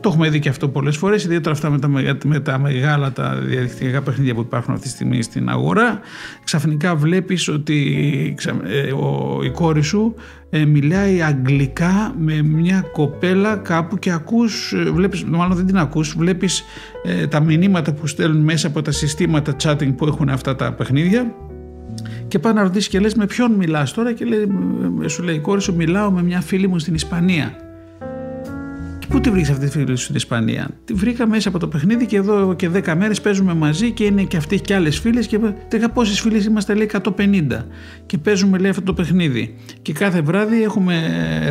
το 0.00 0.08
έχουμε 0.08 0.28
δει 0.28 0.38
και 0.38 0.48
αυτό 0.48 0.68
πολλές 0.68 0.96
φορές, 0.96 1.24
ιδιαίτερα 1.24 1.54
αυτά 1.54 1.70
με 1.70 1.78
τα, 1.78 1.88
με 2.24 2.40
τα 2.40 2.58
μεγάλα 2.58 3.12
τα 3.12 3.34
διαδικτυακά 3.34 4.02
παιχνίδια 4.02 4.34
που 4.34 4.40
υπάρχουν 4.40 4.74
αυτή 4.74 4.86
τη 4.86 4.92
στιγμή 4.92 5.22
στην 5.22 5.48
αγορά. 5.48 6.00
Ξαφνικά 6.44 6.94
βλέπεις 6.94 7.48
ότι 7.48 8.34
ε, 8.66 8.92
ο, 8.92 9.40
η 9.44 9.50
κόρη 9.50 9.82
σου 9.82 10.14
ε, 10.50 10.64
μιλάει 10.64 11.22
αγγλικά 11.22 12.14
με 12.18 12.42
μια 12.42 12.84
κοπέλα 12.92 13.56
κάπου 13.56 13.98
και 13.98 14.12
ακούς, 14.12 14.74
βλέπεις, 14.92 15.24
μάλλον 15.24 15.56
δεν 15.56 15.66
την 15.66 15.78
ακούς, 15.78 16.14
βλέπεις 16.16 16.64
τα 17.28 17.40
μηνύματα 17.40 17.92
που 17.92 18.06
στέλνουν 18.06 18.42
μέσα 18.42 18.66
από 18.66 18.82
τα 18.82 18.90
συστήματα 18.90 19.56
chatting 19.62 19.94
που 19.96 20.06
έχουν 20.06 20.28
αυτά 20.28 20.56
τα 20.56 20.72
παιχνίδια 20.72 21.34
και 22.28 22.38
πάει 22.38 22.52
να 22.52 22.62
ρωτήσεις 22.62 22.88
και 22.88 23.00
λες 23.00 23.14
με 23.14 23.26
ποιον 23.26 23.52
μιλάς 23.52 23.92
τώρα; 23.92 24.12
Και 24.12 24.24
λέει, 24.24 24.48
σου 25.06 25.22
λέει 25.22 25.34
η 25.34 25.40
κόρη 25.40 25.60
σου 25.62 25.74
μιλάω 25.74 26.10
με 26.10 26.22
μια 26.22 26.40
φίλη 26.40 26.68
μου 26.68 26.78
στην 26.78 26.94
Ισπανία. 26.94 27.56
Πού 29.08 29.20
τη 29.20 29.30
βρήκες 29.30 29.50
αυτή 29.50 29.64
τη 29.64 29.70
φίλη 29.70 29.96
σου 29.96 30.02
στην 30.02 30.14
Ισπανία; 30.14 30.68
Τη 30.84 30.92
βρήκα 30.92 31.26
μέσα 31.26 31.48
από 31.48 31.58
το 31.58 31.68
παιχνίδι 31.68 32.06
και 32.06 32.16
εδώ 32.16 32.54
και 32.54 32.70
10 32.74 32.94
μέρες 32.96 33.20
παίζουμε 33.20 33.54
μαζί 33.54 33.90
και 33.90 34.04
είναι 34.04 34.22
και 34.22 34.36
αυτή 34.36 34.60
και 34.60 34.74
άλλες 34.74 34.98
φίλες. 34.98 35.26
Και 35.26 35.38
τελικά 35.68 35.90
πόσες 35.90 36.20
φίλες 36.20 36.44
είμαστε, 36.44 36.74
λέει 36.74 36.90
150. 36.92 37.66
Και 38.06 38.18
παίζουμε, 38.18 38.58
λέει, 38.58 38.70
αυτό 38.70 38.82
το 38.82 38.94
παιχνίδι. 38.94 39.54
Και 39.82 39.92
κάθε 39.92 40.20
βράδυ 40.20 40.62
έχουμε 40.62 40.94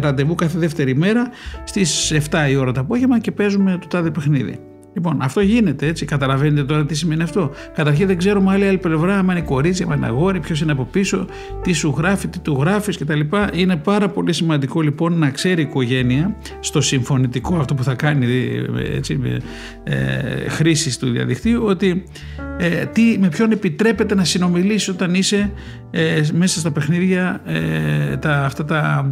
ραντεβού 0.01 0.35
κάθε 0.35 0.59
δεύτερη 0.59 0.95
μέρα 0.95 1.29
στις 1.63 2.13
7 2.29 2.49
η 2.49 2.55
ώρα 2.55 2.71
το 2.71 2.79
απόγευμα 2.79 3.19
και 3.19 3.31
παίζουμε 3.31 3.77
το 3.81 3.87
τάδε 3.87 4.11
παιχνίδι. 4.11 4.59
Λοιπόν, 4.93 5.21
αυτό 5.21 5.41
γίνεται 5.41 5.87
έτσι. 5.87 6.05
Καταλαβαίνετε 6.05 6.63
τώρα 6.63 6.85
τι 6.85 6.95
σημαίνει 6.95 7.23
αυτό. 7.23 7.51
Καταρχήν 7.73 8.07
δεν 8.07 8.17
ξέρουμε 8.17 8.51
άλλη 8.51 8.67
άλλη 8.67 8.77
πλευρά, 8.77 9.17
αν 9.17 9.29
είναι 9.29 9.41
κορίτσι, 9.41 9.85
αν 9.89 9.97
είναι 9.97 10.05
αγόρι, 10.05 10.39
ποιος 10.39 10.61
είναι 10.61 10.71
από 10.71 10.87
πίσω, 10.91 11.27
τι 11.61 11.73
σου 11.73 11.95
γράφει, 11.97 12.27
τι 12.27 12.39
του 12.39 12.57
γράφεις 12.59 12.97
κτλ. 12.97 13.19
Είναι 13.53 13.75
πάρα 13.75 14.09
πολύ 14.09 14.33
σημαντικό 14.33 14.81
λοιπόν 14.81 15.17
να 15.17 15.29
ξέρει 15.29 15.61
η 15.61 15.65
οικογένεια 15.69 16.35
στο 16.59 16.81
συμφωνητικό 16.81 17.55
αυτό 17.55 17.73
που 17.73 17.83
θα 17.83 17.93
κάνει 17.93 18.27
έτσι, 18.95 19.19
ε, 19.83 20.49
χρήση 20.49 20.99
του 20.99 21.09
διαδικτύου 21.09 21.63
ότι 21.65 22.03
ε, 22.57 22.85
τι, 22.85 23.17
με 23.19 23.27
ποιον 23.27 23.51
επιτρέπεται 23.51 24.15
να 24.15 24.23
συνομιλήσει 24.23 24.89
όταν 24.89 25.13
είσαι 25.13 25.51
ε, 25.91 26.21
μέσα 26.33 26.59
στα 26.59 26.71
παιχνίδια, 26.71 27.41
ε, 27.45 28.17
τα, 28.17 28.45
αυτά 28.45 28.65
τα, 28.65 29.09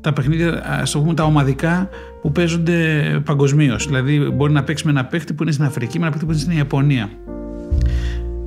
τα 0.00 0.12
παιχνίδια, 0.12 0.62
ας 0.80 0.90
το 0.90 1.00
πούμε 1.00 1.14
τα 1.14 1.24
ομαδικά 1.24 1.88
που 2.22 2.32
παίζονται 2.32 2.76
παγκοσμίως. 3.24 3.86
Δηλαδή, 3.86 4.18
μπορεί 4.18 4.52
να 4.52 4.62
παίξεις 4.62 4.86
με 4.86 4.92
ένα 4.92 5.04
παίχτη 5.04 5.32
που 5.32 5.42
είναι 5.42 5.52
στην 5.52 5.64
Αφρική, 5.64 5.98
με 5.98 6.06
ένα 6.06 6.12
παίχτη 6.12 6.26
που 6.26 6.32
είναι 6.32 6.40
στην 6.40 6.56
Ιαπωνία. 6.56 7.08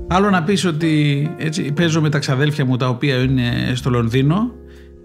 Άλλο 0.07 0.29
να 0.29 0.43
πεις 0.43 0.65
ότι 0.65 1.29
έτσι, 1.37 1.71
παίζω 1.71 2.01
με 2.01 2.09
τα 2.09 2.19
ξαδέλφια 2.19 2.65
μου 2.65 2.77
τα 2.77 2.87
οποία 2.87 3.15
είναι 3.15 3.71
στο 3.73 3.89
Λονδίνο 3.89 4.51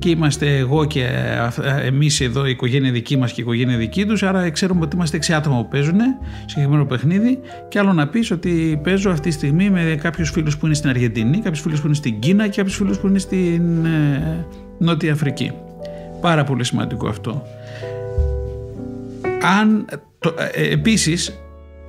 και 0.01 0.11
είμαστε 0.11 0.57
εγώ 0.57 0.85
και 0.85 1.09
εμείς 1.85 2.21
εδώ 2.21 2.47
η 2.47 2.51
οικογένεια 2.51 2.93
δική 2.93 3.17
μας 3.17 3.33
και 3.33 3.41
η 3.41 3.45
οικογένεια 3.45 3.77
δική 3.77 4.07
τους 4.07 4.23
άρα 4.23 4.51
ξέρουμε 4.51 4.81
ότι 4.83 4.97
είμαστε 4.97 5.19
6 5.27 5.33
άτομα 5.33 5.57
που 5.57 5.69
παίζουν 5.69 5.99
συγκεκριμένο 6.47 6.85
παιχνίδι 6.85 7.39
και 7.69 7.79
άλλο 7.79 7.93
να 7.93 8.09
πεις 8.09 8.31
ότι 8.31 8.81
παίζω 8.83 9.11
αυτή 9.11 9.29
τη 9.29 9.35
στιγμή 9.35 9.71
με 9.71 9.99
κάποιους 10.03 10.31
φίλους 10.31 10.57
που 10.57 10.67
είναι 10.67 10.75
στην 10.75 10.91
Αργεντινή, 10.91 11.39
κάποιους 11.39 11.61
φίλους 11.61 11.81
που 11.81 11.87
είναι 11.87 11.95
στην 11.95 12.19
Κίνα 12.19 12.49
και 12.49 12.57
κάποιους 12.57 12.77
φίλους 12.77 12.99
που 12.99 13.07
είναι 13.07 13.19
στην 13.19 13.85
ε, 13.85 14.47
Νότια 14.79 15.13
Αφρική. 15.13 15.53
Πάρα 16.21 16.45
πολύ 16.45 16.65
σημαντικό 16.65 17.09
αυτό. 17.09 17.43
Αν, 19.61 19.85
το, 20.19 20.35
ε, 20.39 20.63
ε, 20.63 20.73
επίσης, 20.73 21.39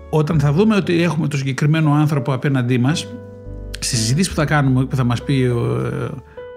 όταν 0.10 0.40
θα 0.40 0.52
δούμε 0.52 0.76
ότι 0.76 1.04
έχουμε 1.04 1.28
τον 1.28 1.40
συγκεκριμένο 1.40 1.94
άνθρωπο 1.94 2.34
απέναντί 2.34 2.78
μας, 2.78 3.08
στη 3.80 3.96
συζήτηση 3.96 4.30
που 4.30 4.36
θα 4.36 4.46
κάνουμε, 4.46 4.86
που 4.86 4.96
θα 4.96 5.04
μας 5.04 5.24
πει 5.24 5.34
ο, 5.34 5.90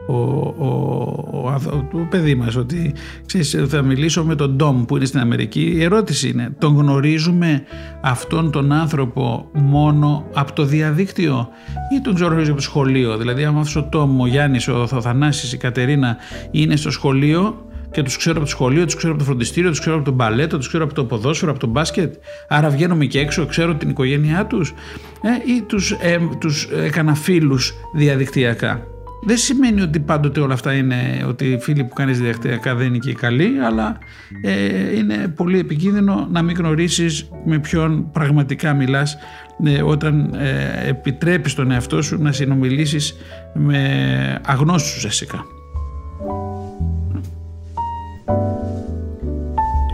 ο, 0.06 0.14
ο, 0.14 1.60
ο, 1.92 2.06
παιδί 2.10 2.34
μας 2.34 2.56
ότι 2.56 2.94
ξέρεις, 3.26 3.56
θα 3.68 3.82
μιλήσω 3.82 4.24
με 4.24 4.34
τον 4.34 4.50
Ντόμ 4.56 4.84
που 4.84 4.96
είναι 4.96 5.04
στην 5.04 5.20
Αμερική 5.20 5.72
η 5.74 5.82
ερώτηση 5.82 6.28
είναι 6.28 6.54
τον 6.58 6.76
γνωρίζουμε 6.76 7.62
αυτόν 8.00 8.50
τον 8.50 8.72
άνθρωπο 8.72 9.48
μόνο 9.52 10.24
από 10.34 10.52
το 10.52 10.64
διαδίκτυο 10.64 11.48
ή 11.96 12.00
τον 12.00 12.16
γνωρίζουμε 12.16 12.46
από 12.46 12.56
το 12.56 12.62
σχολείο; 12.62 13.16
Δηλαδή 13.16 13.44
αν 13.44 13.56
αυτός 13.56 13.76
ο 13.76 13.88
Τόμ, 13.90 14.20
ο 14.20 14.26
Γιάννης, 14.26 14.68
ο 14.68 14.86
Θανάσης, 14.86 15.52
η 15.52 15.56
Κατερίνα 15.56 16.16
είναι 16.50 16.76
στο 16.76 16.90
σχολείο 16.90 17.66
και 17.90 18.02
τους 18.02 18.16
ξέρω 18.16 18.36
από 18.36 18.44
το 18.44 18.50
σχολείο, 18.50 18.84
τους 18.84 18.94
ξέρω 18.94 19.12
από 19.12 19.22
το 19.22 19.28
φροντιστήριο, 19.28 19.70
τους 19.70 19.80
ξέρω 19.80 19.96
από 19.96 20.04
τον 20.04 20.14
μπαλέτο, 20.14 20.56
τους 20.56 20.68
ξέρω 20.68 20.84
από 20.84 20.94
το 20.94 21.04
ποδόσφαιρο, 21.04 21.50
από 21.50 21.60
το 21.60 21.66
μπάσκετ. 21.66 22.14
Άρα 22.48 22.68
βγαίνουμε 22.68 23.04
και 23.04 23.18
έξω, 23.18 23.46
ξέρω 23.46 23.74
την 23.74 23.88
οικογένειά 23.88 24.46
τους 24.46 24.74
ε, 25.22 25.52
ή 25.56 25.62
τους 25.62 25.90
ε, 25.90 26.18
τους 26.40 26.68
έκανα 26.84 27.14
φίλους 27.14 27.74
διαδικτυακά; 27.94 28.86
Δεν 29.26 29.36
σημαίνει 29.36 29.80
ότι 29.80 30.00
πάντοτε 30.00 30.40
όλα 30.40 30.54
αυτά 30.54 30.72
είναι 30.72 31.24
ότι 31.28 31.44
οι 31.44 31.58
φίλοι 31.58 31.84
που 31.84 31.94
κάνεις 31.94 32.20
διαδικτυακά 32.20 32.74
δεν 32.74 32.86
είναι 32.86 32.98
και 32.98 33.12
καλοί, 33.12 33.58
αλλά 33.64 33.98
ε, 34.42 34.96
είναι 34.96 35.28
πολύ 35.36 35.58
επικίνδυνο 35.58 36.28
να 36.30 36.42
μην 36.42 36.56
γνωρίσεις 36.56 37.28
με 37.44 37.58
ποιον 37.58 38.10
πραγματικά 38.12 38.74
μιλάς 38.74 39.16
ε, 39.64 39.82
όταν 39.82 40.34
ε, 40.34 40.88
επιτρέπεις 40.88 41.54
τον 41.54 41.70
εαυτό 41.70 42.02
σου 42.02 42.22
να 42.22 42.32
συνομιλήσεις 42.32 43.14
με 43.54 44.40
αγνώστους 44.46 44.96
ουσιαστικά. 44.96 45.44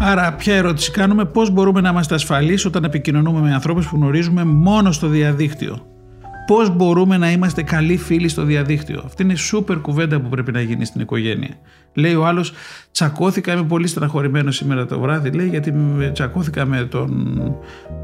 Άρα, 0.03 0.33
ποια 0.33 0.55
ερώτηση 0.55 0.90
κάνουμε, 0.90 1.25
πώς 1.25 1.51
μπορούμε 1.51 1.81
να 1.81 1.88
είμαστε 1.88 2.14
ασφαλείς 2.14 2.64
όταν 2.64 2.85
επικοινωνούμε 2.85 3.40
με 3.40 3.55
ανθρώπους 3.55 3.88
που 3.88 3.97
γνωρίζουμε 3.97 4.45
μόνο 4.45 4.93
στο 4.93 5.07
διαδίκτυο; 5.07 5.87
Πώς 6.46 6.76
μπορούμε 6.76 7.16
να 7.16 7.31
είμαστε 7.31 7.62
καλοί 7.62 7.96
φίλοι 7.96 8.29
στο 8.29 8.44
διαδίκτυο. 8.44 9.03
Αυτή 9.05 9.22
είναι 9.22 9.35
σούπερ 9.35 9.81
κουβέντα 9.81 10.20
που 10.20 10.29
πρέπει 10.29 10.53
να 10.53 10.61
γίνει 10.61 10.85
στην 10.85 11.00
οικογένεια. 11.00 11.55
Λέει 11.94 12.14
ο 12.14 12.26
άλλος, 12.26 12.53
τσακώθηκα, 12.92 13.53
είμαι 13.53 13.62
πολύ 13.62 13.87
στεναχωρημένος 13.87 14.57
σήμερα 14.57 14.87
το 14.87 15.00
βράδυ, 15.00 15.31
λέει, 15.31 15.48
γιατί 15.48 15.74
τσακώθηκα 16.12 16.66
με 16.66 16.85
τον 16.85 17.37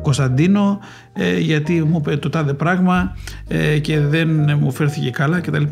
Κωνσταντίνο, 0.03 0.79
ε, 1.13 1.39
γιατί 1.39 1.83
μου 1.83 1.97
είπε 2.01 2.17
το 2.17 2.29
τάδε 2.29 2.53
πράγμα 2.53 3.17
ε, 3.49 3.79
και 3.79 4.01
δεν 4.01 4.59
μου 4.61 4.73
φέρθηκε 4.73 5.11
καλά 5.11 5.41
κτλ. 5.41 5.63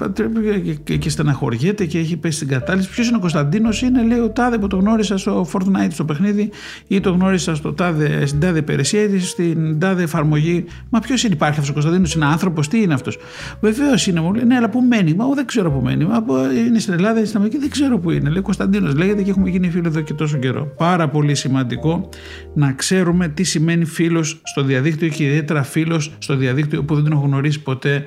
Και, 0.64 0.74
και, 0.74 0.96
και 0.96 1.11
στεναχωριέται 1.11 1.85
και 1.85 1.98
έχει 1.98 2.16
πέσει 2.16 2.37
στην 2.37 2.48
κατάληψη. 2.48 2.90
Ποιος 2.90 3.07
είναι 3.07 3.16
ο 3.16 3.20
Κωνσταντίνος, 3.20 3.83
είναι 3.83 4.03
λέει 4.03 4.18
ο 4.18 4.31
τάδε 4.31 4.59
που 4.59 4.66
το 4.66 4.77
γνώρισα 4.77 5.18
στο 5.18 5.46
Fortnite 5.53 5.90
στο 5.90 6.05
παιχνίδι 6.05 6.50
ή 6.87 7.00
το 7.00 7.11
γνώρισα 7.11 7.55
στο 7.55 7.72
τάδε, 7.72 8.27
στην 8.27 8.40
τάδε 8.40 8.59
υπηρεσία 8.59 9.03
ή 9.03 9.18
στην 9.18 9.79
τάδε 9.79 10.03
εφαρμογή. 10.03 10.64
Μα 10.90 10.98
ποιος 11.00 11.24
είναι, 11.24 11.35
υπάρχει 11.35 11.55
αυτός 11.55 11.70
ο 11.70 11.72
Κωνσταντίνος, 11.72 12.14
είναι 12.14 12.24
άνθρωπος, 12.24 12.68
τι 12.68 12.83
είναι 12.83 12.94
αυτός; 12.94 13.18
Βεβαίως 13.61 14.07
είναι, 14.07 14.20
μου 14.20 14.35
λέει, 14.35 14.44
ναι, 14.44 14.57
αλλά 14.57 14.68
που 14.68 14.81
μένει. 14.81 15.14
Μα 15.14 15.27
δεν 15.35 15.46
ξέρω 15.46 15.70
που 15.70 15.81
μένει. 15.85 16.05
Μα, 16.05 16.24
είναι 16.66 16.79
στην 16.79 16.92
Ελλάδα, 16.92 17.16
είναι 17.18 17.27
στην 17.27 17.38
Αμερική, 17.38 17.61
δεν 17.61 17.70
ξέρω 17.70 17.98
που 18.05 18.11
είναι. 18.11 18.31
Λέει 18.31 18.43
Κωνσταντίνος, 18.43 18.95
λέγεται 18.95 19.23
και 19.23 19.31
έχουμε 19.31 19.51
γίνει 19.51 19.71
φίλοι 19.71 19.87
εδώ 19.87 20.01
και 20.01 20.14
τόσο 20.14 20.38
καιρό. 20.38 20.73
Πάρα 20.77 21.09
πολύ 21.09 21.35
σημαντικό 21.35 22.09
να 22.55 22.73
ξέρουμε 22.73 23.29
τι 23.29 23.45
σημαίνει 23.45 23.85
φίλος 23.85 24.40
στο 24.43 24.62
διαδίκτυο 24.62 25.09
και 25.09 25.25
ιδιαίτερα 25.25 25.62
φίλος 25.62 26.14
στο 26.19 26.37
διαδίκτυο 26.37 26.85
που 26.85 26.95
δεν 26.95 27.05
τον 27.05 27.12
έχω 27.12 27.23
γνωρίσει 27.23 27.62
ποτέ 27.62 28.05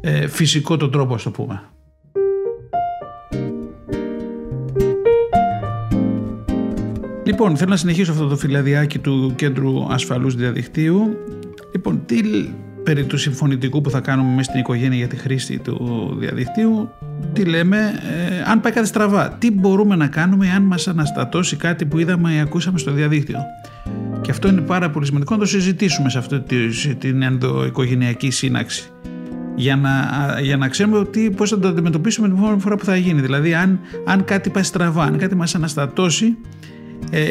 ε, 0.00 0.26
φυσικό 0.26 0.76
τον 0.76 0.90
τρόπο, 0.90 1.14
ας 1.14 1.22
το 1.22 1.30
πούμε. 1.30 1.62
Λοιπόν, 7.24 7.56
θέλω 7.56 7.70
να 7.70 7.76
συνεχίσω 7.76 8.12
αυτό 8.12 8.26
το 8.26 8.36
φυλαδιάκι 8.36 8.98
του 8.98 9.32
Κέντρου 9.36 9.92
Ασφαλούς 9.92 10.34
Διαδικτύου. 10.34 11.16
Λοιπόν, 11.72 12.02
τι 12.06 12.20
περί 12.82 13.04
του 13.04 13.16
συμφωνητικού 13.16 13.80
που 13.80 13.90
θα 13.90 14.00
κάνουμε 14.00 14.34
μέσα 14.34 14.42
στην 14.42 14.60
οικογένεια 14.60 14.96
για 14.96 15.06
τη 15.06 15.16
χρήση 15.16 15.58
του 15.58 16.16
διαδικτύου, 16.18 16.88
τι 17.32 17.44
λέμε, 17.44 17.76
ε, 17.76 18.50
αν 18.50 18.60
πάει 18.60 18.72
κάτι 18.72 18.86
στραβά, 18.86 19.36
τι 19.38 19.50
μπορούμε 19.50 19.96
να 19.96 20.06
κάνουμε 20.06 20.50
αν 20.50 20.62
μας 20.62 20.88
αναστατώσει 20.88 21.56
κάτι 21.56 21.84
που 21.86 21.98
είδαμε 21.98 22.32
ή 22.32 22.38
ακούσαμε 22.38 22.78
στο 22.78 22.92
διαδίκτυο; 22.92 23.38
Και 24.20 24.30
αυτό 24.30 24.48
είναι 24.48 24.60
πάρα 24.60 24.90
πολύ 24.90 25.06
σημαντικό 25.06 25.34
να 25.34 25.40
το 25.40 25.46
συζητήσουμε 25.46 26.10
σε 26.10 26.18
αυτή 26.18 26.40
την 26.98 27.22
ενδοοικογενειακή 27.22 28.30
σύναξη. 28.30 28.90
Για 29.54 29.76
να, 29.76 29.90
για 30.40 30.56
να 30.56 30.68
ξέρουμε 30.68 31.04
τι, 31.04 31.30
πώς 31.30 31.50
θα 31.50 31.58
το 31.58 31.68
αντιμετωπίσουμε 31.68 32.28
την 32.28 32.36
επόμενη 32.36 32.60
φορά 32.60 32.76
που 32.76 32.84
θα 32.84 32.96
γίνει. 32.96 33.20
Δηλαδή 33.20 33.54
αν, 33.54 33.80
αν 34.04 34.24
κάτι 34.24 34.50
πάει 34.50 34.62
στραβά, 34.62 35.02
αν 35.02 35.18
κάτι 35.18 35.34
μας 35.34 35.54
αναστατώσει 35.54 36.36
ε, 37.10 37.22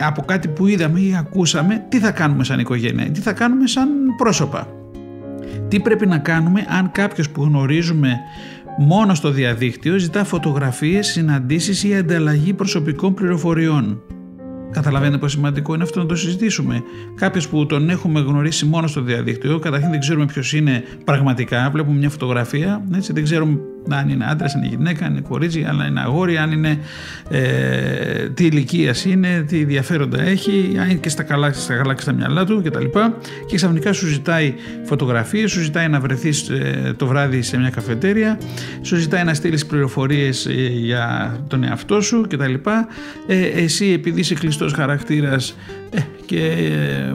από 0.00 0.22
κάτι 0.22 0.48
που 0.48 0.66
είδαμε 0.66 1.00
ή 1.00 1.16
ακούσαμε, 1.18 1.84
τι 1.88 1.98
θα 1.98 2.10
κάνουμε 2.10 2.44
σαν 2.44 2.58
οικογένεια, 2.58 3.10
τι 3.10 3.20
θα 3.20 3.32
κάνουμε 3.32 3.66
σαν 3.66 3.88
πρόσωπα; 4.16 4.68
Τι 5.68 5.80
πρέπει 5.80 6.06
να 6.06 6.18
κάνουμε 6.18 6.66
αν 6.68 6.90
κάποιος 6.92 7.30
που 7.30 7.42
γνωρίζουμε 7.42 8.16
μόνο 8.78 9.14
στο 9.14 9.30
διαδίκτυο 9.30 9.98
ζητά 9.98 10.24
φωτογραφίες, 10.24 11.06
συναντήσεις 11.06 11.84
ή 11.84 11.96
ανταλλαγή 11.96 12.52
προσωπικών 12.52 13.14
πληροφοριών. 13.14 14.02
Καταλαβαίνετε 14.70 15.18
πόσο 15.18 15.36
σημαντικό 15.36 15.74
είναι 15.74 15.82
αυτό 15.82 16.00
να 16.00 16.06
το 16.06 16.16
συζητήσουμε. 16.16 16.82
Κάποιος 17.14 17.48
που 17.48 17.66
τον 17.66 17.90
έχουμε 17.90 18.20
γνωρίσει 18.20 18.66
μόνο 18.66 18.86
στο 18.86 19.00
διαδίκτυο, 19.00 19.58
καταρχήν 19.58 19.90
δεν 19.90 20.00
ξέρουμε 20.00 20.26
ποιος 20.26 20.52
είναι 20.52 20.82
πραγματικά. 21.04 21.70
Βλέπουμε 21.70 21.98
μια 21.98 22.10
φωτογραφία, 22.10 22.84
έτσι, 22.94 23.12
δεν 23.12 23.24
ξέρουμε 23.24 23.58
Αν 23.88 24.08
είναι 24.08 24.26
άντρας, 24.28 24.54
αν 24.54 24.62
είναι 24.62 24.74
γυναίκα, 24.76 25.06
αν 25.06 25.12
είναι 25.12 25.20
κορίτσι, 25.20 25.64
αν 25.64 25.80
είναι 25.88 26.00
αγόρι, 26.00 26.36
αν 26.36 26.52
είναι 26.52 26.78
ε, 27.30 28.28
τι 28.28 28.44
ηλικίας 28.44 29.04
είναι, 29.04 29.44
τι 29.48 29.60
ενδιαφέροντα 29.60 30.22
έχει, 30.22 30.76
αν 30.80 30.90
είναι 30.90 30.98
και 30.98 31.08
στα 31.08 31.22
καλά, 31.22 31.52
στα 31.52 31.74
καλά 31.74 31.94
και 31.94 32.00
στα 32.00 32.12
μυαλά 32.12 32.44
του 32.44 32.62
κτλ. 32.64 32.84
Και 33.46 33.56
ξαφνικά 33.56 33.92
σου 33.92 34.06
ζητάει 34.06 34.54
φωτογραφίες, 34.84 35.50
σου 35.50 35.60
ζητάει 35.60 35.88
να 35.88 36.00
βρεθείς 36.00 36.48
ε, 36.48 36.94
το 36.96 37.06
βράδυ 37.06 37.42
σε 37.42 37.58
μια 37.58 37.70
καφετέρια, 37.70 38.38
σου 38.82 38.96
ζητάει 38.96 39.24
να 39.24 39.34
στείλεις 39.34 39.66
πληροφορίες 39.66 40.46
ε, 40.46 40.52
για 40.72 41.36
τον 41.48 41.64
εαυτό 41.64 42.00
σου 42.00 42.26
κτλ. 42.28 42.54
Ε, 43.26 43.44
εσύ 43.44 43.86
επειδή 43.86 44.20
είσαι 44.20 44.34
κλειστός 44.34 44.72
χαρακτήρας 44.72 45.56
ε, 45.90 45.98
και 46.26 46.56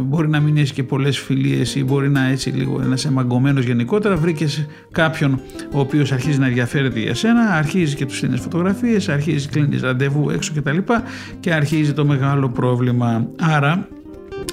μπορεί 0.01 0.29
να 0.29 0.39
μην 0.39 0.57
έχει 0.57 0.73
και 0.73 0.83
πολλές 0.83 1.19
φιλίες 1.19 1.75
ή 1.75 1.83
μπορεί 1.83 2.09
να 2.09 2.27
έτσι 2.27 2.49
λίγο 2.49 2.79
να 2.79 2.93
είσαι 2.93 3.11
μαγκωμένος 3.11 3.65
γενικότερα. 3.65 4.15
Βρήκες 4.15 4.65
κάποιον 4.91 5.39
ο 5.73 5.79
οποίος 5.79 6.11
αρχίζει 6.11 6.39
να 6.39 6.47
ενδιαφέρεται 6.47 6.99
για 6.99 7.15
σένα 7.15 7.53
αρχίζει 7.53 7.95
και 7.95 8.05
τους 8.05 8.17
στείλει 8.17 8.37
φωτογραφίες 8.37 9.09
αρχίζει 9.09 9.47
κλείνεις 9.47 9.81
ραντεβού 9.81 10.29
έξω 10.29 10.51
κτλ 10.55 10.77
και, 10.77 11.01
και 11.39 11.53
αρχίζει 11.53 11.93
το 11.93 12.05
μεγάλο 12.05 12.49
πρόβλημα. 12.49 13.27
Άρα 13.39 13.87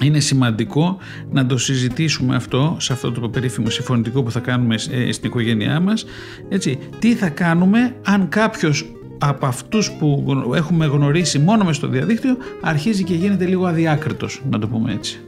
είναι 0.03 0.21
σημαντικό 0.21 0.99
να 1.31 1.47
το 1.47 1.59
συζητήσουμε 1.59 2.37
αυτό 2.37 2.77
σε 2.79 2.93
αυτό 2.93 3.13
το 3.13 3.29
περίφημο 3.29 3.71
συμφωνητικό 3.71 4.23
που 4.23 4.31
θα 4.31 4.41
κάνουμε 4.41 4.75
ε, 4.91 5.13
στην 5.13 5.29
οικογένειά 5.29 5.81
μας. 5.81 6.05
Έτσι, 6.49 6.79
τι 6.99 7.15
θα 7.15 7.29
κάνουμε 7.29 7.95
αν 8.05 8.29
κάποιος 8.29 8.85
από 9.23 9.47
αυτούς 9.47 9.91
που 9.91 10.25
έχουμε 10.55 10.87
γνωρίσει 10.87 11.39
μόνο 11.39 11.65
μες 11.65 11.77
στο 11.77 11.89
διαδίκτυο 11.89 12.37
αρχίζει 12.61 13.05
και 13.05 13.15
γίνεται 13.15 13.45
λίγο 13.45 13.67
αδιάκριτος 13.67 14.43
να 14.51 14.59
το 14.59 14.69
πούμε 14.69 14.93
έτσι. 14.93 15.21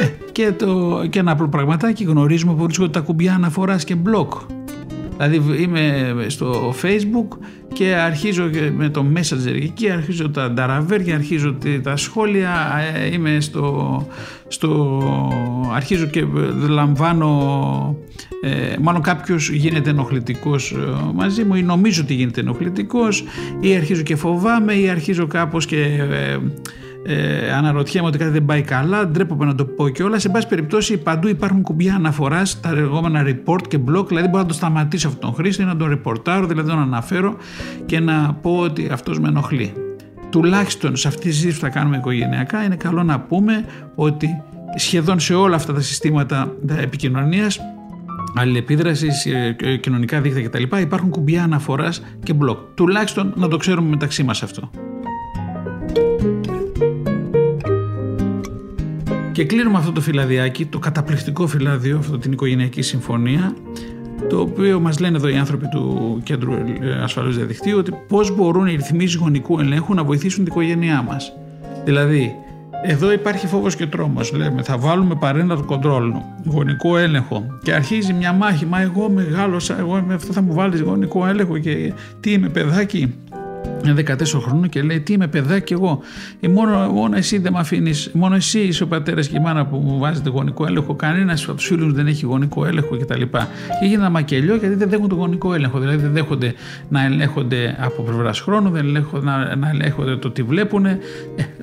Ε, 0.00 0.06
και, 0.32 0.52
το, 0.52 1.00
και 1.10 1.18
ένα 1.18 1.30
απλό 1.30 1.48
πραγματάκι 1.48 2.04
γνωρίζουμε 2.04 2.54
πολύ 2.54 2.74
ότι 2.80 2.90
τα 2.90 3.00
κουμπιά 3.00 3.34
αναφοράς 3.34 3.84
και 3.84 3.94
μπλοκ. 3.94 4.32
Δηλαδή 5.16 5.62
είμαι 5.62 6.14
στο 6.26 6.74
facebook 6.82 7.38
και 7.72 7.94
αρχίζω 7.94 8.50
με 8.76 8.88
το 8.88 9.06
messenger 9.14 9.54
εκεί, 9.62 9.90
αρχίζω 9.90 10.30
τα 10.30 10.50
νταραβέρια, 10.50 11.14
αρχίζω 11.14 11.56
τα 11.82 11.96
σχόλια, 11.96 12.50
ε, 12.94 13.12
είμαι 13.12 13.40
στο, 13.40 14.06
στο 14.48 15.00
αρχίζω 15.74 16.06
και 16.06 16.24
λαμβάνω 16.68 17.96
ε, 18.42 18.76
μάλλον 18.80 19.02
κάποιος 19.02 19.50
γίνεται 19.50 19.90
ενοχλητικός 19.90 20.72
ε, 20.72 20.76
μαζί 21.14 21.44
μου 21.44 21.54
ή 21.54 21.62
νομίζω 21.62 22.02
ότι 22.02 22.14
γίνεται 22.14 22.40
ενοχλητικός 22.40 23.24
ή 23.60 23.74
αρχίζω 23.74 24.02
και 24.02 24.16
φοβάμαι 24.16 24.74
ή 24.74 24.88
αρχίζω 24.88 25.26
κάπως 25.26 25.66
και 25.66 25.80
ε, 26.10 26.38
ε, 27.08 27.52
αναρωτιέμαι 27.52 28.06
ότι 28.06 28.18
κάτι 28.18 28.30
δεν 28.30 28.44
πάει 28.44 28.62
καλά, 28.62 29.06
ντρέπομαι 29.06 29.44
να 29.44 29.54
το 29.54 29.64
πω 29.64 29.88
και 29.88 30.02
όλα. 30.02 30.18
Σε 30.18 30.28
πάση 30.28 30.48
περιπτώσει, 30.48 30.96
παντού 30.96 31.28
υπάρχουν 31.28 31.62
κουμπιά 31.62 31.94
αναφοράς, 31.94 32.60
τα 32.60 32.72
λεγόμενα 32.72 33.22
report 33.26 33.68
και 33.68 33.78
blog, 33.88 34.06
δηλαδή 34.08 34.28
μπορώ 34.28 34.42
να 34.42 34.48
το 34.48 34.54
σταματήσω 34.54 35.08
αυτόν 35.08 35.22
τον 35.22 35.34
χρήστη, 35.34 35.64
να 35.64 35.76
τον 35.76 35.88
ρεπορτάρω, 35.88 36.46
δηλαδή 36.46 36.68
να 36.68 36.74
τον 36.74 36.82
αναφέρω 36.82 37.36
και 37.86 38.00
να 38.00 38.38
πω 38.42 38.56
ότι 38.56 38.88
αυτός 38.92 39.18
με 39.18 39.28
ενοχλεί. 39.28 39.72
Τουλάχιστον 40.30 40.96
σε 40.96 41.08
αυτή 41.08 41.20
τη 41.20 41.32
συζήτηση 41.32 41.58
που 41.58 41.64
θα 41.64 41.70
κάνουμε 41.70 41.96
οικογενειακά, 41.96 42.64
είναι 42.64 42.76
καλό 42.76 43.02
να 43.02 43.20
πούμε 43.20 43.64
ότι 43.94 44.42
σχεδόν 44.76 45.20
σε 45.20 45.34
όλα 45.34 45.56
αυτά 45.56 45.72
τα 45.72 45.80
συστήματα 45.80 46.52
επικοινωνίας 46.68 47.60
αλληλεπίδρασης, 48.34 49.26
ε, 49.26 49.76
κοινωνικά 49.76 50.20
δίκτυα 50.20 50.42
κτλ. 50.48 50.76
Υπάρχουν 50.80 51.10
κουμπιά 51.10 51.42
αναφοράς 51.42 52.02
και 52.22 52.34
blog. 52.40 52.56
Τουλάχιστον 52.74 53.32
να 53.36 53.48
το 53.48 53.56
ξέρουμε 53.56 53.88
μεταξύ 53.88 54.22
μας 54.22 54.42
αυτό. 54.42 54.70
Και 59.36 59.44
κλείνουμε 59.44 59.78
αυτό 59.78 59.92
το 59.92 60.00
φυλαδιάκι, 60.00 60.66
το 60.66 60.78
καταπληκτικό 60.78 61.46
φυλάδιο, 61.46 61.98
αυτό 61.98 62.18
την 62.18 62.32
οικογενειακή 62.32 62.82
συμφωνία, 62.82 63.56
το 64.28 64.40
οποίο 64.40 64.80
μας 64.80 64.98
λένε 64.98 65.16
εδώ 65.16 65.28
οι 65.28 65.36
άνθρωποι 65.36 65.68
του 65.68 66.20
Κέντρου 66.22 66.52
Ασφαλούς 67.02 67.36
Διαδικτύου 67.36 67.78
ότι 67.78 67.92
πώς 68.08 68.36
μπορούν 68.36 68.66
οι 68.66 68.74
ρυθμίσεις 68.74 69.16
γονικού 69.16 69.60
ελέγχου 69.60 69.94
να 69.94 70.04
βοηθήσουν 70.04 70.44
την 70.44 70.52
οικογένειά 70.52 71.02
μας. 71.02 71.32
Δηλαδή, 71.84 72.34
εδώ 72.82 73.12
υπάρχει 73.12 73.46
φόβος 73.46 73.76
και 73.76 73.86
τρόμος. 73.86 74.32
Λέμε, 74.32 74.62
θα 74.62 74.78
βάλουμε 74.78 75.18
parental 75.20 75.64
control, 75.68 76.12
γονικό 76.44 76.96
έλεγχο. 76.96 77.46
Και 77.62 77.72
αρχίζει 77.72 78.12
μια 78.12 78.32
μάχη. 78.32 78.66
Μα 78.66 78.80
εγώ 78.80 79.10
μεγάλωσα, 79.10 79.78
εγώ 79.78 80.04
με 80.06 80.14
αυτό 80.14 80.32
θα 80.32 80.42
μου 80.42 80.54
βάλεις 80.54 80.80
γονικό 80.80 81.26
έλεγχο 81.26 81.58
και 81.58 81.92
τι 82.20 82.32
είμαι 82.32 82.48
παιδάκι; 82.48 83.14
Είναι 83.86 84.02
14 84.06 84.40
χρόνων 84.42 84.68
και 84.68 84.82
λέει: 84.82 85.00
Τι 85.00 85.12
είμαι 85.12 85.26
παιδάκι 85.26 85.72
εγώ. 85.72 86.00
Ε, 86.40 86.48
μόνο, 86.48 86.88
μόνο 86.92 87.16
εσύ 87.16 87.38
δεν 87.38 87.52
με 87.52 87.58
αφήνεις. 87.58 88.10
Μόνο 88.12 88.34
εσύ 88.34 88.58
είσαι 88.60 88.82
ο 88.82 88.86
πατέρας 88.86 89.28
και 89.28 89.36
η 89.36 89.40
μάνα 89.40 89.66
που 89.66 89.76
μου 89.76 89.98
βάζετε 89.98 90.30
γονικό 90.30 90.66
έλεγχο. 90.66 90.94
Κανένας 90.94 91.44
από 91.44 91.54
τους 91.54 91.66
φίλους 91.66 91.92
δεν 91.92 92.06
έχει 92.06 92.26
γονικό 92.26 92.66
έλεγχο 92.66 92.96
κτλ. 92.96 93.20
Και, 93.20 93.26
και 93.80 93.86
γίνεται 93.86 94.00
ένα 94.00 94.10
μακελιό 94.10 94.54
γιατί 94.54 94.74
δεν 94.74 94.88
δέχονται 94.88 95.08
το 95.08 95.14
γονικό 95.14 95.54
έλεγχο. 95.54 95.78
Δηλαδή 95.78 95.96
δεν 95.96 96.12
δέχονται 96.12 96.54
να 96.88 97.04
ελέγχονται 97.04 97.76
από 97.80 98.02
πλευράς 98.02 98.40
χρόνου, 98.40 98.70
δεν 98.70 98.86
ελέγχονται 98.86 99.24
να, 99.24 99.56
να 99.56 99.68
ελέγχονται 99.68 100.16
το 100.16 100.30
τι 100.30 100.42
βλέπουν. 100.42 100.86
Ε, 100.86 100.98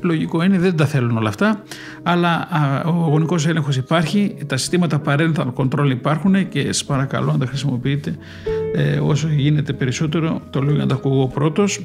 λογικό 0.01 0.43
είναι, 0.43 0.57
δεν 0.57 0.75
τα 0.75 0.85
θέλουν 0.85 1.17
όλα 1.17 1.29
αυτά. 1.29 1.63
Αλλά 2.03 2.47
α, 2.49 2.83
ο 2.85 3.07
γονικός 3.09 3.47
έλεγχος 3.47 3.77
υπάρχει, 3.77 4.35
τα 4.47 4.57
συστήματα 4.57 5.01
parental 5.05 5.53
control 5.55 5.89
υπάρχουν 5.89 6.49
και 6.49 6.65
σας 6.65 6.85
παρακαλώ 6.85 7.31
να 7.31 7.37
τα 7.37 7.45
χρησιμοποιείτε 7.45 8.15
ε, 8.75 8.99
όσο 8.99 9.27
γίνεται 9.27 9.73
περισσότερο. 9.73 10.41
Το 10.49 10.61
λέω 10.61 10.73
για 10.73 10.81
να 10.81 10.87
τα 10.87 10.95
ακούω 10.95 11.27
πρώτος. 11.27 11.81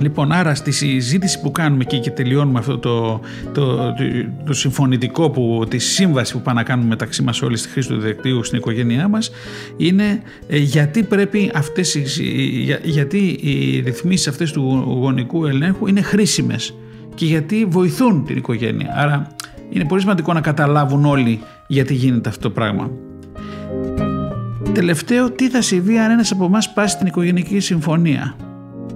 Λοιπόν, 0.00 0.32
άρα 0.32 0.54
στη 0.54 0.70
συζήτηση 0.70 1.40
που 1.40 1.50
κάνουμε 1.50 1.84
και, 1.84 1.98
και 1.98 2.10
τελειώνουμε 2.10 2.58
αυτό 2.58 2.78
το, 2.78 3.20
το, 3.52 3.76
το, 3.76 3.94
το, 4.44 4.52
συμφωνητικό 4.52 5.30
που, 5.30 5.64
τη 5.68 5.78
σύμβαση 5.78 6.32
που 6.32 6.40
πάμε 6.40 6.60
να 6.60 6.66
κάνουμε 6.66 6.88
μεταξύ 6.88 7.22
μας 7.22 7.42
όλοι 7.42 7.56
στη 7.56 7.68
χρήση 7.68 7.88
του 7.88 7.94
διαδικτύου 7.94 8.44
στην 8.44 8.58
οικογένειά 8.58 9.08
μας 9.08 9.30
είναι 9.76 10.22
ε, 10.46 10.58
γιατί 10.58 11.02
πρέπει 11.02 11.50
αυτές 11.54 11.94
για, 11.94 12.80
γιατί 12.82 13.38
οι 13.42 13.80
ρυθμίσεις 13.80 14.28
αυτές 14.28 14.52
του 14.52 14.84
γονικού 15.00 15.46
ελέγχου 15.46 15.86
είναι 15.86 16.02
χρήσιμες 16.02 16.74
και 17.14 17.24
γιατί 17.24 17.64
βοηθούν 17.64 18.24
την 18.24 18.36
οικογένεια. 18.36 18.94
Άρα 18.96 19.26
είναι 19.70 19.84
πολύ 19.84 20.00
σημαντικό 20.00 20.32
να 20.32 20.40
καταλάβουν 20.40 21.04
όλοι 21.04 21.40
γιατί 21.66 21.94
γίνεται 21.94 22.28
αυτό 22.28 22.40
το 22.40 22.50
πράγμα. 22.50 22.90
Τελευταίο, 24.72 25.30
τι 25.30 25.50
θα 25.50 25.62
συμβεί 25.62 25.98
αν 25.98 26.10
ένας 26.10 26.30
από 26.30 26.44
εμάς 26.44 26.72
πάσει 26.72 26.98
την 26.98 27.06
οικογενειακή 27.06 27.60
συμφωνία; 27.60 28.36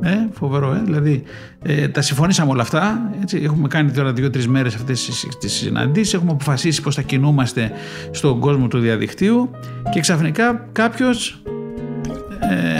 Ε, 0.03 0.29
φοβερό, 0.33 0.73
ε. 0.73 0.83
Δηλαδή, 0.85 1.23
ε, 1.63 1.89
τα 1.89 2.03
συμφωνήσαμε 2.03 2.51
όλα 2.51 2.63
αυτά. 2.63 3.11
Έτσι, 3.23 3.41
έχουμε 3.43 3.69
κάνει 3.69 3.91
τώρα 3.91 4.13
δύο-τρεις 4.13 4.49
μέρες 4.49 4.75
αυτές 4.75 5.27
τις 5.39 5.53
συναντήσεις. 5.53 6.15
Έχουμε 6.15 6.31
αποφασίσει 6.31 6.83
πώς 6.83 6.95
θα 6.95 7.03
κινούμαστε 7.03 7.73
στον 8.11 8.41
κόσμο 8.41 8.69
του 8.69 8.79
διαδικτύου 8.79 9.51
και 9.93 10.01
ξαφνικά 10.01 10.69
κάποιος 10.73 11.43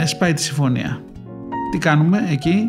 ε, 0.01 0.05
σπάει 0.05 0.33
τη 0.33 0.41
συμφωνία. 0.41 1.01
Τι 1.71 1.77
κάνουμε 1.77 2.27
εκεί, 2.31 2.63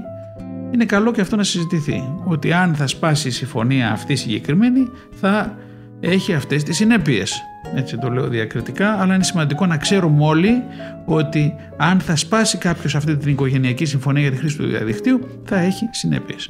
είναι 0.75 0.85
καλό 0.85 1.13
και 1.13 1.21
αυτό 1.21 1.37
να 1.37 1.43
συζητηθεί. 1.43 2.03
Ότι 2.25 2.53
αν 2.53 2.75
θα 2.75 2.87
σπάσει 2.87 3.29
η 3.29 3.31
συμφωνία 3.31 3.93
αυτή 3.93 4.17
συγκεκριμένη, 4.17 4.89
θα 5.21 5.57
έχει 6.01 6.35
αυτές 6.35 6.63
τις 6.63 6.77
συνέπειες. 6.77 7.43
Έτσι 7.75 7.99
το 7.99 8.11
λέω 8.11 8.29
διακριτικά, 8.29 9.01
αλλά 9.01 9.15
είναι 9.15 9.25
σημαντικό 9.25 9.67
να 9.67 9.77
ξέρουμε 9.77 10.25
όλοι 10.25 10.63
ότι 11.05 11.55
αν 11.77 12.01
θα 12.01 12.17
σπάσει 12.17 12.59
κάποιος 12.59 12.95
αυτή 12.95 13.17
την 13.17 13.31
οικογενειακή 13.31 13.85
συμφωνία 13.85 14.23
για 14.23 14.31
τη 14.31 14.37
χρήση 14.37 14.57
του 14.57 14.67
διαδικτύου, 14.67 15.21
θα 15.45 15.59
έχει 15.59 15.89
συνέπειες. 15.91 16.49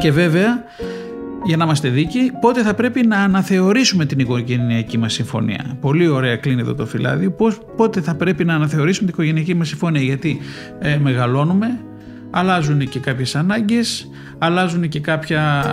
Και 0.00 0.10
βέβαια, 0.10 0.64
για 1.44 1.56
να 1.56 1.64
είμαστε 1.64 1.88
δίκαιοι, 1.88 2.32
πότε 2.40 2.62
θα 2.62 2.74
πρέπει 2.74 3.06
να 3.06 3.16
αναθεωρήσουμε 3.16 4.06
την 4.06 4.18
οικογενειακή 4.18 4.98
μας 4.98 5.12
συμφωνία. 5.12 5.76
Πολύ 5.80 6.06
ωραία 6.06 6.36
κλείνει 6.36 6.60
εδώ 6.60 6.74
το 6.74 6.86
φυλάδιο. 6.86 7.30
Πώς, 7.30 7.60
πότε 7.76 8.00
θα 8.00 8.14
πρέπει 8.14 8.44
να 8.44 8.54
αναθεωρήσουμε 8.54 9.10
την 9.10 9.14
οικογενειακή 9.14 9.54
μας 9.54 9.68
συμφωνία, 9.68 10.02
γιατί 10.02 10.40
ε, 10.78 10.98
μεγαλώνουμε, 10.98 11.80
αλλάζουν 12.30 12.88
και 12.88 12.98
κάποιες 12.98 13.36
ανάγκες, 13.36 14.08
αλλάζουν 14.38 14.88
και 14.88 15.00
κάποια, 15.00 15.64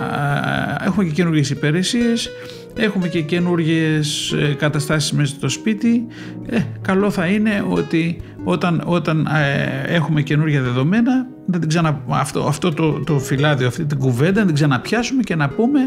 ε, 0.82 0.86
έχουμε 0.86 1.04
και 1.04 1.10
καινούργιες 1.10 1.50
υπηρεσίες, 1.50 2.30
έχουμε 2.78 3.08
και 3.08 3.20
καινούργιες 3.20 4.32
ε, 4.32 4.54
καταστάσεις 4.54 5.12
μέσα 5.12 5.34
στο 5.34 5.48
σπίτι. 5.48 6.06
Ε, 6.46 6.58
καλό 6.82 7.10
θα 7.10 7.26
είναι 7.26 7.64
ότι 7.68 8.20
όταν, 8.44 8.82
όταν 8.84 9.26
ε, 9.26 9.94
έχουμε 9.94 10.22
καινούργια 10.22 10.62
δεδομένα 10.62 11.26
να 11.46 11.58
την 11.58 11.68
ξανα, 11.68 12.02
αυτό, 12.08 12.40
αυτό 12.40 12.72
το, 12.72 12.92
το 13.06 13.18
φυλάδιο, 13.18 13.66
αυτή 13.66 13.84
την 13.84 13.98
κουβέντα 13.98 14.40
να 14.40 14.46
την 14.46 14.54
ξαναπιάσουμε 14.54 15.22
και 15.22 15.34
να 15.34 15.48
πούμε 15.48 15.80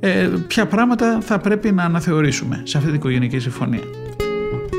ε, 0.00 0.28
ποια 0.46 0.66
πράγματα 0.66 1.18
θα 1.20 1.38
πρέπει 1.38 1.72
να 1.72 1.82
αναθεωρήσουμε 1.82 2.60
σε 2.64 2.76
αυτή 2.76 2.88
την 2.88 2.98
οικογενειακή 2.98 3.38
συμφωνία. 3.38 3.82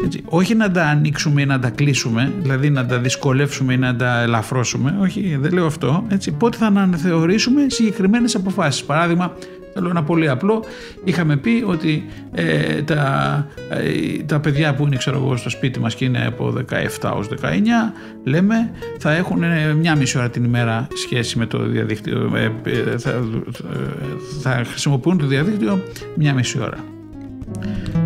Έτσι. 0.05 0.21
Όχι 0.25 0.55
να 0.55 0.71
τα 0.71 0.86
ανοίξουμε 0.86 1.41
ή 1.41 1.45
να 1.45 1.60
τα 1.60 1.69
κλείσουμε, 1.69 2.32
δηλαδή 2.41 2.69
να 2.69 2.86
τα 2.86 2.97
δυσκολεύσουμε 2.97 3.73
ή 3.73 3.77
να 3.77 3.95
τα 3.95 4.21
ελαφρώσουμε. 4.21 4.97
Όχι, 5.01 5.38
δεν 5.41 5.53
λέω 5.53 5.65
αυτό. 5.65 6.05
Έτσι. 6.08 6.32
Πότε 6.32 6.58
θα 6.58 6.65
αναθεωρήσουμε 6.65 7.65
συγκεκριμένες 7.67 8.36
αποφάσεις. 8.36 8.84
Παράδειγμα, 8.84 9.34
Θέλω 9.73 9.89
ένα 9.89 10.03
πολύ 10.03 10.29
απλό. 10.29 10.63
Είχαμε 11.03 11.38
πει 11.38 11.63
ότι 11.67 12.05
ε, 12.32 12.82
τα, 12.82 13.47
ε, 13.69 14.23
τα 14.23 14.39
παιδιά 14.39 14.75
που 14.75 14.86
είναι 14.86 14.95
ξέρω 14.95 15.17
εγώ, 15.17 15.38
στο 15.38 15.49
σπίτι 15.49 15.79
μας 15.79 15.95
και 15.95 16.05
είναι 16.05 16.25
από 16.25 16.53
17 17.01 17.12
ως 17.15 17.27
19 17.41 17.45
λέμε 18.23 18.71
θα 18.99 19.12
έχουν 19.12 19.43
ε, 19.43 19.73
μια 19.73 19.95
μισή 19.95 20.17
ώρα 20.17 20.29
την 20.29 20.43
ημέρα 20.43 20.88
σχέση 20.93 21.38
με 21.38 21.45
το 21.45 21.58
διαδίκτυο. 21.63 22.32
Ε, 22.36 22.97
θα, 22.97 23.23
θα 24.41 24.63
χρησιμοποιούν 24.65 25.17
το 25.17 25.25
διαδίκτυο 25.25 25.82
μια 26.15 26.34
μισή 26.34 26.60
ώρα. 26.62 26.77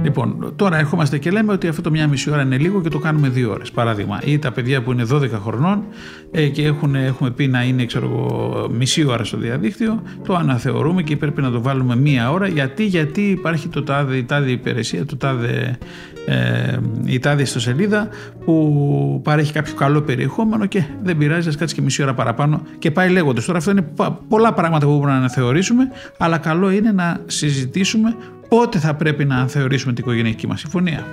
Λοιπόν, 0.04 0.54
τώρα 0.56 0.78
ερχόμαστε 0.78 1.18
και 1.18 1.32
λέμε 1.32 1.52
ότι 1.52 1.68
αυτό 1.68 1.82
το 1.82 1.92
μια 1.92 2.08
μισή 2.08 2.32
ώρα 2.32 2.42
είναι 2.42 2.58
λίγο 2.58 2.82
και 2.82 2.90
το 2.90 3.00
κάνουμε 3.00 3.30
δύο 3.30 3.52
ώρες. 3.52 3.72
Παράδειγμα, 3.72 4.20
ή 4.24 4.40
τα 4.40 4.52
παιδιά 4.52 4.82
που 4.82 4.92
είναι 4.92 5.06
12 5.12 5.30
χρονών 5.30 5.84
ε, 6.32 6.48
και 6.48 6.66
έχουν, 6.66 6.96
έχουμε 6.96 7.32
πει 7.32 7.48
να 7.48 7.64
είναι 7.64 7.86
ξέρω, 7.86 8.70
μισή 8.72 9.06
ώρα 9.06 9.24
στο 9.24 9.38
διαδίκτυο, 9.38 10.02
το 10.26 10.36
αναθεωρούμε 10.36 11.02
και 11.02 11.18
πρέπει 11.18 11.42
να 11.42 11.52
το 11.52 11.62
βάλουμε 11.62 11.96
μία 11.96 12.32
ώρα. 12.32 12.48
Γιατί, 12.48 12.86
γιατί 12.86 13.22
υπάρχει 13.22 13.68
το 13.68 13.84
τάδε, 13.84 14.16
η 14.16 14.24
τάδε 14.24 14.52
υπηρεσία, 14.52 15.06
το 15.06 15.18
τάδε, 15.18 15.78
ε, 16.26 16.78
η 17.06 17.20
τάδε 17.20 17.42
ιστοσελίδα 17.42 18.08
που 18.46 19.22
παρέχει 19.24 19.54
κάποιο 19.54 19.74
καλό 19.74 20.02
περιεχόμενο 20.02 20.66
και 20.66 20.84
δεν 21.04 21.18
πειράζει, 21.18 21.48
ας 21.48 21.56
κάτσει 21.56 21.76
και 21.76 21.82
μισή 21.82 22.04
ώρα 22.04 22.14
παραπάνω 22.14 22.62
και 22.80 22.92
πάει 22.92 23.10
λέγοντας. 23.10 23.46
Τώρα, 23.46 23.58
αυτό 23.58 23.72
είναι 23.72 23.86
πολλά 24.28 24.54
πράγματα 24.54 24.86
που 24.86 24.92
μπορούμε 24.92 25.12
να 25.12 25.18
αναθεωρήσουμε, 25.18 25.88
αλλά 26.18 26.38
καλό 26.38 26.72
είναι 26.72 26.92
να 26.92 27.20
συζητήσουμε 27.26 28.16
πότε 28.56 28.80
θα 28.80 28.94
πρέπει 28.94 29.26
να 29.26 29.48
θεωρήσουμε 29.48 29.94
την 29.94 30.04
οικογενειακή 30.04 30.48
μας 30.48 30.60
συμφωνία. 30.60 31.06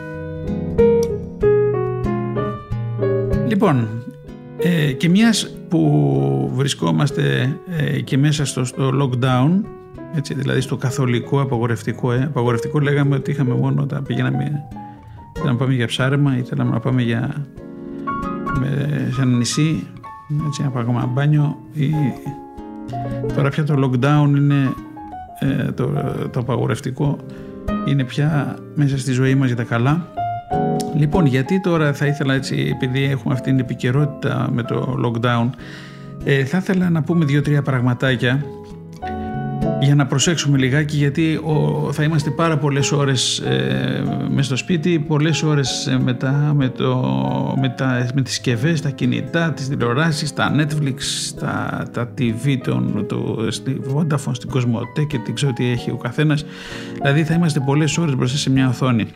Λοιπόν, 3.49 3.89
ε, 4.59 4.93
και 4.93 5.09
μιας 5.09 5.57
που 5.69 6.51
βρισκόμαστε 6.55 7.57
ε, 7.69 8.01
και 8.01 8.19
μέσα 8.19 8.45
στο, 8.45 8.65
στο 8.65 8.91
lockdown, 9.01 9.51
έτσι, 10.15 10.35
δηλαδή 10.35 10.61
στο 10.61 10.77
καθολικό 10.77 11.41
απαγορευτικό, 11.41 12.13
ε, 12.13 12.23
απαγορευτικό 12.23 12.79
λέγαμε 12.79 13.17
ότι 13.17 13.31
είχαμε 13.31 13.55
μόνο 13.55 13.83
όταν 13.83 14.03
πηγαίναμε 14.03 14.63
θέλαμε 15.33 15.53
να 15.53 15.57
πάμε 15.57 15.75
για 15.75 15.87
ψάρεμα 15.87 16.37
ή 16.37 16.43
θέλαμε 16.43 16.71
να 16.71 16.81
πάμε 16.81 17.03
για, 17.03 17.47
με, 18.61 18.69
σε 19.13 19.23
ένα 19.23 19.37
νησί, 19.37 19.87
έτσι, 20.47 20.63
να 20.63 20.71
πάμε 20.71 21.09
μπάνιο 21.13 21.59
ή, 21.73 21.91
τώρα 23.35 23.49
πια 23.49 23.65
το 23.65 23.75
lockdown 23.85 24.37
είναι 24.37 24.75
ε, 25.41 25.73
το, 25.73 25.93
το 26.31 26.41
απαγορευτικό 26.41 27.17
είναι 27.87 28.05
πια 28.05 28.59
μέσα 28.75 28.99
στη 28.99 29.13
ζωή 29.13 29.35
μας 29.35 29.47
για 29.47 29.57
τα 29.57 29.63
καλά. 29.63 30.07
Λοιπόν, 30.97 31.27
γιατί 31.27 31.61
τώρα 31.61 31.93
θα 31.93 32.07
ήθελα 32.07 32.35
έτσι, 32.35 32.71
επειδή 32.75 33.05
έχουμε 33.05 33.35
αυτή 33.35 33.51
την 33.51 33.59
επικαιρότητα 33.59 34.49
με 34.53 34.63
το 34.63 34.97
lockdown, 35.05 35.51
ε, 36.25 36.45
θα 36.45 36.59
ήθελα 36.59 36.91
να 36.91 37.03
πούμε 37.03 37.25
δύο-τρία 37.25 37.63
πραγματάκια 37.63 38.45
για 39.81 39.95
να 39.95 40.07
προσέξουμε 40.07 40.59
λιγάκι 40.59 40.97
γιατί 40.97 41.35
ο, 41.35 41.89
θα 41.93 42.03
είμαστε 42.03 42.31
πάρα 42.31 42.59
πολλές 42.59 42.93
ώρες 42.93 43.39
ε, 43.39 44.03
μέσα 44.29 44.43
στο 44.43 44.57
σπίτι, 44.57 44.99
πολλές 44.99 45.43
ώρες 45.43 45.87
ε, 45.87 45.99
μετά 45.99 46.53
με, 46.57 46.69
το, 46.69 46.97
με, 47.61 47.69
τα, 47.69 48.11
με 48.15 48.23
τις 48.23 48.33
συσκευέ, 48.33 48.73
τα 48.83 48.91
κινητά, 48.91 49.53
τις 49.53 49.69
τηλεοράσεις, 49.69 50.33
τα 50.33 50.55
Netflix, 50.57 50.97
τα, 51.41 51.87
τα 51.93 52.11
TV, 52.19 52.59
τον, 52.65 53.07
το, 53.09 53.47
στη 53.49 53.81
Vodafone, 53.95 54.33
στην 54.33 54.51
Κοσμοτέ 54.51 55.05
και 55.09 55.19
τι 55.19 55.33
ξέρω 55.33 55.53
τι 55.53 55.71
έχει 55.71 55.91
ο 55.91 55.97
καθένας. 55.97 56.45
Δηλαδή 56.95 57.25
θα 57.25 57.35
είμαστε 57.35 57.61
πολλές 57.61 57.99
ώρες 57.99 58.17
μπροστά 58.17 58.37
σε 58.37 58.51
μια 58.51 58.69
οθόνη. 58.69 59.07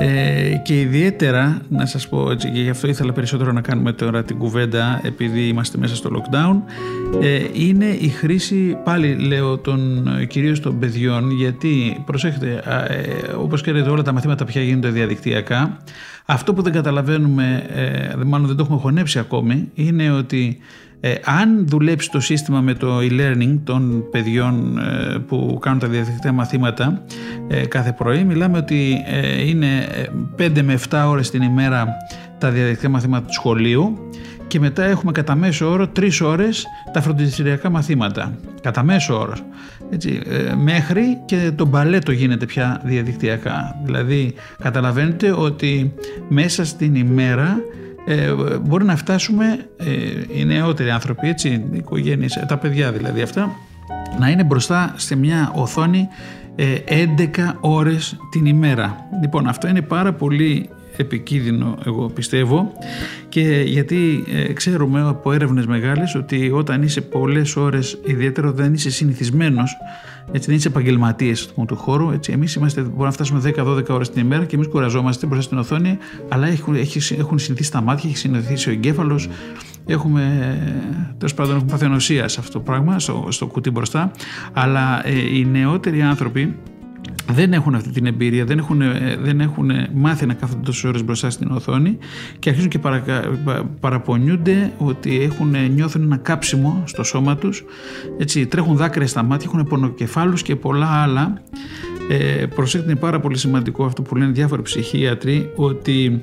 Ε, 0.00 0.56
και 0.62 0.80
ιδιαίτερα 0.80 1.60
να 1.68 1.86
σας 1.86 2.08
πω 2.08 2.30
έτσι 2.30 2.50
και 2.50 2.60
γι' 2.60 2.70
αυτό 2.70 2.88
ήθελα 2.88 3.12
περισσότερο 3.12 3.52
να 3.52 3.60
κάνουμε 3.60 3.92
τώρα 3.92 4.22
την 4.24 4.38
κουβέντα 4.38 5.00
επειδή 5.04 5.48
είμαστε 5.48 5.78
μέσα 5.78 5.96
στο 5.96 6.10
lockdown 6.12 6.56
ε, 7.22 7.44
είναι 7.52 7.84
η 7.84 8.08
χρήση 8.08 8.76
πάλι 8.84 9.14
λέω 9.14 9.58
των, 9.58 10.08
κυρίως 10.28 10.60
των 10.60 10.78
παιδιών 10.78 11.30
γιατί 11.30 12.02
προσέχετε 12.06 12.62
ε, 12.88 13.32
όπως 13.32 13.60
ξέρετε 13.60 13.90
όλα 13.90 14.02
τα 14.02 14.12
μαθήματα 14.12 14.44
πια 14.44 14.62
γίνονται 14.62 14.88
διαδικτυακά 14.88 15.78
αυτό 16.30 16.54
που 16.54 16.62
δεν 16.62 16.72
καταλαβαίνουμε 16.72 17.64
ε, 17.68 18.24
μάλλον 18.24 18.46
δεν 18.46 18.56
το 18.56 18.62
έχουμε 18.62 18.78
χωνέψει 18.78 19.18
ακόμη 19.18 19.68
είναι 19.74 20.10
ότι 20.10 20.58
ε, 21.00 21.14
αν 21.24 21.68
δουλέψει 21.68 22.10
το 22.10 22.20
σύστημα 22.20 22.60
με 22.60 22.74
το 22.74 22.98
e-learning 22.98 23.58
των 23.64 24.04
παιδιών 24.10 24.78
ε, 24.78 25.18
που 25.18 25.58
κάνουν 25.60 25.78
τα 25.78 25.88
διαδικτυακά 25.88 26.32
μαθήματα 26.32 27.02
ε, 27.48 27.66
κάθε 27.66 27.92
πρωί, 27.92 28.24
μιλάμε 28.24 28.58
ότι 28.58 29.04
είναι 29.46 29.86
5 30.38 30.62
με 30.62 30.78
7 30.90 31.04
ώρες 31.06 31.30
την 31.30 31.42
ημέρα 31.42 31.86
τα 32.38 32.50
διαδικτυακά 32.50 32.88
μαθήματα 32.88 33.26
του 33.26 33.32
σχολείου 33.32 34.08
και 34.46 34.60
μετά 34.60 34.84
έχουμε 34.84 35.12
κατά 35.12 35.34
μέσο 35.34 35.70
όρο 35.70 35.86
3 35.96 36.10
ώρες 36.22 36.66
τα 36.92 37.00
φροντιστηριακά 37.00 37.70
μαθήματα. 37.70 38.38
Κατά 38.62 38.82
μέσο 38.82 39.18
όρο. 39.20 39.34
Έτσι, 39.90 40.20
μέχρι 40.56 41.18
και 41.24 41.52
το 41.56 41.66
μπαλέτο 41.66 42.12
γίνεται 42.12 42.46
πια 42.46 42.80
διαδικτυακά. 42.84 43.80
Δηλαδή 43.84 44.34
καταλαβαίνετε 44.62 45.30
ότι 45.32 45.92
μέσα 46.28 46.64
στην 46.64 46.94
ημέρα 46.94 47.60
ε, 48.10 48.34
μπορεί 48.62 48.84
να 48.84 48.96
φτάσουμε 48.96 49.44
ε, 49.76 50.38
οι 50.38 50.44
νεότεροι 50.44 50.90
άνθρωποι, 50.90 51.28
έτσι, 51.28 51.48
οι 51.48 51.76
οικογένειες, 51.76 52.44
τα 52.48 52.58
παιδιά 52.58 52.92
δηλαδή 52.92 53.22
αυτά, 53.22 53.50
να 54.18 54.28
είναι 54.28 54.44
μπροστά 54.44 54.92
σε 54.96 55.16
μια 55.16 55.52
οθόνη 55.54 56.08
11 56.56 56.58
ε, 56.58 57.52
ώρες 57.60 58.16
την 58.30 58.46
ημέρα. 58.46 58.96
Λοιπόν, 59.20 59.48
αυτό 59.48 59.68
είναι 59.68 59.82
πάρα 59.82 60.12
πολύ 60.12 60.68
επικίνδυνο 61.02 61.78
εγώ 61.86 62.08
πιστεύω 62.08 62.72
και 63.28 63.62
γιατί 63.66 64.24
ε, 64.32 64.52
ξέρουμε 64.52 65.00
από 65.00 65.32
έρευνες 65.32 65.66
μεγάλες 65.66 66.14
ότι 66.14 66.50
όταν 66.54 66.82
είσαι 66.82 67.00
πολλές 67.00 67.56
ώρες 67.56 67.98
ιδιαίτερα 68.04 68.52
δεν 68.52 68.74
είσαι 68.74 68.90
συνηθισμένος 68.90 69.76
έτσι 70.32 70.48
δεν 70.48 70.56
είσαι 70.56 70.68
επαγγελματίες 70.68 71.52
του 71.66 71.76
χώρου. 71.76 72.10
Έτσι, 72.10 72.32
εμείς 72.32 72.54
είμαστε, 72.54 72.80
μπορούμε 72.80 73.04
να 73.04 73.10
φτάσουμε 73.10 73.40
10-12 73.56 73.88
ώρες 73.88 74.10
την 74.10 74.22
ημέρα 74.22 74.44
και 74.44 74.56
εμείς 74.56 74.68
κουραζόμαστε 74.68 75.26
μπροστά 75.26 75.44
στην 75.44 75.58
οθόνη, 75.58 75.98
αλλά 76.28 76.46
έχουν, 76.46 76.74
έχουν 77.18 77.38
συνηθίσει 77.38 77.70
τα 77.70 77.80
μάτια, 77.80 78.08
έχει 78.08 78.18
συνηθίσει 78.18 78.68
ο 78.68 78.72
εγκέφαλος. 78.72 79.28
Έχουμε, 79.86 80.22
τέλος 81.18 81.34
πάντων, 81.34 81.54
έχουμε 81.54 81.70
παθενοσία 81.70 82.28
σε 82.28 82.40
αυτό 82.40 82.52
το 82.52 82.60
πράγμα, 82.60 82.98
στο, 82.98 83.26
στο 83.28 83.46
κουτί 83.46 83.70
μπροστά. 83.70 84.10
Αλλά 84.52 85.06
ε, 85.06 85.36
οι 85.36 85.44
νεότεροι 85.44 86.02
άνθρωποι 86.02 86.56
δεν 87.32 87.52
έχουν 87.52 87.74
αυτή 87.74 87.90
την 87.90 88.06
εμπειρία, 88.06 88.44
δεν 88.44 88.58
έχουν, 88.58 88.82
δεν 89.22 89.40
έχουν 89.40 89.70
μάθει 89.94 90.26
να 90.26 90.34
κάθονται 90.34 90.62
τόσες 90.64 90.84
ώρες 90.84 91.04
μπροστά 91.04 91.30
στην 91.30 91.50
οθόνη 91.50 91.98
και 92.38 92.48
αρχίζουν 92.48 92.70
και 92.70 92.78
παρα, 92.78 93.02
παραπονιούνται 93.80 94.72
ότι 94.78 95.22
έχουν, 95.22 95.54
νιώθουν 95.74 96.02
ένα 96.02 96.16
κάψιμο 96.16 96.82
στο 96.86 97.02
σώμα 97.02 97.36
τους. 97.36 97.64
τρέχουν 98.48 98.76
δάκρυα 98.76 99.06
στα 99.06 99.22
μάτια, 99.22 99.50
έχουν 99.52 99.66
πονοκεφάλους 99.66 100.42
και 100.42 100.56
πολλά 100.56 101.02
άλλα. 101.02 101.42
Ε, 102.10 102.46
προσέξτε, 102.46 102.90
είναι 102.90 103.00
πάρα 103.00 103.20
πολύ 103.20 103.38
σημαντικό 103.38 103.84
αυτό 103.84 104.02
που 104.02 104.16
λένε 104.16 104.32
διάφοροι 104.32 104.62
ψυχίατροι, 104.62 105.52
ότι 105.56 106.22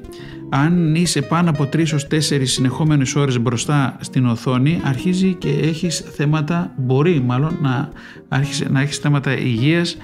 αν 0.49 0.95
είσαι 0.95 1.21
πάνω 1.21 1.49
από 1.49 1.63
3 1.73 1.93
ως 1.93 2.07
4 2.11 2.17
συνεχόμενες 2.43 3.15
ώρες 3.15 3.39
μπροστά 3.39 3.97
στην 3.99 4.25
οθόνη 4.25 4.81
αρχίζει 4.83 5.33
και 5.33 5.49
έχεις 5.49 5.99
θέματα, 5.99 6.73
μπορεί 6.77 7.21
μάλλον 7.25 7.57
να, 7.61 7.89
άρχισε, 8.27 8.69
να 8.69 8.81
έχεις 8.81 8.97
θέματα 8.97 9.37
υγείας 9.37 9.97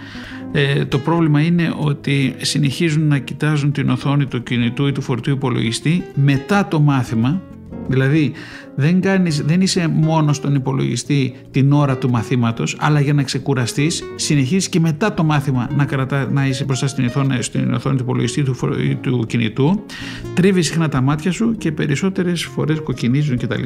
ε, 0.51 0.85
το 0.85 0.99
πρόβλημα 0.99 1.41
είναι 1.41 1.73
ότι 1.77 2.35
συνεχίζουν 2.41 3.07
να 3.07 3.17
κοιτάζουν 3.17 3.71
την 3.71 3.89
οθόνη 3.89 4.25
του 4.25 4.43
κινητού 4.43 4.87
ή 4.87 4.91
του 4.91 5.01
φορτίου 5.01 5.33
υπολογιστή 5.33 6.03
μετά 6.13 6.67
το 6.67 6.79
μάθημα. 6.79 7.41
Δηλαδή 7.87 8.31
δεν, 8.75 9.01
κάνεις, 9.01 9.41
δεν 9.41 9.61
είσαι 9.61 9.87
μόνος 9.87 10.35
στον 10.35 10.55
υπολογιστή 10.55 11.33
την 11.51 11.71
ώρα 11.71 11.97
του 11.97 12.09
μαθήματος 12.09 12.77
αλλά 12.79 12.99
για 12.99 13.13
να 13.13 13.23
ξεκουραστείς 13.23 14.03
συνεχίζεις 14.15 14.69
και 14.69 14.79
μετά 14.79 15.13
το 15.13 15.23
μάθημα 15.23 15.69
να, 15.75 15.85
κρατά, 15.85 16.31
να 16.31 16.47
είσαι 16.47 16.63
μπροστά 16.63 16.87
στην 16.87 17.05
οθόνη, 17.05 17.43
στην 17.43 17.73
οθόνη 17.73 17.95
του 17.95 18.03
υπολογιστή 18.03 18.43
του, 18.43 18.55
του 19.01 19.25
κινητού 19.27 19.85
τρίβεις 20.33 20.67
συχνά 20.67 20.89
τα 20.89 21.01
μάτια 21.01 21.31
σου 21.31 21.55
και 21.57 21.71
περισσότερες 21.71 22.43
φορές 22.43 22.79
κοκκινίζουν 22.79 23.37
κτλ. 23.37 23.65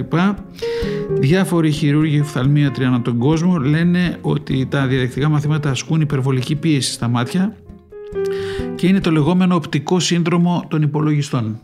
Διάφοροι 1.10 1.72
χειρούργοι 1.72 2.20
οφθαλμίατροι 2.20 2.84
ανά 2.86 3.02
τον 3.02 3.18
κόσμο 3.18 3.58
λένε 3.58 4.18
ότι 4.22 4.66
τα 4.70 4.88
διαδεκτικά 4.88 5.30
μαθήματα 5.30 5.70
ασκούν 5.70 6.02
υπερβολική 6.02 6.56
πίεση 6.56 6.92
στα 6.92 7.08
μάτια 7.08 7.56
και 8.76 8.88
είναι 8.88 9.00
το 9.00 9.12
λεγόμενο 9.12 9.56
οπτικό 9.56 10.00
σύνδρομο 10.00 10.66
των 10.68 10.82
υπολογιστών. 10.82 11.60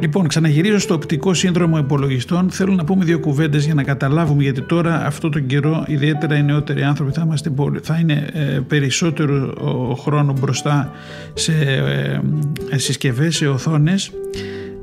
Λοιπόν, 0.00 0.28
ξαναγυρίζω 0.28 0.78
στο 0.78 0.94
οπτικό 0.94 1.34
σύνδρομο 1.34 1.78
υπολογιστών. 1.78 2.50
Θέλω 2.50 2.74
να 2.74 2.84
πούμε 2.84 3.04
δύο 3.04 3.18
κουβέντες 3.18 3.64
για 3.64 3.74
να 3.74 3.82
καταλάβουμε, 3.82 4.42
γιατί 4.42 4.62
τώρα 4.62 5.06
αυτό 5.06 5.28
τον 5.28 5.46
καιρό, 5.46 5.84
ιδιαίτερα 5.86 6.36
οι 6.36 6.42
νεότεροι 6.42 6.82
άνθρωποι, 6.82 7.12
θα, 7.12 7.22
είμαστε, 7.24 7.52
θα 7.82 7.98
είναι 7.98 8.26
ε, 8.32 8.60
περισσότερο 8.66 9.54
χρόνο 10.00 10.34
μπροστά 10.40 10.92
σε 11.34 11.52
ε, 12.70 12.78
συσκευές, 12.78 13.36
σε 13.36 13.48
οθόνες. 13.48 14.10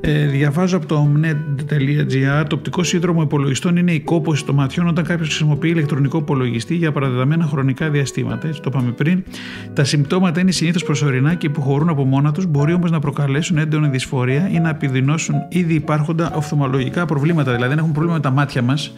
Ε, 0.00 0.26
διαβάζω 0.26 0.76
από 0.76 0.86
το 0.86 1.08
omnet.gr 1.08 2.44
το 2.48 2.56
οπτικό 2.56 2.82
σύνδρομο 2.82 3.22
υπολογιστών 3.22 3.76
είναι 3.76 3.92
η 3.92 4.00
κόπωση 4.00 4.44
των 4.44 4.54
ματιών 4.54 4.88
όταν 4.88 5.04
κάποιος 5.04 5.28
χρησιμοποιεί 5.28 5.68
ηλεκτρονικό 5.68 6.18
υπολογιστή 6.18 6.74
για 6.74 6.92
παραδεδομένα 6.92 7.44
χρονικά 7.44 7.90
διαστήματα. 7.90 8.48
Έτσι 8.48 8.60
το 8.60 8.70
είπαμε 8.72 8.90
πριν. 8.90 9.24
Τα 9.72 9.84
συμπτώματα 9.84 10.40
είναι 10.40 10.50
συνήθως 10.50 10.84
προσωρινά 10.84 11.34
και 11.34 11.46
υποχωρούν 11.46 11.88
από 11.88 12.04
μόνα 12.04 12.32
τους, 12.32 12.46
μπορεί 12.46 12.72
όμως 12.72 12.90
να 12.90 12.98
προκαλέσουν 12.98 13.58
έντονη 13.58 13.88
δυσφορία 13.88 14.48
ή 14.52 14.58
να 14.60 14.68
επιδεινώσουν 14.68 15.34
ήδη 15.48 15.74
υπάρχοντα 15.74 16.32
οφθαλμολογικά 16.34 17.04
προβλήματα. 17.04 17.52
Δηλαδή, 17.52 17.72
αν 17.72 17.78
έχουμε 17.78 17.92
πρόβλημα 17.92 18.16
με 18.16 18.22
τα 18.22 18.30
μάτια 18.30 18.62
μας, 18.62 18.92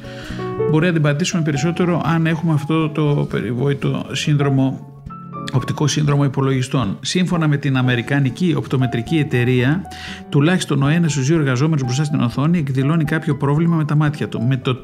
μπορεί 0.70 0.86
να 0.86 0.92
την 0.92 1.02
πατήσουμε 1.02 1.42
περισσότερο 1.42 2.02
αν 2.04 2.26
έχουμε 2.26 2.52
αυτό 2.52 2.88
το 2.88 3.26
περιβόητο 3.30 4.06
σύνδρομο 4.12 4.90
οπτικό 5.52 5.86
σύνδρομο 5.86 6.24
υπολογιστών. 6.24 6.98
Σύμφωνα 7.00 7.48
με 7.48 7.56
την 7.56 7.76
Αμερικανική 7.76 8.54
Οπτομετρική 8.56 9.16
Εταιρεία, 9.16 9.82
τουλάχιστον 10.28 10.82
ο 10.82 10.88
ένας 10.88 11.12
στους 11.12 11.26
δύο 11.26 11.36
εργαζόμενους 11.38 11.82
μπροστά 11.82 12.04
στην 12.04 12.20
οθόνη 12.20 12.58
εκδηλώνει 12.58 13.04
κάποιο 13.04 13.36
πρόβλημα 13.36 13.76
με 13.76 13.84
τα 13.84 13.96
μάτια 13.96 14.28
του. 14.28 14.42
Με 14.42 14.56
το 14.56 14.78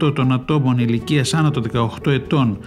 31% 0.00 0.14
των 0.14 0.32
ατόμων 0.32 0.78
ηλικίας 0.78 1.34
άνω 1.34 1.50
των 1.50 1.62
18 1.62 2.10
ετών 2.10 2.58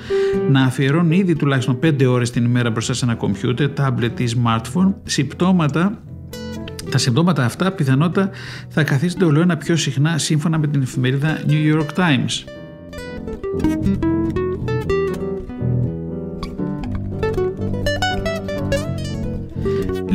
να 0.49 0.63
αφιερώνουν 0.63 1.11
ήδη 1.11 1.35
τουλάχιστον 1.35 1.79
5 1.83 2.05
ώρες 2.07 2.31
την 2.31 2.45
ημέρα 2.45 2.69
μπροστά 2.69 2.93
σε 2.93 3.05
ένα 3.05 3.15
κομπιούτερ, 3.15 3.69
tablet 3.77 4.19
ή 4.19 4.25
smartphone, 4.35 4.93
συμπτώματα 5.03 5.99
τα 6.89 6.97
συμπτώματα 6.97 7.45
αυτά 7.45 7.71
πιθανότατα 7.71 8.29
θα 8.69 8.83
καθίσονται 8.83 9.25
όλο 9.25 9.41
ένα 9.41 9.57
πιο 9.57 9.75
συχνά 9.75 10.17
σύμφωνα 10.17 10.57
με 10.57 10.67
την 10.67 10.81
εφημερίδα 10.81 11.39
New 11.47 11.75
York 11.75 11.87
Times. 11.95 12.43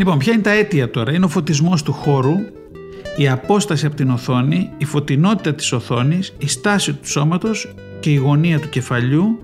Λοιπόν, 0.00 0.18
ποια 0.18 0.32
είναι 0.32 0.42
τα 0.42 0.50
αίτια 0.50 0.90
τώρα; 0.90 1.12
Είναι 1.12 1.24
ο 1.24 1.28
φωτισμός 1.28 1.82
του 1.82 1.92
χώρου, 1.92 2.34
η 3.16 3.28
απόσταση 3.28 3.86
από 3.86 3.94
την 3.94 4.10
οθόνη, 4.10 4.70
η 4.78 4.84
φωτεινότητα 4.84 5.54
της 5.54 5.72
οθόνης, 5.72 6.34
η 6.38 6.48
στάση 6.48 6.92
του 6.92 7.08
σώματος 7.08 7.74
και 8.00 8.10
η 8.10 8.16
γωνία 8.16 8.60
του 8.60 8.68
κεφαλιού 8.68 9.38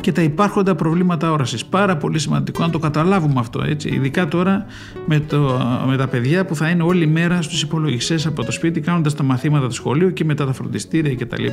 και 0.00 0.12
τα 0.12 0.22
υπάρχοντα 0.22 0.74
προβλήματα 0.74 1.32
όρασης. 1.32 1.64
Πάρα 1.64 1.96
πολύ 1.96 2.18
σημαντικό 2.18 2.62
να 2.62 2.70
το 2.70 2.78
καταλάβουμε 2.78 3.34
αυτό, 3.40 3.62
έτσι. 3.66 3.88
Ειδικά 3.88 4.28
τώρα 4.28 4.66
με, 5.06 5.20
το, 5.20 5.60
με 5.86 5.96
τα 5.96 6.06
παιδιά 6.08 6.44
που 6.44 6.54
θα 6.54 6.68
είναι 6.68 6.82
όλη 6.82 7.06
μέρα 7.06 7.42
στους 7.42 7.62
υπολογιστές 7.62 8.26
από 8.26 8.44
το 8.44 8.52
σπίτι 8.52 8.80
κάνοντας 8.80 9.14
τα 9.14 9.22
μαθήματα 9.22 9.66
του 9.66 9.74
σχολείου 9.74 10.12
και 10.12 10.24
μετά 10.24 10.46
τα 10.46 10.52
φροντιστήρια 10.52 11.14
κτλ. 11.14 11.46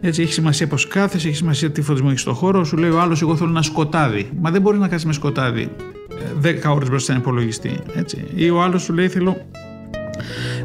Έτσι 0.00 0.22
έχει 0.22 0.32
σημασία 0.32 0.66
πως 0.66 0.88
κάθεσαι, 0.88 1.28
έχει 1.28 1.36
σημασία 1.36 1.70
τι 1.70 1.82
φωτισμό 1.82 2.08
έχεις 2.10 2.20
στο 2.20 2.32
χώρο. 2.32 2.64
Σου 2.64 2.76
λέει 2.76 2.90
ο 2.90 3.00
άλλος 3.00 3.22
εγώ 3.22 3.36
θέλω 3.36 3.50
ένα 3.50 3.62
σκοτάδι. 3.62 4.30
Μα 4.40 4.50
δεν 4.50 4.60
μπορεί 4.60 4.78
να 4.78 4.88
κάτσει 4.88 5.06
με 5.06 5.12
σκοτάδι 5.12 5.70
10 6.42 6.74
ώρες 6.74 6.88
μπροστά 6.88 6.98
στον 6.98 7.16
υπολογιστή. 7.16 7.80
Έτσι. 7.94 8.24
Ή 8.34 8.50
ο 8.50 8.62
άλλος 8.62 8.82
σου 8.82 8.92
λέει 8.92 9.08
θέλω 9.08 9.36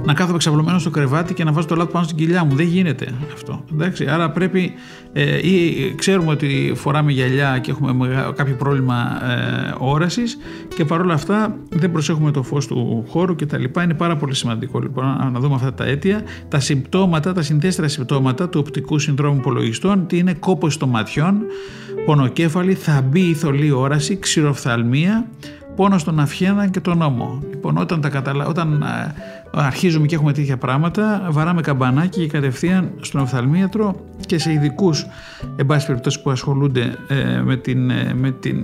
να 0.05 0.13
κάθομαι 0.13 0.37
ξαπλωμένο 0.37 0.79
στο 0.79 0.89
κρεβάτι 0.89 1.33
και 1.33 1.43
να 1.43 1.51
βάζω 1.51 1.67
το 1.67 1.75
λάθο 1.75 1.91
πάνω 1.91 2.05
στην 2.05 2.17
κοιλιά 2.17 2.43
μου. 2.43 2.55
Δεν 2.55 2.65
γίνεται 2.65 3.07
αυτό. 3.33 3.63
Εντάξει, 3.73 4.05
άρα 4.05 4.31
πρέπει 4.31 4.73
ε, 5.13 5.47
ή 5.47 5.95
ξέρουμε 5.95 6.31
ότι 6.31 6.73
φοράμε 6.75 7.11
γυαλιά 7.11 7.59
και 7.59 7.71
έχουμε 7.71 8.33
κάποιο 8.35 8.55
πρόβλημα 8.55 9.21
ε, 9.31 9.75
όρασης 9.77 10.37
και 10.75 10.85
παρόλα 10.85 11.13
αυτά 11.13 11.57
δεν 11.69 11.91
προσέχουμε 11.91 12.31
το 12.31 12.43
φως 12.43 12.67
του 12.67 13.05
χώρου 13.07 13.35
και 13.35 13.45
τα 13.45 13.57
λοιπά. 13.57 13.83
Είναι 13.83 13.93
πάρα 13.93 14.17
πολύ 14.17 14.35
σημαντικό 14.35 14.79
λοιπόν 14.79 15.05
να 15.31 15.39
δούμε 15.39 15.55
αυτά 15.55 15.73
τα 15.73 15.85
αίτια. 15.85 16.21
Τα 16.47 16.59
συμπτώματα, 16.59 17.33
τα 17.33 17.41
συνδέστερα 17.41 17.87
συμπτώματα 17.87 18.49
του 18.49 18.59
οπτικού 18.59 18.99
συνδρόμου 18.99 19.37
υπολογιστών, 19.37 20.07
τι 20.07 20.17
είναι 20.17 20.33
κόπος 20.33 20.77
των 20.77 20.89
ματιών, 20.89 21.35
πονοκέφαλη, 22.05 22.73
θα 22.73 23.01
μπει 23.01 23.21
η 23.21 23.33
θολή 23.33 23.71
όραση, 23.71 24.17
ξηροφθαλμία, 24.17 25.27
πόνο 25.75 25.97
στον 25.97 26.19
αυχένα 26.19 26.67
και 26.67 26.79
τον 26.79 27.01
ώμο. 27.01 27.43
Λοιπόν, 27.49 27.77
όταν, 27.77 28.01
τα 28.01 28.09
καταλα... 28.09 28.45
όταν 28.45 28.81
ε, 28.81 29.13
αρχίζουμε 29.53 30.05
και 30.05 30.15
έχουμε 30.15 30.33
τέτοια 30.33 30.57
πράγματα, 30.57 31.27
βαράμε 31.29 31.61
καμπανάκι 31.61 32.21
και 32.21 32.27
κατευθείαν 32.27 32.91
στον 33.01 33.21
οφθαλμίατρο 33.21 34.05
και 34.25 34.39
σε 34.39 34.51
ειδικούς 34.51 35.05
εν 35.55 35.65
πάση 35.65 35.85
περιπτώσει 35.85 36.21
που 36.21 36.29
ασχολούνται 36.29 36.95
ε, 37.07 37.41
με 37.41 37.55
την, 37.55 37.89
ε, 37.89 38.13
με 38.13 38.31
την 38.31 38.59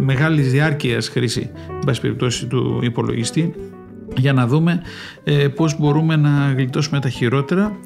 μεγάλης 0.00 0.50
διάρκειας 0.50 1.08
χρήση 1.08 1.50
εν 1.68 1.84
πάση 1.86 2.00
περιπτώσει 2.00 2.46
του 2.46 2.80
υπολογιστή 2.82 3.54
για 4.16 4.32
να 4.32 4.46
δούμε 4.46 4.82
ε, 5.24 5.48
πώς 5.48 5.78
μπορούμε 5.78 6.16
να 6.16 6.52
γλιτώσουμε 6.56 7.00
τα 7.00 7.08
χειρότερα, 7.08 7.76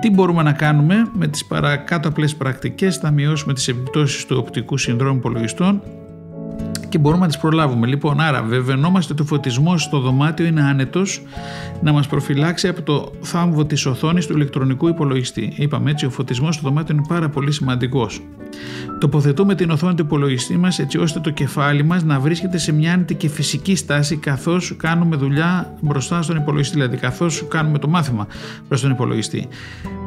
τι 0.00 0.10
μπορούμε 0.10 0.42
να 0.42 0.52
κάνουμε 0.52 1.06
με 1.12 1.26
τις 1.26 1.44
παρακάτω 1.44 2.08
απλές 2.08 2.34
πρακτικές, 2.34 2.96
θα 2.96 3.10
μειώσουμε 3.10 3.54
τις 3.54 3.68
επιπτώσεις 3.68 4.26
του 4.26 4.36
οπτικού 4.38 4.76
συνδρόμου 4.76 5.16
υπολογιστών 5.16 5.82
και 6.94 7.00
μπορούμε 7.00 7.22
να 7.22 7.26
τις 7.26 7.38
προλάβουμε. 7.38 7.86
Λοιπόν, 7.86 8.20
άρα 8.20 8.42
βεβαινόμαστε 8.42 9.12
ότι 9.12 9.22
ο 9.22 9.24
φωτισμός 9.24 9.82
στο 9.82 9.98
δωμάτιο 10.00 10.46
είναι 10.46 10.62
άνετος 10.62 11.22
να 11.82 11.92
μας 11.92 12.06
προφυλάξει 12.06 12.68
από 12.68 12.82
το 12.82 13.12
θάμβο 13.20 13.64
της 13.64 13.86
οθόνης 13.86 14.26
του 14.26 14.32
ηλεκτρονικού 14.32 14.88
υπολογιστή. 14.88 15.52
Είπαμε 15.56 15.90
έτσι, 15.90 16.06
ο 16.06 16.10
φωτισμός 16.10 16.54
στο 16.54 16.68
δωμάτιο 16.68 16.94
είναι 16.94 17.04
πάρα 17.08 17.28
πολύ 17.28 17.52
σημαντικός. 17.52 18.20
Τοποθετούμε 19.00 19.54
την 19.54 19.70
οθόνη 19.70 19.94
του 19.94 20.02
υπολογιστή 20.02 20.56
μας 20.56 20.78
έτσι 20.78 20.98
ώστε 20.98 21.20
το 21.20 21.30
κεφάλι 21.30 21.84
μας 21.84 22.04
να 22.04 22.20
βρίσκεται 22.20 22.58
σε 22.58 22.72
μια 22.72 22.92
άνετη 22.92 23.14
και 23.14 23.28
φυσική 23.28 23.76
στάση 23.76 24.16
καθώς 24.16 24.74
κάνουμε 24.76 25.16
δουλειά 25.16 25.74
μπροστά 25.80 26.22
στον 26.22 26.36
υπολογιστή, 26.36 26.74
δηλαδή 26.74 26.96
καθώς 26.96 27.44
κάνουμε 27.48 27.78
το 27.78 27.88
μάθημα 27.88 28.26
προς 28.68 28.80
τον 28.80 28.90
υπολογιστή. 28.90 29.48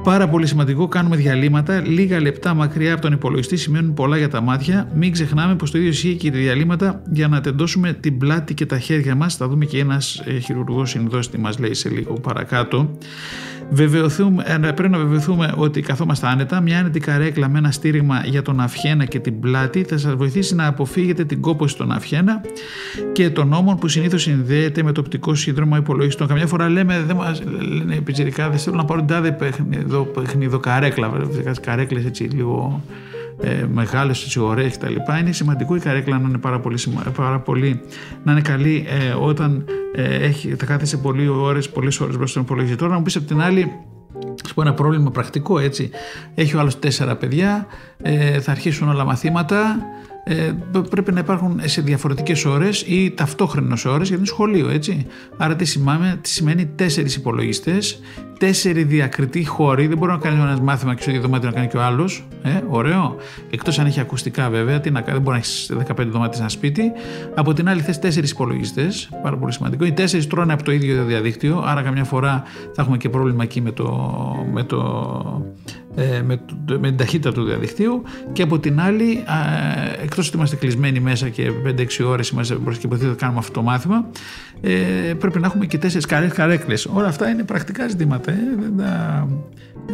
Πάρα 0.04 0.28
πολύ 0.28 0.48
σημαντικό, 0.48 0.88
κάνουμε 0.88 1.16
διαλύματα. 1.16 1.80
Λίγα 1.80 2.22
λεπτά 2.22 2.54
μακριά 2.54 2.94
από 2.94 3.02
τον 3.02 3.12
υπολογιστή 3.12 3.58
σημαίνουν 3.58 3.94
πολλά 3.94 4.18
για 4.18 4.30
τα 4.30 4.42
μάτια. 4.42 4.88
Μην 4.96 5.12
ξεχνάμε 5.12 5.56
πως 5.56 5.72
το 5.72 5.78
ίδιο 5.78 5.90
ισχύει 5.90 6.16
και 6.16 6.32
τα 6.32 6.38
διαλύματα 6.38 6.77
για 7.12 7.28
να 7.28 7.42
τεντώσουμε 7.42 7.94
την 7.94 8.18
πλάτη 8.18 8.54
και 8.54 8.66
τα 8.66 8.80
χέρια 8.80 9.16
μας. 9.16 9.36
Θα 9.36 9.48
δούμε 9.48 9.66
και 9.66 9.80
ένας 9.80 10.22
ε, 10.26 10.40
χειρουργός 10.40 10.90
συνδό 10.90 11.20
τι 11.20 11.38
μας 11.40 11.60
λέει 11.60 11.74
σε 11.74 11.90
λίγο 11.90 12.14
παρακάτω. 12.14 12.98
Βεβαιωθούμε, 13.70 14.44
ε, 14.48 14.58
πρέπει 14.58 14.90
να 14.90 14.98
βεβαιωθούμε 14.98 15.54
ότι 15.56 15.82
καθόμαστε 15.82 16.28
άνετα. 16.28 16.62
Μια 16.62 16.80
άνετη 16.80 17.00
καρέκλα 17.00 17.50
με 17.50 17.58
ένα 17.58 17.72
στήριγμα 17.72 18.24
για 18.26 18.42
τον 18.42 18.60
αυχένα 18.60 19.06
και 19.06 19.20
την 19.20 19.40
πλάτη 19.40 19.84
θα 19.84 19.98
σας 19.98 20.16
βοηθήσει 20.16 20.56
να 20.56 20.68
αποφύγετε 20.68 21.26
την 21.26 21.42
κόπωση 21.42 21.74
στον 21.74 21.92
αυχένα 21.92 22.42
και 23.12 23.30
των 23.30 23.54
ώμων 23.54 23.78
που 23.78 23.88
συνήθως 23.88 24.22
συνδέεται 24.22 24.84
με 24.84 24.92
το 24.92 25.02
οπτικό 25.02 25.36
σύνδρομο 25.36 25.76
υπολογιστών. 25.76 26.28
Καμιά 26.28 26.48
φορά 26.48 26.70
λέμε, 26.70 27.04
δεν 27.08 27.16
μας 27.16 27.44
λένε 27.78 27.96
οι 27.96 28.04
δεν 28.36 28.58
θέλω 28.58 28.76
να 28.76 28.86
πάρω 28.86 29.00
την 29.00 29.10
τάδε 29.10 29.32
παιχνίδο 30.14 30.60
καρέκλα, 30.60 31.10
βέβαια, 31.10 31.54
καρέκλες 31.62 32.06
έτσι 32.06 32.24
λίγο 32.24 32.82
ε, 33.42 33.66
μεγάλες 33.72 34.24
έτσι 34.24 34.40
ωραίες 34.40 34.78
τα 34.78 34.90
λοιπά 34.90 35.18
είναι 35.18 35.32
σημαντικό 35.32 35.76
η 35.76 35.80
καρέκλα 35.80 36.20
να 36.20 36.28
είναι 36.28 36.38
πάρα 36.38 36.60
πολύ, 36.60 36.80
πάρα 37.16 37.40
πολύ 37.40 37.82
να 38.24 38.32
είναι 38.32 38.42
καλή 38.42 38.86
ε, 38.90 39.14
όταν 39.14 39.66
ε, 39.96 40.16
έχει, 40.16 40.56
θα 40.56 40.66
κάθεσαι 40.66 40.98
πολλές 40.98 41.28
ώρες, 41.28 41.70
πολλές 41.70 42.00
ώρες 42.00 42.16
μπροστά 42.16 42.32
στον 42.32 42.42
υπολογιστή. 42.42 42.78
Τώρα 42.78 42.92
να 42.92 42.98
μου 42.98 43.04
πεις 43.04 43.16
από 43.16 43.26
την 43.26 43.42
άλλη 43.42 43.72
σου 44.48 44.54
πω 44.54 44.62
ένα 44.62 44.74
πρόβλημα 44.74 45.12
πρακτικό 45.12 45.60
έτσι. 45.60 45.90
Έχει 46.36 46.56
ο 46.56 46.60
άλλος 46.60 46.80
τέσσερα 46.80 47.16
παιδιά, 47.16 47.68
ε, 48.02 48.40
θα 48.40 48.52
αρχίσουν 48.52 48.90
όλα 48.90 49.04
μαθήματα, 49.06 49.78
ε, 50.28 50.56
πρέπει 50.90 51.12
να 51.12 51.20
υπάρχουν 51.20 51.60
σε 51.64 51.82
διαφορετικές 51.82 52.46
ώρες 52.46 52.82
ή 52.82 53.12
ταυτόχρονες 53.12 53.86
ώρες 53.86 54.08
γιατί 54.08 54.16
είναι 54.16 54.26
σχολείο 54.26 54.70
έτσι. 54.70 55.06
Άρα 55.38 55.56
τι 55.56 55.66
σημαίνει, 55.66 56.18
τι 56.22 56.30
σημαίνει 56.30 56.66
τέσσερις 56.66 57.16
υπολογιστές, 57.16 58.00
τέσσερι 58.38 58.84
διακριτοί 58.84 59.46
χώροι, 59.46 59.88
δεν 59.88 59.98
μπορεί 59.98 60.12
να 60.12 60.18
κάνει 60.18 60.42
ένας 60.42 60.60
μάθημα 60.60 60.96
και 60.96 61.02
στο 61.02 61.10
ίδιο 61.10 61.22
δωμάτιο 61.22 61.50
να 61.50 61.56
κάνει 61.56 61.68
και 61.68 61.78
ο 61.78 61.82
άλλος. 61.82 62.28
Ε, 62.44 62.62
ωραίο. 62.70 63.16
Εκτός 63.50 63.80
αν 63.80 63.86
έχει 63.86 64.00
ακουστικά 64.00 64.50
βέβαια, 64.50 64.80
τι 64.80 64.92
να 64.92 65.02
κάνει, 65.02 65.14
δεν 65.14 65.22
μπορεί 65.22 65.38
να 65.38 65.42
έχεις 65.42 65.72
15 66.02 66.06
δωμάτια 66.12 66.40
ένα 66.40 66.50
σπίτι. 66.50 66.92
Από 67.36 67.54
την 67.54 67.70
άλλη 67.70 67.82
θες 67.82 68.00
τέσσερις 68.00 68.32
υπολογιστές, 68.32 69.10
πάρα 69.24 69.38
πολύ 69.38 69.54
σημαντικό. 69.54 69.86
Οι 69.86 69.92
τέσσερις 69.92 70.28
τρώνε 70.28 70.54
από 70.54 70.64
το 70.64 70.72
ίδιο 70.72 71.04
διαδίκτυο, 71.04 71.64
άρα 71.66 71.82
καμιά 71.82 72.04
φορά 72.04 72.44
θα 72.76 72.82
έχουμε 72.82 72.98
και 72.98 73.10
πρόβλημα 73.10 73.44
εκεί 73.44 73.62
με 73.62 73.72
το, 73.72 74.16
με 74.52 74.64
το 74.64 74.78
ε, 75.87 75.87
με, 76.24 76.40
με 76.68 76.88
την 76.88 76.98
ταχύτητα 76.98 77.32
του 77.32 77.44
διαδικτύου 77.44 78.04
και 78.34 78.42
από 78.42 78.60
την 78.60 78.80
άλλη 78.80 79.24
εκτός 80.04 80.28
ότι 80.28 80.38
είμαστε 80.38 80.56
κλεισμένοι 80.56 81.00
μέσα 81.00 81.30
και 81.30 81.52
5-6 81.66 81.86
ώρες 82.06 82.30
είμαστε 82.30 82.56
προσκυποθεί 82.56 83.06
να 83.06 83.14
κάνουμε 83.14 83.40
αυτό 83.40 83.52
το 83.52 83.62
μάθημα 83.62 84.06
ε, 84.62 85.14
πρέπει 85.20 85.40
να 85.40 85.48
έχουμε 85.48 85.66
και 85.66 85.80
4 85.82 85.88
καρέ, 86.08 86.28
καρέκλες. 86.28 86.86
Όλα 86.86 87.08
αυτά 87.08 87.30
είναι 87.30 87.44
πρακτικά 87.44 87.88
ζητήματα 87.88 88.32
ε, 88.32 88.38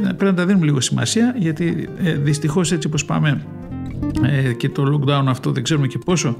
πρέπει 0.01 0.23
να 0.23 0.33
τα 0.33 0.45
δίνουμε 0.45 0.65
λίγο 0.65 0.81
σημασία 0.81 1.35
γιατί 1.37 1.89
ε, 2.03 2.11
δυστυχώς 2.13 2.71
έτσι 2.71 2.87
όπως 2.87 3.05
πάμε 3.05 3.45
ε, 4.25 4.53
και 4.53 4.69
το 4.69 4.83
lockdown 4.83 5.23
αυτό 5.27 5.51
δεν 5.51 5.63
ξέρουμε 5.63 5.87
και 5.87 5.97
πόσο 5.97 6.37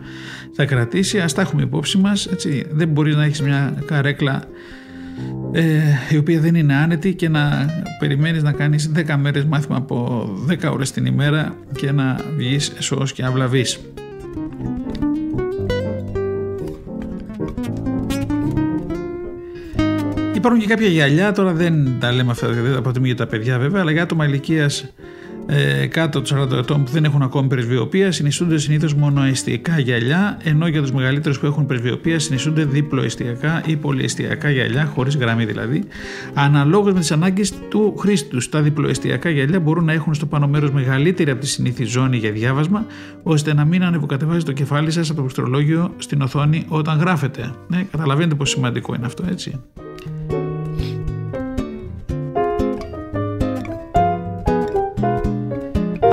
θα 0.55 0.65
κρατήσει 0.65 1.19
ας 1.19 1.33
τα 1.33 1.41
έχουμε 1.41 1.61
υπόψη 1.61 1.97
μας 1.97 2.25
έτσι, 2.25 2.65
δεν 2.71 2.87
μπορεί 2.87 3.15
να 3.15 3.23
έχεις 3.23 3.41
μια 3.41 3.83
καρέκλα 3.85 4.43
ε, 5.51 5.81
η 6.09 6.17
οποία 6.17 6.39
δεν 6.39 6.55
είναι 6.55 6.73
άνετη 6.75 7.13
και 7.13 7.29
να 7.29 7.65
περιμένεις 7.99 8.43
να 8.43 8.51
κάνεις 8.51 8.91
10 8.95 9.15
μέρες 9.17 9.45
μάθημα 9.45 9.77
από 9.77 10.29
10 10.49 10.71
ώρες 10.73 10.91
την 10.91 11.05
ημέρα 11.05 11.55
και 11.75 11.91
να 11.91 12.19
βγεις 12.37 12.73
σώος 12.79 13.13
και 13.13 13.23
αυλαβείς. 13.23 13.79
Υπάρχουν 20.35 20.61
και 20.61 20.67
κάποια 20.67 20.87
γυαλιά, 20.87 21.31
τώρα 21.31 21.53
δεν 21.53 21.99
τα 21.99 22.11
λέμε 22.11 22.31
αυτά, 22.31 22.47
δεν 22.47 22.73
τα 22.73 22.81
προτιμούμε 22.81 23.07
για 23.07 23.17
τα 23.17 23.27
παιδιά 23.27 23.59
βέβαια, 23.59 23.81
αλλά 23.81 23.91
για 23.91 24.03
άτομα 24.03 24.25
ηλικίας 24.25 24.93
ε, 25.45 25.85
κάτω 25.85 26.21
των 26.21 26.39
40 26.39 26.51
ετών 26.51 26.83
που 26.83 26.91
δεν 26.91 27.03
έχουν 27.03 27.21
ακόμη 27.21 27.47
πρεσβειοποία 27.47 28.11
συνιστούνται 28.11 28.57
συνήθως 28.57 28.93
μονοαιστιακά 28.93 29.79
γυαλιά, 29.79 30.37
ενώ 30.43 30.67
για 30.67 30.81
τους 30.81 30.91
μεγαλύτερους 30.91 31.39
που 31.39 31.45
έχουν 31.45 31.65
πρεσβειοποία 31.65 32.19
συνιστούνται 32.19 32.65
διπλοαιστιακά 32.65 33.63
ή 33.65 33.75
πολυαιστιακά 33.75 34.49
γυαλιά, 34.49 34.85
χωρίς 34.85 35.15
γραμμή 35.15 35.45
δηλαδή, 35.45 35.83
αναλόγως 36.33 36.93
με 36.93 36.99
τις 36.99 37.11
ανάγκες 37.11 37.53
του 37.69 37.95
χρήστη 37.97 38.29
του. 38.29 38.49
Τα 38.49 38.61
διπλοαιστιακά 38.61 39.29
γυαλιά 39.29 39.59
μπορούν 39.59 39.85
να 39.85 39.93
έχουν 39.93 40.13
στο 40.13 40.25
πάνω 40.25 40.47
μέρος 40.47 40.71
μεγαλύτερη 40.71 41.31
από 41.31 41.41
τη 41.41 41.47
συνήθι 41.47 41.83
ζώνη 41.83 42.17
για 42.17 42.31
διάβασμα, 42.31 42.85
ώστε 43.23 43.53
να 43.53 43.65
μην 43.65 43.83
ανεβοκατεβάζει 43.83 44.45
το 44.45 44.51
κεφάλι 44.51 44.91
σας 44.91 45.09
από 45.09 45.15
το 45.15 45.23
πληκτρολόγιο 45.23 45.93
στην 45.97 46.21
οθόνη 46.21 46.65
όταν 46.67 46.99
γράφετε. 46.99 47.51
Ναι, 47.67 47.85
καταλαβαίνετε 47.91 48.35
πόσο 48.35 48.53
σημαντικό 48.53 48.95
είναι 48.95 49.05
αυτό, 49.05 49.23
έτσι. 49.29 49.59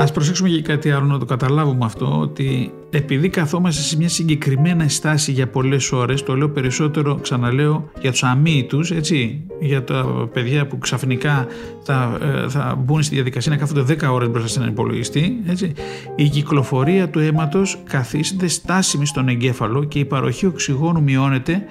Ας 0.01 0.13
προσέξουμε 0.13 0.49
και 0.49 0.63
κάτι 0.63 0.91
άλλο 0.91 1.07
να 1.07 1.19
το 1.19 1.25
καταλάβουμε 1.25 1.85
αυτό 1.85 2.19
ότι 2.21 2.73
επειδή 2.91 3.29
καθόμαστε 3.29 3.83
σε 3.83 3.97
μια 3.97 4.09
συγκεκριμένα 4.09 4.89
στάση 4.89 5.33
για 5.33 5.49
πολλές 5.49 5.93
ώρες 5.93 6.23
το 6.23 6.37
λέω 6.37 6.49
περισσότερο 6.51 7.15
ξαναλέω 7.15 7.91
για 8.01 8.11
τους 8.11 8.23
αμύητους 8.23 8.91
έτσι 8.91 9.45
για 9.61 9.85
τα 9.85 10.29
παιδιά 10.33 10.67
που 10.67 10.79
ξαφνικά 10.79 11.47
θα, 11.83 12.19
ε, 12.45 12.49
θα 12.49 12.83
μπουν 12.85 13.03
στη 13.03 13.15
διαδικασία 13.15 13.53
να 13.53 13.59
κάθονται 13.59 13.83
10 13.83 14.13
ώρες 14.13 14.29
μπροστά 14.29 14.49
σε 14.49 14.59
έναν 14.59 14.71
υπολογιστή 14.71 15.37
έτσι, 15.47 15.73
η 16.17 16.29
κυκλοφορία 16.29 17.09
του 17.09 17.19
αίματος 17.19 17.79
καθίσταται 17.89 18.49
στάσιμη 18.49 19.07
στον 19.07 19.29
εγκέφαλο 19.29 19.85
και 19.85 19.99
η 19.99 20.05
παροχή 20.05 20.47
οξυγόνου 20.47 21.03
μειώνεται 21.03 21.65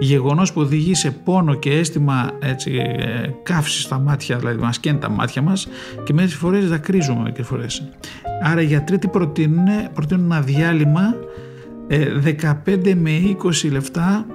γεγονός 0.00 0.52
που 0.52 0.60
οδηγεί 0.60 0.94
σε 0.94 1.10
πόνο 1.10 1.54
και 1.54 1.70
αίσθημα 1.70 2.30
έτσι, 2.40 2.72
ε, 2.74 3.30
καύσης 3.42 3.82
στα 3.82 3.98
μάτια 3.98 4.38
δηλαδή 4.38 4.58
μας 4.62 4.78
καίνει 4.78 4.98
τα 4.98 5.10
μάτια 5.10 5.42
μας 5.42 5.68
και 6.04 6.12
μερικές 6.12 6.36
φορές 6.36 6.68
δακρύζουμε 6.68 7.20
μερικές 7.22 7.46
φορές 7.46 7.75
άρα 8.42 8.60
οι 8.60 8.64
γιατροί 8.64 8.98
τι 8.98 9.08
προτείνουν, 9.08 9.66
προτείνουν 9.94 10.24
ένα 10.24 10.40
διάλειμμα 10.40 11.14
15 11.88 12.86
ε, 12.86 12.94
με 12.94 13.10
20 13.64 13.70
λεπτά 13.70 14.26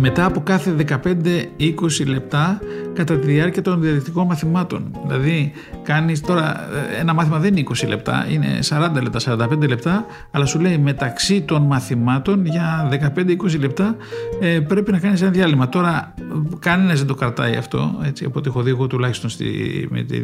μετά 0.00 0.24
από 0.24 0.40
κάθε 0.40 0.74
15-20 0.88 2.06
λεπτά 2.06 2.60
κατά 2.94 3.18
τη 3.18 3.26
διάρκεια 3.26 3.62
των 3.62 3.80
διαδικτικών 3.80 4.26
μαθημάτων. 4.26 4.90
Δηλαδή, 5.06 5.52
κάνεις 5.82 6.20
τώρα 6.20 6.68
ε, 6.96 7.00
ένα 7.00 7.14
μάθημα 7.14 7.38
δεν 7.38 7.56
είναι 7.56 7.66
20 7.84 7.88
λεπτά, 7.88 8.26
είναι 8.30 8.58
40 8.68 9.02
λεπτά, 9.02 9.48
45 9.52 9.68
λεπτά, 9.68 10.06
αλλά 10.30 10.46
σου 10.46 10.60
λέει 10.60 10.78
μεταξύ 10.78 11.42
των 11.42 11.62
μαθημάτων 11.62 12.46
για 12.46 12.88
15-20 13.16 13.58
λεπτά 13.58 13.96
ε, 14.40 14.60
πρέπει 14.60 14.92
να 14.92 14.98
κάνεις 14.98 15.22
ένα 15.22 15.30
διάλειμμα. 15.30 15.68
Τώρα, 15.68 16.14
κανένας 16.58 16.98
δεν 16.98 17.06
το 17.06 17.14
κρατάει 17.14 17.54
αυτό, 17.54 18.00
έτσι, 18.04 18.24
από 18.24 18.38
ό,τι 18.38 18.48
έχω 18.48 18.62
δει 18.62 18.70
εγώ 18.70 18.86
τουλάχιστον 18.86 19.30
στη, 19.30 19.46
με 19.90 20.02
τη, 20.02 20.16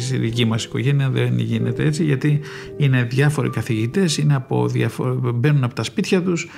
στη 0.00 0.16
δική 0.16 0.44
μας 0.44 0.64
οικογένεια 0.64 1.10
δεν 1.10 1.38
γίνεται 1.38 1.84
έτσι, 1.84 2.04
γιατί 2.04 2.40
είναι 2.76 3.02
διάφοροι 3.02 3.50
καθηγητές, 3.50 4.18
είναι 4.18 4.34
από 4.34 4.68
διαφο- 4.68 5.32
μπαίνουν 5.34 5.64
από 5.64 5.74
τα 5.74 5.82
σπίτια 5.82 6.22
τους, 6.22 6.48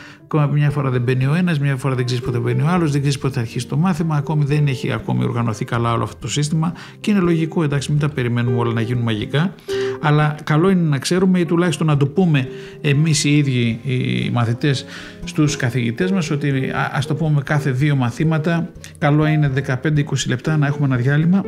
μια 0.52 0.70
φορά 0.70 0.90
δεν 0.90 1.02
μπαίνει 1.02 1.26
ο 1.26 1.34
ένας, 1.34 1.58
μια 1.58 1.76
φορά 1.76 1.94
δεν 1.94 2.04
ξέρεις 2.04 2.19
πότε 2.20 2.38
μπαίνει 2.38 2.62
ο 2.62 2.66
άλλος, 2.66 2.90
δεν 2.90 3.00
ξέρεις 3.00 3.18
πότε 3.18 3.34
θα 3.34 3.40
αρχίσει 3.40 3.66
το 3.66 3.76
μάθημα, 3.76 4.16
ακόμη 4.16 4.44
δεν 4.44 4.66
έχει 4.66 4.92
ακόμη 4.92 5.24
οργανωθεί 5.24 5.64
καλά 5.64 5.92
όλο 5.92 6.02
αυτό 6.02 6.16
το 6.20 6.28
σύστημα 6.28 6.72
και 7.00 7.10
είναι 7.10 7.20
λογικό 7.20 7.62
εντάξει 7.62 7.90
μην 7.90 8.00
τα 8.00 8.08
περιμένουμε 8.08 8.58
όλα 8.58 8.72
να 8.72 8.80
γίνουν 8.80 9.02
μαγικά 9.02 9.54
αλλά 10.00 10.36
καλό 10.44 10.70
είναι 10.70 10.88
να 10.88 10.98
ξέρουμε 10.98 11.38
ή 11.38 11.44
τουλάχιστον 11.44 11.86
να 11.86 11.96
το 11.96 12.06
πούμε 12.06 12.48
εμείς 12.80 13.24
οι 13.24 13.36
ίδιοι 13.36 13.80
οι 13.82 14.30
μαθητές 14.30 14.84
στους 15.24 15.56
καθηγητές 15.56 16.10
μας 16.10 16.30
ότι 16.30 16.70
ας 16.92 17.06
το 17.06 17.14
πούμε 17.14 17.42
κάθε 17.44 17.70
δύο 17.70 17.96
μαθήματα 17.96 18.70
καλό 18.98 19.26
είναι 19.26 19.52
15-20 19.82 20.02
λεπτά 20.26 20.56
να 20.56 20.66
έχουμε 20.66 20.86
ένα 20.86 20.96
διάλειμμα. 20.96 21.44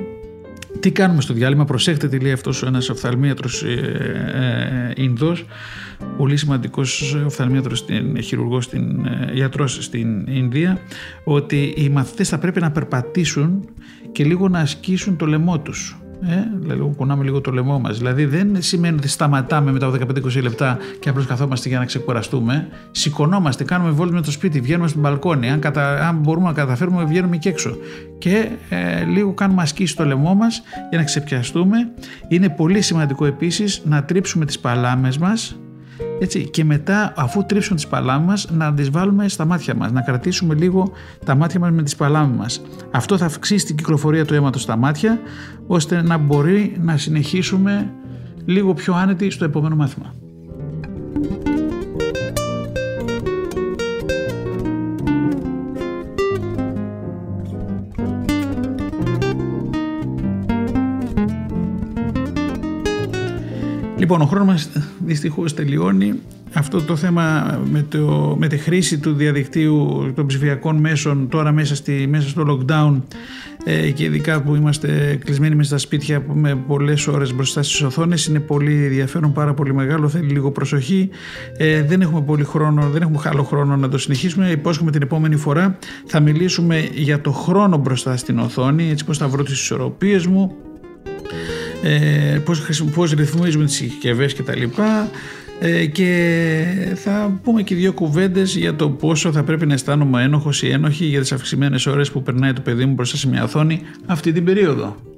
Τι 0.81 0.91
κάνουμε 0.91 1.21
στο 1.21 1.35
διάλειμμα, 1.35 1.65
προσέχτε 1.65 2.09
τι 2.09 2.19
λέει 2.19 2.33
αυτός 2.33 2.63
ένας 2.63 2.89
οφθαλμίατρος 2.89 3.63
ε, 3.63 4.93
ε, 4.97 5.03
Ινδός, 5.03 5.45
πολύ 6.17 6.37
σημαντικός 6.37 7.15
οφθαλμίατρος, 7.27 7.79
στην, 7.79 8.23
χειρουργός, 8.23 8.65
στην, 8.65 9.07
ε, 9.07 9.31
γιατρός 9.33 9.85
στην 9.85 10.27
Ινδία, 10.27 10.79
ότι 11.25 11.75
οι 11.77 11.89
μαθητές 11.89 12.29
θα 12.29 12.39
πρέπει 12.39 12.61
να 12.61 12.71
περπατήσουν 12.71 13.69
και 14.13 14.25
λίγο 14.25 14.49
να 14.49 14.59
ασκήσουν 14.59 15.17
το 15.17 15.27
λαιμό 15.27 15.61
τους. 15.61 15.97
Ε, 16.29 16.35
δηλαδή, 16.55 16.95
κουνάμε 16.97 17.25
λίγο 17.25 17.41
το 17.41 17.51
λαιμό 17.51 17.79
μας. 17.79 17.99
Δηλαδή, 17.99 18.25
δεν 18.25 18.57
σημαίνει 18.59 18.97
ότι 18.97 19.09
σταματάμε 19.09 19.73
μετά 19.73 19.87
από 19.87 19.97
15-20 19.97 20.43
λεπτά 20.43 20.79
και 21.01 21.09
απλώς 21.09 21.27
καθόμαστε 21.27 21.69
για 21.69 21.79
να 21.79 21.85
ξεκουραστούμε. 21.85 22.69
Σηκωνόμαστε, 22.91 23.65
κάνουμε 23.65 23.91
βόλτες 23.91 24.15
με 24.15 24.23
το 24.23 24.31
σπίτι, 24.31 24.61
βγαίνουμε 24.61 24.89
στην 24.89 25.01
μπαλκόνι. 25.01 25.51
Αν, 25.51 25.61
κατα... 25.61 26.09
αν 26.09 26.17
μπορούμε 26.17 26.47
να 26.47 26.53
καταφέρουμε, 26.53 27.05
βγαίνουμε 27.05 27.37
και 27.37 27.49
έξω. 27.49 27.77
Και 28.19 28.49
ε, 28.69 29.05
λίγο 29.05 29.33
κάνουμε 29.33 29.63
ασκήσεις 29.63 29.91
στο 29.91 30.05
λαιμό 30.05 30.35
μας 30.35 30.63
για 30.91 30.99
να 30.99 31.05
ξεπιαστούμε. 31.05 31.77
Είναι 32.29 32.49
πολύ 32.49 32.81
σημαντικό 32.81 33.27
επίσης 33.27 33.83
να 33.85 34.05
τρίψουμε 34.05 34.45
τις 34.45 34.59
παλάμες 34.59 35.19
μας 35.19 35.57
έτσι, 36.23 36.49
και 36.51 36.65
μετά 36.65 37.13
αφού 37.17 37.45
τρίψουν 37.47 37.77
τις 37.77 37.87
παλάμες 37.87 38.27
μας 38.27 38.49
να 38.51 38.75
τις 38.75 38.91
βάλουμε 38.91 39.29
στα 39.29 39.45
μάτια 39.45 39.75
μας, 39.75 39.93
να 39.93 40.01
κρατήσουμε 40.01 40.55
λίγο 40.55 40.93
τα 41.25 41.35
μάτια 41.35 41.61
μας 41.61 41.71
με 41.71 41.83
τις 41.83 41.97
παλάμες 41.97 42.37
μας. 42.37 42.63
Αυτό 42.91 43.19
θα 43.19 43.25
αυξήσει 43.25 43.67
την 43.67 43.77
κυκλοφορία 43.77 44.25
του 44.25 44.35
αίματος 44.35 44.63
στα 44.63 44.77
μάτια 44.77 45.21
ώστε 45.67 46.03
να 46.03 46.17
μπορεί 46.17 46.77
να 46.81 46.97
συνεχίσουμε 46.97 47.93
λίγο 48.45 48.75
πιο 48.75 48.95
άνετοι 48.95 49.31
στο 49.31 49.45
επόμενο 49.45 49.77
μάθημα. 49.77 50.15
Λοιπόν, 64.03 64.21
ο 64.21 64.25
χρόνος 64.25 64.47
μας 64.47 64.69
δυστυχώς 65.05 65.55
τελειώνει. 65.55 66.15
Αυτό 66.53 66.83
το 66.83 66.97
θέμα 66.97 67.59
με, 67.71 67.83
το, 67.89 68.37
με 68.39 68.47
τη 68.47 68.57
χρήση 68.57 68.99
του 68.99 69.13
διαδικτύου 69.13 70.13
των 70.15 70.27
ψηφιακών 70.27 70.77
μέσων 70.77 71.29
τώρα 71.29 71.53
μέσα, 71.53 71.75
στη, 71.75 72.07
μέσα 72.09 72.29
στο 72.29 72.45
lockdown 72.49 73.01
ε, 73.65 73.91
και 73.91 74.05
ειδικά 74.05 74.43
που 74.43 74.55
είμαστε 74.55 75.19
κλεισμένοι 75.25 75.55
μέσα 75.55 75.69
στα 75.69 75.79
σπίτια 75.79 76.25
με 76.33 76.55
πολλές 76.55 77.07
ώρες 77.07 77.35
μπροστά 77.35 77.63
στις 77.63 77.83
οθόνες 77.83 78.27
είναι 78.27 78.41
πολύ 78.41 78.85
ενδιαφέρον, 78.85 79.33
πάρα 79.33 79.55
πολύ 79.55 79.75
μεγάλο, 79.75 80.09
θέλει 80.09 80.29
λίγο 80.29 80.51
προσοχή. 80.51 81.09
Ε, 81.57 81.83
δεν 81.83 82.01
έχουμε 82.01 82.21
πολύ 82.21 82.45
χρόνο, 82.45 82.89
δεν 82.89 83.03
έχουμε 83.03 83.21
άλλο 83.25 83.43
χρόνο 83.43 83.77
να 83.77 83.89
το 83.89 83.99
συνεχίσουμε. 83.99 84.51
Υπόσχομαι 84.51 84.91
την 84.91 85.03
επόμενη 85.03 85.37
φορά 85.37 85.79
θα 86.07 86.21
μιλήσουμε 86.21 86.89
για 86.95 87.21
το 87.21 87.33
χρόνο 87.33 87.77
μπροστά 87.77 88.17
στην 88.17 88.39
οθόνη, 88.39 88.91
έτσι 88.91 89.05
πώς 89.05 89.19
θα 89.19 89.29
βρω 89.29 89.43
τις 89.43 89.61
ισορροπίες 89.61 90.27
μου, 90.27 90.57
ε, 91.83 92.39
πώς, 92.45 92.83
πώς 92.95 93.13
ρυθμίζουμε 93.13 93.65
τις 93.65 93.75
συσκευές 93.75 94.35
και 94.35 94.43
τα 94.43 94.57
λοιπά 94.57 95.11
ε, 95.61 95.87
και 95.87 96.95
θα 96.95 97.41
πούμε 97.43 97.63
και 97.63 97.75
δύο 97.75 97.93
κουβέντες 97.93 98.57
για 98.57 98.75
το 98.75 98.91
πόσο 98.91 99.33
θα 99.33 99.43
πρέπει 99.43 99.67
να 99.67 99.73
αισθάνομαι 99.75 100.23
ένοχος 100.23 100.63
ή 100.63 100.71
ένοχη 100.71 101.05
για 101.05 101.21
τις 101.21 101.33
αυξημένες 101.33 101.87
ώρες 101.87 102.11
που 102.11 102.23
περνάει 102.23 102.53
το 102.53 102.61
παιδί 102.61 102.85
μου 102.85 102.95
μπροστά 102.95 103.17
σε 103.17 103.29
μια 103.29 103.45
οθόνη 103.45 103.81
αυτή 104.07 104.33
την 104.33 104.45
περίοδο. 104.45 105.12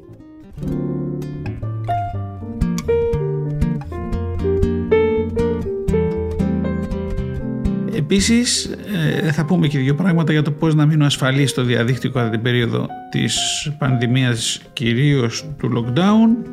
Επίσης 8.05 8.70
ε, 9.24 9.32
θα 9.32 9.44
πούμε 9.44 9.66
και 9.66 9.78
δύο 9.78 9.94
πράγματα 9.94 10.32
για 10.32 10.42
το 10.42 10.50
πώς 10.50 10.74
να 10.74 10.86
μείνω 10.86 11.05
ασφαλής 11.05 11.50
στο 11.50 11.62
διαδίκτυο 11.62 12.11
κατά 12.11 12.30
την 12.30 12.42
περίοδο 12.42 12.86
της 13.11 13.38
πανδημίας 13.78 14.61
κυρίως 14.72 15.44
του 15.59 15.70
lockdown 15.74 16.50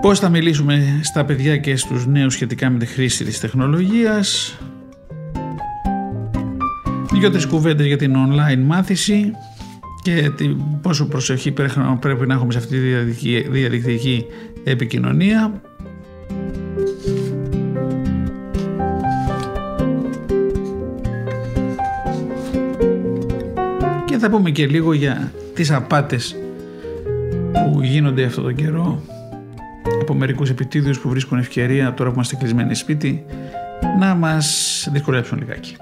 Πώς 0.00 0.18
θα 0.18 0.28
μιλήσουμε 0.28 1.00
στα 1.02 1.24
παιδιά 1.24 1.56
και 1.56 1.76
στους 1.76 2.06
νέους 2.06 2.32
σχετικά 2.32 2.70
με 2.70 2.78
τη 2.78 2.86
χρήση 2.86 3.24
της 3.24 3.40
τεχνολογίας. 3.40 4.58
Δύο-τρεις 7.12 7.46
κουβέντες 7.46 7.86
για 7.86 7.96
την 7.96 8.14
online 8.16 8.62
μάθηση 8.64 9.30
και 10.02 10.30
πόσο 10.82 11.06
προσοχή 11.06 11.52
πρέπει 12.00 12.26
να 12.26 12.34
έχουμε 12.34 12.52
σε 12.52 12.58
αυτή 12.58 12.80
τη 12.80 13.08
διαδικτυακή 13.50 14.26
επικοινωνία. 14.64 15.60
Θα 24.30 24.36
πούμε 24.36 24.50
και 24.50 24.66
λίγο 24.66 24.92
για 24.92 25.32
τις 25.54 25.70
απάτες 25.70 26.36
που 27.52 27.82
γίνονται 27.82 28.24
αυτό 28.24 28.42
τον 28.42 28.54
καιρό 28.54 29.02
από 30.00 30.14
μερικούς 30.14 30.50
επιτίδιου 30.50 30.94
που 31.02 31.08
βρίσκουν 31.08 31.38
ευκαιρία 31.38 31.94
τώρα 31.94 32.08
που 32.08 32.14
είμαστε 32.14 32.36
κλεισμένοι 32.36 32.74
σπίτι 32.74 33.24
να 33.98 34.14
μας 34.14 34.88
δυσκολέψουν 34.92 35.38
λιγάκι. 35.38 35.76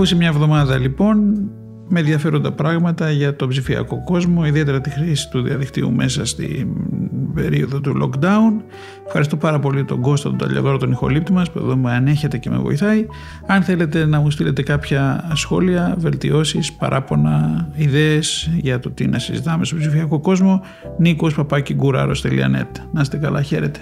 Ραντεβού 0.00 0.18
σε 0.18 0.30
μια 0.30 0.42
εβδομάδα 0.42 0.78
λοιπόν 0.78 1.50
με 1.88 2.00
ενδιαφέροντα 2.00 2.52
πράγματα 2.52 3.10
για 3.10 3.36
το 3.36 3.46
ψηφιακό 3.46 4.04
κόσμο, 4.04 4.46
ιδιαίτερα 4.46 4.80
τη 4.80 4.90
χρήση 4.90 5.30
του 5.30 5.42
διαδικτύου 5.42 5.92
μέσα 5.92 6.24
στην 6.24 6.68
περίοδο 7.34 7.80
του 7.80 7.92
lockdown. 8.02 8.62
Ευχαριστώ 9.06 9.36
πάρα 9.36 9.58
πολύ 9.58 9.84
τον 9.84 10.00
Κώστα, 10.00 10.28
τον 10.28 10.38
Ταλιαδόρο, 10.38 10.76
τον 10.76 10.90
ηχολήπτη 10.90 11.32
μας 11.32 11.50
που 11.50 11.58
εδώ 11.58 11.76
με 11.76 11.92
ανέχεται 11.92 12.38
και 12.38 12.50
με 12.50 12.56
βοηθάει. 12.56 13.06
Αν 13.46 13.62
θέλετε 13.62 14.06
να 14.06 14.20
μου 14.20 14.30
στείλετε 14.30 14.62
κάποια 14.62 15.30
σχόλια, 15.34 15.94
βελτιώσεις, 15.98 16.72
παράπονα, 16.72 17.68
ιδέες 17.74 18.50
για 18.56 18.78
το 18.78 18.90
τι 18.90 19.06
να 19.06 19.18
συζητάμε 19.18 19.64
στο 19.64 19.76
ψηφιακό 19.76 20.20
κόσμο, 20.20 20.62
νίκος 20.98 21.36
Να 22.92 23.00
είστε 23.00 23.16
καλά, 23.16 23.42
χαίρετε. 23.42 23.80